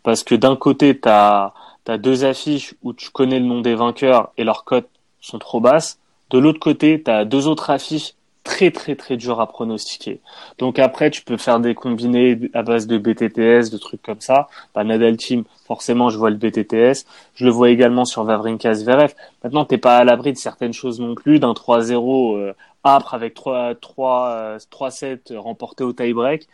Parce 0.02 0.24
que 0.24 0.34
d'un 0.34 0.56
côté, 0.56 0.98
tu 0.98 1.08
as, 1.08 1.52
deux 1.98 2.24
affiches 2.24 2.74
où 2.82 2.92
tu 2.92 3.10
connais 3.10 3.40
le 3.40 3.44
nom 3.44 3.60
des 3.60 3.74
vainqueurs 3.74 4.32
et 4.36 4.44
leurs 4.44 4.64
cotes 4.64 4.88
sont 5.20 5.38
trop 5.38 5.60
basses. 5.60 5.98
De 6.30 6.38
l'autre 6.38 6.60
côté, 6.60 7.02
tu 7.02 7.10
as 7.10 7.24
deux 7.24 7.48
autres 7.48 7.70
affiches 7.70 8.14
très 8.44 8.70
très 8.70 8.96
très 8.96 9.16
dures 9.16 9.40
à 9.40 9.46
pronostiquer. 9.46 10.20
Donc 10.58 10.78
après, 10.78 11.10
tu 11.10 11.22
peux 11.22 11.36
faire 11.36 11.60
des 11.60 11.74
combinés 11.74 12.38
à 12.54 12.62
base 12.62 12.86
de 12.86 12.98
BTTS, 12.98 13.70
de 13.70 13.78
trucs 13.78 14.02
comme 14.02 14.20
ça. 14.20 14.48
Bah, 14.74 14.84
Nadal 14.84 15.16
Team, 15.16 15.44
forcément, 15.66 16.10
je 16.10 16.18
vois 16.18 16.30
le 16.30 16.36
BTTS. 16.36 17.06
Je 17.34 17.44
le 17.44 17.50
vois 17.50 17.70
également 17.70 18.04
sur 18.04 18.24
Vavrinka 18.24 18.74
Zverev. 18.74 19.14
Maintenant, 19.44 19.64
t'es 19.64 19.78
pas 19.78 19.98
à 19.98 20.04
l'abri 20.04 20.32
de 20.32 20.38
certaines 20.38 20.72
choses 20.72 21.00
non 21.00 21.14
plus, 21.14 21.38
d'un 21.38 21.52
3-0 21.52 22.36
euh, 22.36 22.52
âpre 22.84 23.14
avec 23.14 23.34
3 23.34 23.74
3 23.76 24.58
3 24.70 24.90
7 24.90 25.32
remporté 25.36 25.84
au 25.84 25.92
tie-break. 25.92 26.48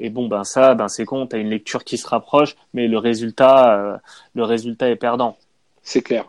Et 0.00 0.10
bon, 0.10 0.26
ben 0.28 0.44
ça, 0.44 0.74
ben 0.74 0.88
c'est 0.88 1.04
con, 1.04 1.26
tu 1.26 1.36
as 1.36 1.38
une 1.38 1.50
lecture 1.50 1.84
qui 1.84 1.98
se 1.98 2.06
rapproche, 2.08 2.56
mais 2.72 2.88
le 2.88 2.98
résultat, 2.98 3.78
euh, 3.78 3.96
le 4.34 4.44
résultat 4.44 4.90
est 4.90 4.96
perdant. 4.96 5.36
C'est 5.82 6.02
clair. 6.02 6.24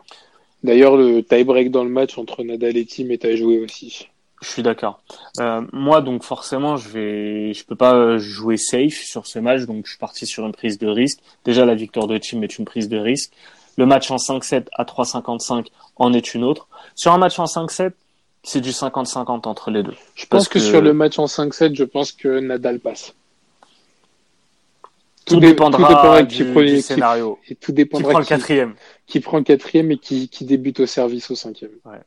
D'ailleurs, 0.62 0.96
le 0.96 1.22
tie-break 1.22 1.70
dans 1.70 1.84
le 1.84 1.90
match 1.90 2.18
entre 2.18 2.42
Nadal 2.44 2.76
et 2.76 2.86
Tim 2.86 3.10
est 3.10 3.24
à 3.24 3.34
jouer 3.34 3.58
aussi. 3.60 4.08
Je 4.42 4.48
suis 4.48 4.62
d'accord. 4.62 5.00
Euh, 5.40 5.62
moi, 5.72 6.02
donc 6.02 6.22
forcément, 6.22 6.76
je 6.76 6.88
vais, 6.88 7.54
je 7.54 7.64
peux 7.64 7.74
pas 7.74 8.18
jouer 8.18 8.56
safe 8.56 9.02
sur 9.02 9.26
ce 9.26 9.38
match, 9.38 9.62
donc 9.62 9.86
je 9.86 9.90
suis 9.90 9.98
parti 9.98 10.26
sur 10.26 10.44
une 10.44 10.52
prise 10.52 10.78
de 10.78 10.88
risque. 10.88 11.20
Déjà, 11.44 11.64
la 11.64 11.74
victoire 11.74 12.06
de 12.06 12.18
Tim 12.18 12.42
est 12.42 12.58
une 12.58 12.66
prise 12.66 12.88
de 12.88 12.98
risque. 12.98 13.32
Le 13.76 13.86
match 13.86 14.10
en 14.10 14.16
5-7 14.16 14.66
à 14.72 14.84
3,55 14.84 15.66
en 15.96 16.12
est 16.12 16.34
une 16.34 16.44
autre. 16.44 16.68
Sur 16.94 17.12
un 17.12 17.18
match 17.18 17.38
en 17.38 17.44
5-7, 17.44 17.92
c'est 18.42 18.60
du 18.60 18.70
50-50 18.70 19.48
entre 19.48 19.70
les 19.70 19.82
deux. 19.82 19.94
Je 20.14 20.26
pense 20.26 20.48
que, 20.48 20.58
sur 20.58 20.80
le 20.80 20.92
match 20.92 21.18
en 21.18 21.26
5-7, 21.26 21.74
je 21.74 21.84
pense 21.84 22.12
que 22.12 22.38
Nadal 22.40 22.78
passe. 22.78 23.14
Tout, 25.24 25.40
dépendra, 25.40 26.22
du, 26.22 26.80
scénario. 26.80 27.40
et 27.48 27.56
tout 27.56 27.72
dépendra 27.72 28.04
qui 28.04 28.12
prend 28.12 28.18
le 28.20 28.24
quatrième. 28.24 28.74
Qui 29.08 29.18
prend 29.18 29.38
le 29.38 29.42
quatrième 29.42 29.90
et 29.90 29.98
qui, 29.98 30.28
qui 30.28 30.44
débute 30.44 30.78
au 30.78 30.86
service 30.86 31.32
au 31.32 31.34
cinquième. 31.34 31.72
Ouais. 31.84 31.98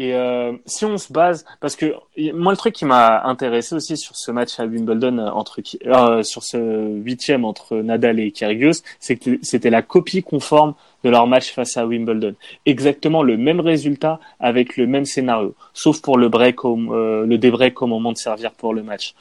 Et 0.00 0.14
euh, 0.14 0.54
si 0.64 0.86
on 0.86 0.96
se 0.96 1.12
base, 1.12 1.44
parce 1.60 1.76
que 1.76 1.94
moi 2.32 2.52
le 2.52 2.56
truc 2.56 2.74
qui 2.74 2.86
m'a 2.86 3.22
intéressé 3.24 3.74
aussi 3.74 3.98
sur 3.98 4.16
ce 4.16 4.30
match 4.30 4.58
à 4.58 4.64
Wimbledon 4.64 5.18
euh, 5.18 5.28
entre 5.28 5.60
euh, 5.84 6.22
sur 6.22 6.42
ce 6.42 6.56
huitième 7.04 7.44
entre 7.44 7.76
Nadal 7.76 8.18
et 8.18 8.32
Kyrgios, 8.32 8.80
c'est 8.98 9.16
que 9.16 9.38
c'était 9.42 9.68
la 9.68 9.82
copie 9.82 10.22
conforme 10.22 10.72
de 11.04 11.10
leur 11.10 11.26
match 11.26 11.52
face 11.52 11.76
à 11.76 11.84
Wimbledon. 11.86 12.34
Exactement 12.64 13.22
le 13.22 13.36
même 13.36 13.60
résultat 13.60 14.20
avec 14.40 14.78
le 14.78 14.86
même 14.86 15.04
scénario, 15.04 15.54
sauf 15.74 16.00
pour 16.00 16.16
le 16.16 16.30
break, 16.30 16.64
au, 16.64 16.78
euh, 16.78 17.26
le 17.26 17.36
débreak 17.36 17.82
au 17.82 17.86
moment 17.86 18.12
de 18.12 18.16
servir 18.16 18.52
pour 18.52 18.72
le 18.72 18.82
match. 18.82 19.14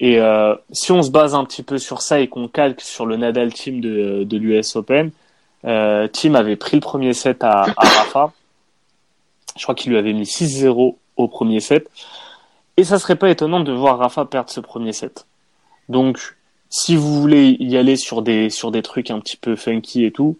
Et 0.00 0.18
euh, 0.18 0.54
si 0.70 0.92
on 0.92 1.02
se 1.02 1.10
base 1.10 1.34
un 1.34 1.44
petit 1.44 1.62
peu 1.62 1.76
sur 1.76 2.00
ça 2.00 2.20
et 2.20 2.28
qu'on 2.28 2.48
calque 2.48 2.80
sur 2.80 3.04
le 3.04 3.18
Nadal 3.18 3.52
team 3.52 3.82
de, 3.82 4.24
de 4.24 4.36
l'US 4.38 4.76
Open, 4.76 5.10
euh, 5.66 6.08
Team 6.08 6.36
avait 6.36 6.56
pris 6.56 6.78
le 6.78 6.80
premier 6.80 7.12
set 7.12 7.44
à, 7.44 7.64
à 7.76 7.86
Rafa. 7.86 8.32
Je 9.56 9.62
crois 9.62 9.74
qu'il 9.74 9.92
lui 9.92 9.98
avait 9.98 10.12
mis 10.12 10.24
6-0 10.24 10.96
au 11.16 11.28
premier 11.28 11.60
set. 11.60 11.88
Et 12.76 12.84
ça 12.84 12.98
serait 12.98 13.16
pas 13.16 13.30
étonnant 13.30 13.60
de 13.60 13.72
voir 13.72 13.98
Rafa 13.98 14.24
perdre 14.24 14.50
ce 14.50 14.60
premier 14.60 14.92
set. 14.92 15.26
Donc, 15.88 16.36
si 16.70 16.96
vous 16.96 17.20
voulez 17.20 17.56
y 17.60 17.76
aller 17.76 17.96
sur 17.96 18.22
des, 18.22 18.48
sur 18.48 18.70
des 18.70 18.82
trucs 18.82 19.10
un 19.10 19.20
petit 19.20 19.36
peu 19.36 19.56
funky 19.56 20.04
et 20.04 20.10
tout, 20.10 20.38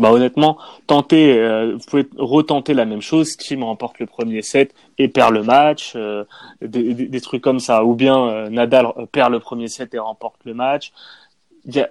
bah 0.00 0.10
honnêtement, 0.12 0.56
tentez, 0.86 1.38
euh, 1.38 1.74
vous 1.74 1.84
pouvez 1.86 2.08
retenter 2.16 2.72
la 2.72 2.86
même 2.86 3.02
chose. 3.02 3.36
Team 3.36 3.62
remporte 3.62 3.98
le 3.98 4.06
premier 4.06 4.40
set 4.40 4.74
et 4.96 5.08
perd 5.08 5.34
le 5.34 5.42
match, 5.42 5.92
euh, 5.94 6.24
des, 6.62 7.20
trucs 7.20 7.42
comme 7.42 7.60
ça. 7.60 7.84
Ou 7.84 7.94
bien 7.94 8.18
euh, 8.28 8.48
Nadal 8.48 8.86
perd 9.12 9.30
le 9.30 9.40
premier 9.40 9.68
set 9.68 9.92
et 9.92 9.98
remporte 9.98 10.40
le 10.44 10.54
match. 10.54 10.92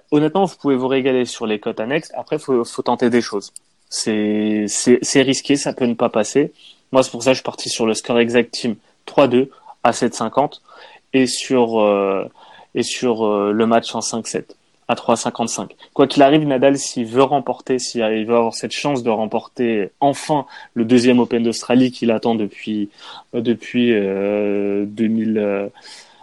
Honnêtement, 0.10 0.46
vous 0.46 0.56
pouvez 0.60 0.76
vous 0.76 0.88
régaler 0.88 1.26
sur 1.26 1.46
les 1.46 1.60
cotes 1.60 1.80
annexes. 1.80 2.12
Après, 2.16 2.40
faut, 2.40 2.66
faut 2.66 2.82
tenter 2.82 3.12
des 3.12 3.22
choses. 3.22 3.54
C'est 3.90 4.66
risqué, 5.16 5.56
ça 5.56 5.74
peut 5.74 5.86
ne 5.86 5.96
pas 5.96 6.10
passer. 6.10 6.54
Moi, 6.92 7.04
c'est 7.04 7.12
pour 7.12 7.24
ça 7.24 7.32
que 7.32 7.36
je 7.36 7.40
suis 7.40 7.44
parti 7.44 7.70
sur 7.70 7.86
le 7.86 7.94
score 7.94 8.20
exact 8.20 8.52
team 8.52 8.76
3-2 9.08 9.50
à 9.84 9.92
7,50 9.92 10.62
et 11.14 11.26
sur 11.28 12.30
et 12.76 12.84
sur 12.84 13.28
le 13.52 13.66
match 13.66 13.96
en 13.96 14.00
5-7 14.00 14.46
à 14.90 14.96
3,55. 14.96 15.70
Quoi 15.94 16.08
qu'il 16.08 16.24
arrive, 16.24 16.46
Nadal, 16.46 16.78
s'il 16.78 17.06
veut 17.06 17.24
remporter, 17.24 17.78
s'il 17.78 18.02
veut 18.02 18.36
avoir 18.36 18.56
cette 18.56 18.72
chance 18.72 19.04
de 19.04 19.12
remporter 19.12 19.92
enfin 20.00 20.48
le 20.74 20.84
deuxième 20.84 21.20
Open 21.20 21.44
d'Australie 21.44 21.92
qu'il 21.92 22.12
attend 22.12 22.34
depuis 22.34 22.90
euh, 23.36 23.42
depuis 23.42 23.94
euh, 23.94 24.86
2000, 24.88 25.70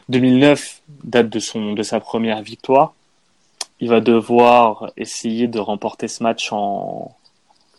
2009, 0.09 0.83
euh, 0.91 0.93
date 1.05 1.31
de 1.31 1.39
son 1.39 1.75
de 1.75 1.83
sa 1.85 2.01
première 2.01 2.43
victoire, 2.43 2.93
il 3.79 3.89
va 3.89 4.01
devoir 4.01 4.91
essayer 4.97 5.47
de 5.47 5.61
remporter 5.61 6.09
ce 6.09 6.25
match 6.25 6.53
en 6.53 7.15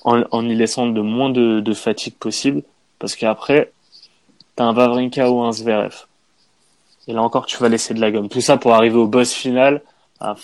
en, 0.08 0.50
y 0.50 0.56
laissant 0.56 0.86
le 0.86 1.04
moins 1.04 1.30
de, 1.30 1.74
fatigue 1.74 2.16
possible, 2.16 2.64
parce 3.00 3.16
qu'après, 3.16 3.72
t'as 4.56 4.66
un 4.66 4.74
Vavrinka 4.74 5.30
ou 5.30 5.42
un 5.42 5.52
Zverev. 5.52 6.06
Et 7.08 7.14
là 7.14 7.22
encore, 7.22 7.46
tu 7.46 7.58
vas 7.58 7.70
laisser 7.70 7.94
de 7.94 8.02
la 8.02 8.12
gomme. 8.12 8.30
Tout 8.30 8.42
ça 8.42 8.58
pour 8.58 8.74
arriver 8.74 8.98
au 8.98 9.08
boss 9.08 9.34
final. 9.34 9.82
À 10.20 10.36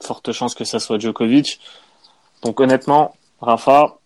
forte 0.00 0.32
chance 0.32 0.54
que 0.54 0.64
ça 0.64 0.78
soit 0.78 0.98
Djokovic. 0.98 1.60
Donc 2.42 2.60
honnêtement, 2.60 3.16
Rafa, 3.40 3.96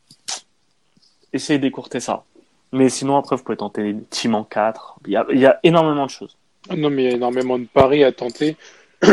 essayez 1.33 1.59
d'écourter 1.59 2.01
ça. 2.01 2.25
Mais 2.73 2.89
sinon, 2.89 3.17
après, 3.17 3.37
vous 3.37 3.43
pouvez 3.43 3.59
tenter 3.59 3.97
team 4.11 4.35
en 4.35 4.45
4. 4.45 5.01
Il 5.07 5.13
y 5.13 5.17
a, 5.17 5.27
il 5.31 5.39
y 5.39 5.47
a 5.47 5.59
énormément 5.63 6.07
de 6.07 6.11
choses. 6.11 6.37
Non, 6.75 6.89
mais 6.91 7.05
il 7.05 7.11
y 7.11 7.13
a 7.13 7.17
énormément 7.17 7.59
de 7.59 7.67
paris 7.67 8.05
à 8.05 8.13
tenter. 8.13 8.57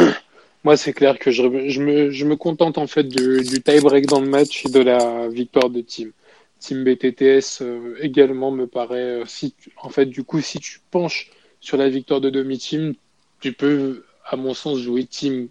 Moi, 0.66 0.78
c'est 0.78 0.94
clair 0.94 1.20
que 1.20 1.30
je, 1.30 1.44
me, 1.44 2.10
je 2.10 2.26
me 2.26 2.36
contente 2.36 2.80
en 2.80 2.88
fait 2.88 3.04
du, 3.04 3.62
tie-break 3.62 4.08
dans 4.08 4.20
le 4.20 4.28
match 4.28 4.66
et 4.66 4.70
de 4.70 4.80
la 4.80 5.28
victoire 5.28 5.70
de 5.70 5.80
Team. 5.82 6.12
Team 6.60 6.84
BTTS 6.84 7.62
euh, 7.62 7.96
également 8.02 8.50
me 8.50 8.66
paraît. 8.66 9.22
Euh, 9.22 9.26
si, 9.28 9.54
en 9.78 9.90
fait, 9.90 10.08
du 10.08 10.24
coup, 10.24 10.42
si 10.42 10.60
tu 10.60 10.82
penches 10.90 11.30
sur 11.60 11.78
la 11.78 11.88
victoire 11.88 12.20
de 12.20 12.32
demi-team, 12.32 12.96
tu 13.42 13.54
peux, 13.54 14.06
à 14.26 14.38
mon 14.38 14.56
sens, 14.56 14.80
jouer 14.80 15.06
Team 15.06 15.50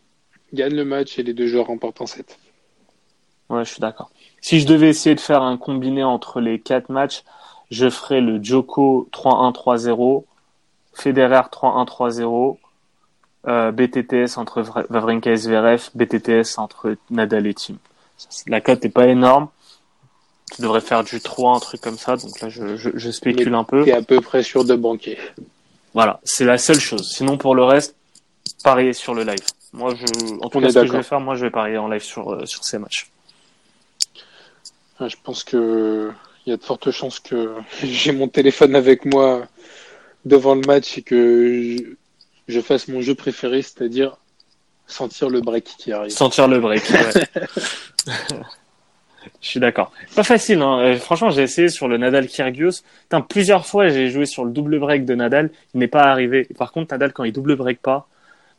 gagne 0.52 0.74
le 0.74 0.84
match 0.84 1.16
et 1.16 1.22
les 1.22 1.32
deux 1.32 1.46
joueurs 1.46 1.68
remportent 1.68 2.00
en 2.00 2.06
7. 2.06 2.36
Ouais, 3.50 3.64
je 3.64 3.70
suis 3.70 3.80
d'accord. 3.80 4.10
Si 4.40 4.58
je 4.58 4.66
devais 4.66 4.88
essayer 4.88 5.14
de 5.14 5.20
faire 5.20 5.42
un 5.42 5.56
combiné 5.56 6.02
entre 6.02 6.40
les 6.40 6.58
quatre 6.58 6.88
matchs, 6.88 7.22
je 7.70 7.88
ferais 7.88 8.20
le 8.20 8.42
Joko 8.42 9.08
3-1-3-0, 9.12 10.24
Federer 10.92 11.42
3-1-3-0, 11.52 12.56
euh, 13.46 13.72
BTTS 13.72 14.38
entre 14.38 14.62
Vavrinka 14.88 15.30
et 15.30 15.36
Zverev, 15.36 15.90
BTTS 15.94 16.58
entre 16.58 16.96
Nadal 17.10 17.46
et 17.46 17.54
Tim. 17.54 17.76
La 18.46 18.60
cote 18.60 18.84
n'est 18.84 18.90
pas 18.90 19.06
énorme. 19.06 19.48
Tu 20.54 20.62
devrais 20.62 20.80
faire 20.80 21.04
du 21.04 21.20
3, 21.20 21.56
un 21.56 21.60
truc 21.60 21.80
comme 21.80 21.98
ça. 21.98 22.16
Donc 22.16 22.40
là, 22.40 22.48
je, 22.48 22.76
je, 22.76 22.90
je 22.94 23.10
spécule 23.10 23.54
un 23.54 23.64
peu. 23.64 23.84
Tu 23.84 23.92
à 23.92 24.02
peu 24.02 24.20
près 24.20 24.42
sûr 24.42 24.64
de 24.64 24.74
banquer. 24.74 25.18
Voilà, 25.94 26.20
c'est 26.24 26.44
la 26.44 26.58
seule 26.58 26.80
chose. 26.80 27.10
Sinon, 27.10 27.38
pour 27.38 27.54
le 27.54 27.64
reste, 27.64 27.96
parier 28.62 28.92
sur 28.92 29.14
le 29.14 29.24
live. 29.24 29.44
Moi, 29.72 29.94
je, 29.94 30.34
en 30.40 30.48
tout 30.48 30.60
cas, 30.60 30.70
ce 30.70 30.80
que 30.80 30.86
je 30.86 30.92
vais 30.92 31.02
faire, 31.02 31.20
moi, 31.20 31.34
je 31.34 31.44
vais 31.44 31.50
parier 31.50 31.78
en 31.78 31.88
live 31.88 32.02
sur, 32.02 32.32
euh, 32.32 32.46
sur 32.46 32.64
ces 32.64 32.78
matchs. 32.78 33.10
Je 35.00 35.16
pense 35.22 35.42
que 35.44 36.12
il 36.46 36.50
y 36.50 36.52
a 36.52 36.56
de 36.56 36.62
fortes 36.62 36.90
chances 36.90 37.20
que 37.20 37.54
j'ai 37.82 38.12
mon 38.12 38.28
téléphone 38.28 38.76
avec 38.76 39.04
moi 39.04 39.46
devant 40.24 40.54
le 40.54 40.62
match 40.66 40.98
et 40.98 41.02
que 41.02 41.96
je, 42.48 42.60
fasse 42.60 42.88
mon 42.88 43.00
jeu 43.00 43.14
préféré, 43.14 43.62
c'est-à-dire 43.62 44.16
sentir 44.86 45.30
le 45.30 45.40
break 45.40 45.64
qui 45.78 45.92
arrive. 45.92 46.10
Sentir 46.10 46.48
le 46.48 46.60
break. 46.60 46.82
Ouais. 46.90 48.12
Je 49.40 49.48
suis 49.48 49.60
d'accord. 49.60 49.92
Pas 50.14 50.22
facile, 50.22 50.60
hein. 50.60 50.78
Euh, 50.80 50.96
franchement, 50.96 51.30
j'ai 51.30 51.42
essayé 51.42 51.68
sur 51.68 51.88
le 51.88 51.96
Nadal 51.96 52.26
Kyrgios. 52.26 52.82
plusieurs 53.28 53.66
fois, 53.66 53.88
j'ai 53.88 54.10
joué 54.10 54.26
sur 54.26 54.44
le 54.44 54.50
double 54.50 54.78
break 54.78 55.04
de 55.04 55.14
Nadal. 55.14 55.50
Il 55.74 55.80
n'est 55.80 55.88
pas 55.88 56.04
arrivé. 56.04 56.46
Par 56.58 56.72
contre, 56.72 56.92
Nadal, 56.92 57.12
quand 57.12 57.24
il 57.24 57.32
double 57.32 57.56
break 57.56 57.80
pas, 57.80 58.06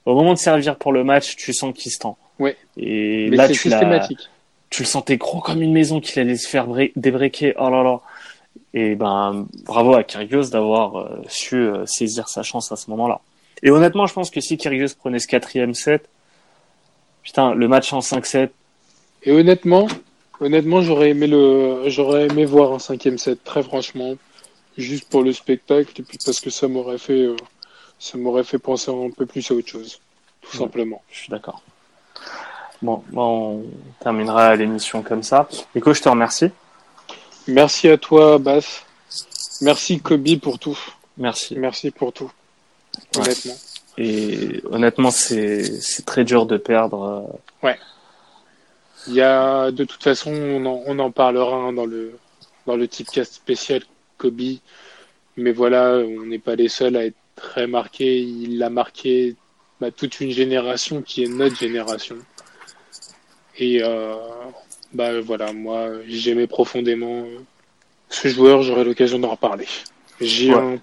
au 0.06 0.16
moment 0.16 0.34
de 0.34 0.40
servir 0.40 0.76
pour 0.78 0.94
le 0.94 1.04
match, 1.04 1.36
tu 1.36 1.54
sens 1.54 1.74
qu'il 1.74 1.92
se 1.92 2.00
tend. 2.00 2.18
Ouais. 2.40 2.56
Et 2.78 3.30
là, 3.30 3.48
tu 3.48 3.56
systématique. 3.56 4.30
Tu 4.70 4.84
le 4.84 4.88
sentais 4.88 5.18
gros 5.18 5.40
comme 5.40 5.62
une 5.62 5.74
maison 5.74 6.02
qu'il 6.02 6.20
allait 6.20 6.38
se 6.38 6.48
faire 6.48 6.68
débreaker. 6.96 7.54
Oh 7.58 7.70
là 7.70 7.84
là. 7.84 8.02
Et 8.74 8.96
ben, 8.96 9.48
bravo 9.64 9.96
à 9.96 10.04
Kyrgios 10.04 10.50
d'avoir 10.50 10.98
euh, 10.98 11.22
su 11.28 11.56
euh, 11.56 11.86
saisir 11.86 12.28
sa 12.28 12.44
chance 12.44 12.72
à 12.72 12.76
ce 12.76 12.90
moment-là. 12.92 13.22
Et 13.64 13.72
honnêtement, 13.72 14.06
je 14.06 14.14
pense 14.14 14.30
que 14.30 14.42
si 14.42 14.58
Kyrgios 14.58 14.96
prenait 14.98 15.20
ce 15.20 15.28
quatrième 15.28 15.74
set, 15.74 16.08
putain, 17.24 17.54
le 17.54 17.68
match 17.68 17.92
en 17.94 18.00
5-7. 18.00 18.50
Et 19.24 19.32
honnêtement, 19.32 19.88
Honnêtement, 20.42 20.82
j'aurais 20.82 21.12
aimé 21.12 21.28
le, 21.28 21.84
j'aurais 21.88 22.28
aimé 22.28 22.46
voir 22.46 22.74
un 22.74 22.80
cinquième 22.80 23.18
set, 23.18 23.44
très 23.44 23.64
franchement, 23.64 24.16
juste 24.78 25.08
pour 25.10 25.24
le 25.24 25.32
spectacle 25.32 25.94
et 26.00 26.04
puis 26.04 26.18
parce 26.26 26.42
que 26.42 26.50
ça 26.50 26.68
m'aurait 26.68 26.98
fait, 26.98 27.22
euh, 27.22 27.38
ça 28.00 28.18
m'aurait 28.18 28.44
fait 28.44 28.60
penser 28.60 28.92
un 28.92 29.10
peu 29.12 29.26
plus 29.26 29.50
à 29.52 29.54
autre 29.54 29.70
chose, 29.70 30.02
tout 30.42 30.58
simplement. 30.58 31.02
Je 31.10 31.20
suis 31.20 31.30
d'accord. 31.30 31.62
Bon, 32.82 33.04
on 33.16 33.64
terminera 34.02 34.56
l'émission 34.56 35.02
comme 35.02 35.24
ça. 35.24 35.48
Nico, 35.74 35.94
je 35.94 36.02
te 36.02 36.10
remercie. 36.10 36.52
Merci 37.48 37.88
à 37.88 37.98
toi, 37.98 38.38
Bass. 38.38 38.86
Merci 39.62 40.02
Kobe 40.02 40.38
pour 40.42 40.60
tout. 40.60 40.78
Merci. 41.18 41.56
Merci 41.58 41.92
pour 41.92 42.12
tout. 42.12 42.30
Honnêtement. 43.18 43.56
Et 43.98 44.62
honnêtement, 44.70 45.12
c'est, 45.12 45.80
très 46.06 46.24
dur 46.24 46.46
de 46.46 46.58
perdre. 46.58 47.04
Euh, 47.64 47.68
ouais. 47.68 47.80
Il 49.08 49.14
y 49.14 49.22
a, 49.22 49.72
de 49.72 49.84
toute 49.84 50.04
façon, 50.04 50.34
on 50.34 50.66
en, 50.66 50.82
on 50.86 51.00
en 51.00 51.12
parlera 51.12 51.56
hein, 51.56 51.74
dans 51.74 51.86
le 51.86 52.18
dans 52.66 52.76
le 52.76 52.88
tipcast 52.88 53.34
spécial 53.34 53.82
Kobe. 54.18 54.60
Mais 55.38 55.52
voilà, 55.52 55.98
on 55.98 56.26
n'est 56.26 56.40
pas 56.40 56.56
les 56.56 56.70
seuls 56.70 56.96
à 56.96 57.06
être 57.06 57.18
très 57.36 57.68
marqués. 57.68 58.20
Il 58.20 58.62
a 58.64 58.70
marqué 58.70 59.36
bah, 59.80 59.92
toute 59.92 60.22
une 60.22 60.32
génération 60.32 61.02
qui 61.02 61.24
est 61.24 61.28
notre 61.28 61.58
génération. 61.58 62.18
Et 63.58 63.82
euh, 63.84 64.16
bah 64.94 65.20
voilà, 65.22 65.54
moi 65.54 65.90
j'aimais 66.08 66.48
profondément 66.48 67.26
ce 68.10 68.28
joueur. 68.28 68.64
J'aurai 68.64 68.84
l'occasion 68.84 69.20
d'en 69.20 69.30
reparler. 69.30 69.68
J'ai 70.22 70.54
un 70.54 70.80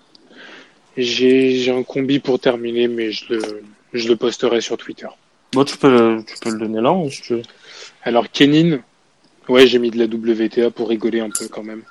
j'ai 0.97 1.70
un 1.70 1.82
combi 1.82 2.18
pour 2.18 2.38
terminer, 2.38 2.88
mais 2.88 3.12
je 3.12 3.32
le 3.34 3.62
je 3.93 4.09
le 4.09 4.16
posterai 4.16 4.61
sur 4.61 4.76
Twitter. 4.76 5.09
Bon, 5.53 5.64
tu 5.64 5.76
peux 5.76 6.22
tu 6.26 6.34
peux 6.40 6.51
le 6.51 6.59
donner 6.59 6.80
là, 6.80 6.90
hein, 6.90 7.09
si 7.11 7.22
tu 7.22 7.34
veux. 7.34 7.43
Alors 8.03 8.30
Kenin, 8.30 8.80
ouais, 9.49 9.66
j'ai 9.66 9.78
mis 9.78 9.90
de 9.90 9.99
la 9.99 10.07
WTA 10.07 10.70
pour 10.70 10.88
rigoler 10.88 11.20
un 11.20 11.30
peu 11.30 11.49
quand 11.49 11.62
même. 11.62 11.82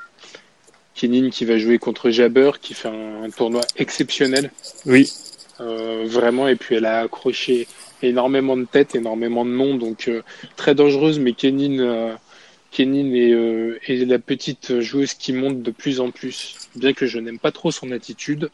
Kenin 0.95 1.30
qui 1.30 1.45
va 1.45 1.58
jouer 1.58 1.80
contre 1.80 2.10
Jabber, 2.10 2.52
qui 2.62 2.74
fait 2.74 2.89
un, 2.89 3.30
tournoi 3.30 3.62
exceptionnel. 3.78 4.52
Oui. 4.86 5.12
Euh, 5.60 6.06
vraiment, 6.06 6.47
et 6.47 6.56
puis 6.56 6.76
elle 6.76 6.86
a 6.86 7.02
accroché 7.02 7.68
énormément 8.02 8.58
de 8.58 8.66
têtes, 8.66 8.95
énormément 8.95 9.45
de 9.45 9.52
noms, 9.52 9.76
donc 9.76 10.08
euh, 10.08 10.22
très 10.56 10.76
dangereuse, 10.76 11.20
mais 11.20 11.34
Kenin, 11.34 11.80
euh, 11.80 12.14
Kenin 12.72 13.14
est, 13.14 13.91
est, 13.91 14.06
la 14.06 14.20
petite 14.20 14.80
joueuse 14.80 15.14
qui 15.14 15.34
monte 15.34 15.62
de 15.62 15.72
plus 15.72 15.99
en 15.99 16.10
plus, 16.10 16.56
bien 16.76 16.93
que 16.93 17.06
je 17.06 17.20
n'aime 17.20 17.39
pas 17.39 17.52
trop 17.52 17.72
son 17.72 17.91
attitude. 17.91 18.49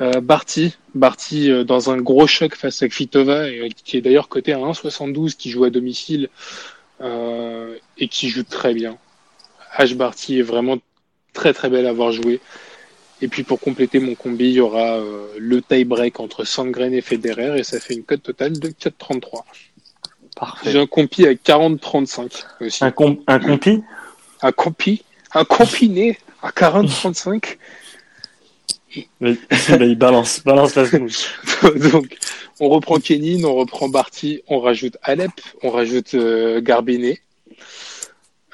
Euh, 0.00 0.20
Barty, 0.20 0.76
Barty 0.94 1.50
euh, 1.50 1.64
dans 1.64 1.90
un 1.90 1.98
gros 1.98 2.26
choc 2.26 2.54
face 2.54 2.82
à 2.82 2.88
Kvitova, 2.88 3.48
et, 3.48 3.68
qui 3.70 3.96
est 3.96 4.00
d'ailleurs 4.00 4.28
coté 4.28 4.52
à 4.52 4.58
1,72, 4.58 5.34
qui 5.36 5.50
joue 5.50 5.64
à 5.64 5.70
domicile 5.70 6.28
euh, 7.00 7.76
et 7.96 8.08
qui 8.08 8.28
joue 8.28 8.44
très 8.44 8.74
bien. 8.74 8.96
H. 9.76 9.94
Barty 9.94 10.38
est 10.38 10.42
vraiment 10.42 10.78
très 11.32 11.52
très 11.52 11.68
belle 11.68 11.86
à 11.86 11.90
avoir 11.90 12.12
joué. 12.12 12.40
Et 13.20 13.26
puis 13.26 13.42
pour 13.42 13.58
compléter 13.58 13.98
mon 13.98 14.14
combi, 14.14 14.44
il 14.44 14.52
y 14.52 14.60
aura 14.60 15.00
le 15.36 15.60
tie-break 15.60 16.20
entre 16.20 16.44
Sandgren 16.44 16.94
et 16.94 17.00
Federer, 17.00 17.58
et 17.58 17.64
ça 17.64 17.80
fait 17.80 17.94
une 17.94 18.04
cote 18.04 18.22
totale 18.22 18.58
de 18.60 18.68
4,33. 18.68 19.42
Parfait. 20.36 20.70
J'ai 20.70 20.78
un 20.78 20.86
compi 20.86 21.26
à 21.26 21.32
40,35 21.32 22.44
aussi. 22.60 22.84
Un, 22.84 22.92
com 22.92 23.18
un 23.26 23.40
compi? 23.40 23.82
Un 24.40 24.52
compi? 24.52 25.02
Un 25.34 25.44
combiné 25.44 26.16
à 26.42 26.50
40,35 26.50 27.56
il 29.20 29.94
balance, 29.96 30.42
balance 30.44 30.74
la 30.74 30.84
Donc, 31.90 32.16
on 32.60 32.68
reprend 32.68 32.98
Kenin, 32.98 33.44
on 33.44 33.54
reprend 33.54 33.88
Barty, 33.88 34.42
on 34.48 34.60
rajoute 34.60 34.96
Alep, 35.02 35.30
on 35.62 35.70
rajoute 35.70 36.14
euh, 36.14 36.60
Garbinet, 36.60 37.20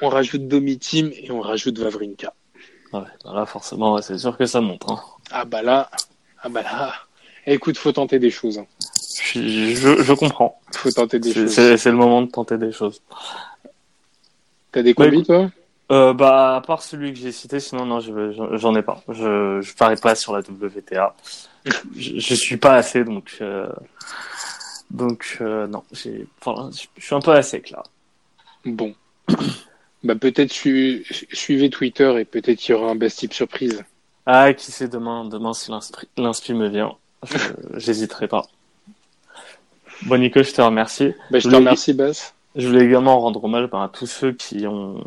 on 0.01 0.09
rajoute 0.09 0.47
Domitim 0.47 1.11
et 1.13 1.31
on 1.31 1.41
rajoute 1.41 1.79
Vavrinka. 1.79 2.33
Ouais, 2.93 3.01
bah 3.23 3.33
là, 3.33 3.45
forcément, 3.45 4.01
c'est 4.01 4.17
sûr 4.17 4.37
que 4.37 4.45
ça 4.45 4.61
monte. 4.61 4.83
Hein. 4.87 4.99
Ah 5.31 5.45
bah 5.45 5.61
là, 5.61 5.89
ah 6.41 6.49
bah 6.49 6.61
là. 6.61 6.93
Écoute, 7.47 7.77
faut 7.77 7.91
tenter 7.91 8.19
des 8.19 8.31
choses. 8.31 8.57
Hein. 8.57 8.65
Je, 9.33 9.75
je, 10.01 10.13
comprends. 10.13 10.59
Faut 10.73 10.91
tenter 10.91 11.19
des 11.19 11.33
choses. 11.33 11.51
C'est 11.51 11.85
le 11.85 11.97
moment 11.97 12.21
de 12.23 12.31
tenter 12.31 12.57
des 12.57 12.71
choses. 12.71 13.01
T'as 14.71 14.81
des 14.81 14.93
combis, 14.93 15.23
toi? 15.23 15.49
Euh, 15.91 16.13
bah, 16.13 16.55
à 16.55 16.61
part 16.61 16.81
celui 16.81 17.13
que 17.13 17.19
j'ai 17.19 17.31
cité, 17.31 17.59
sinon, 17.59 17.85
non, 17.85 17.99
j'en 17.99 18.75
ai 18.75 18.81
pas. 18.81 19.01
Je, 19.09 19.61
je 19.61 19.75
parie 19.75 19.95
pas 19.97 20.15
sur 20.15 20.33
la 20.33 20.39
WTA. 20.39 21.15
je, 21.95 22.19
je 22.19 22.33
suis 22.35 22.57
pas 22.57 22.75
assez, 22.75 23.03
donc, 23.03 23.37
euh, 23.41 23.69
donc, 24.91 25.37
euh, 25.41 25.67
non, 25.67 25.83
j'ai, 25.91 26.27
enfin, 26.41 26.69
je 26.71 27.03
suis 27.03 27.15
un 27.15 27.19
peu 27.19 27.31
à 27.31 27.41
sec, 27.41 27.69
là. 27.69 27.83
Bon. 28.65 28.95
bah, 30.03 30.15
peut-être 30.15 30.51
suivez 30.51 31.69
Twitter 31.69 32.19
et 32.19 32.25
peut-être 32.25 32.59
qu'il 32.59 32.75
y 32.75 32.77
aura 32.77 32.91
un 32.91 32.95
best 32.95 33.19
tip 33.19 33.33
surprise. 33.33 33.83
Ah, 34.25 34.53
qui 34.53 34.71
sait 34.71 34.87
demain, 34.87 35.25
demain, 35.25 35.53
si 35.53 35.71
l'inspi 36.17 36.53
me 36.53 36.67
vient. 36.67 36.95
J'hésiterai 37.75 38.27
pas. 38.27 38.47
Bon, 40.03 40.19
Nico, 40.19 40.41
je 40.41 40.51
te 40.51 40.61
remercie. 40.61 41.13
Bah, 41.29 41.39
je, 41.39 41.47
te 41.47 41.55
remercie, 41.55 41.93
Bass. 41.93 42.33
Je 42.55 42.67
voulais 42.67 42.85
également 42.85 43.19
rendre 43.19 43.43
hommage 43.43 43.69
bah, 43.69 43.83
à 43.83 43.89
tous 43.89 44.07
ceux 44.07 44.31
qui 44.31 44.65
ont, 44.65 45.03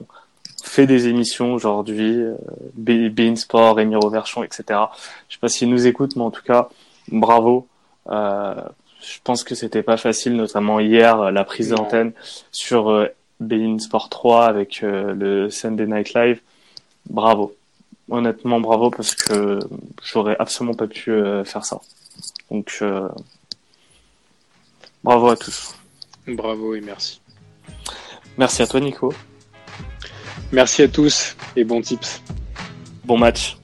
fait 0.78 0.86
des 0.86 1.08
émissions 1.08 1.54
aujourd'hui, 1.54 2.22
euh, 2.22 3.10
Bein 3.10 3.34
Sport, 3.34 3.80
Emiro 3.80 4.08
Verchon, 4.10 4.44
etc. 4.44 4.62
Je 5.28 5.34
sais 5.34 5.40
pas 5.40 5.48
s'ils 5.48 5.68
nous 5.68 5.88
écoutent, 5.88 6.14
mais 6.14 6.22
en 6.22 6.30
tout 6.30 6.44
cas, 6.44 6.68
bravo. 7.10 7.66
Euh, 8.08 8.54
je 9.02 9.18
pense 9.24 9.42
que 9.42 9.56
c'était 9.56 9.82
pas 9.82 9.96
facile, 9.96 10.36
notamment 10.36 10.78
hier, 10.78 11.32
la 11.32 11.42
prise 11.42 11.70
d'antenne 11.70 12.12
sur 12.52 12.90
euh, 12.90 13.08
Bein 13.40 13.80
Sport 13.80 14.08
3 14.08 14.46
avec 14.46 14.84
euh, 14.84 15.14
le 15.14 15.50
Sunday 15.50 15.86
Night 15.86 16.14
Live. 16.14 16.40
Bravo. 17.10 17.56
Honnêtement, 18.08 18.60
bravo 18.60 18.90
parce 18.90 19.16
que 19.16 19.58
j'aurais 20.04 20.36
absolument 20.38 20.74
pas 20.74 20.86
pu 20.86 21.10
euh, 21.10 21.42
faire 21.42 21.64
ça. 21.64 21.80
Donc, 22.52 22.84
bravo 25.02 25.28
à 25.28 25.36
tous. 25.36 25.74
Bravo 26.28 26.76
et 26.76 26.80
merci. 26.80 27.20
Merci 28.36 28.62
à 28.62 28.68
toi, 28.68 28.78
Nico. 28.78 29.12
Merci 30.52 30.82
à 30.82 30.88
tous 30.88 31.36
et 31.56 31.64
bons 31.64 31.82
tips. 31.82 32.22
Bon 33.04 33.18
match. 33.18 33.57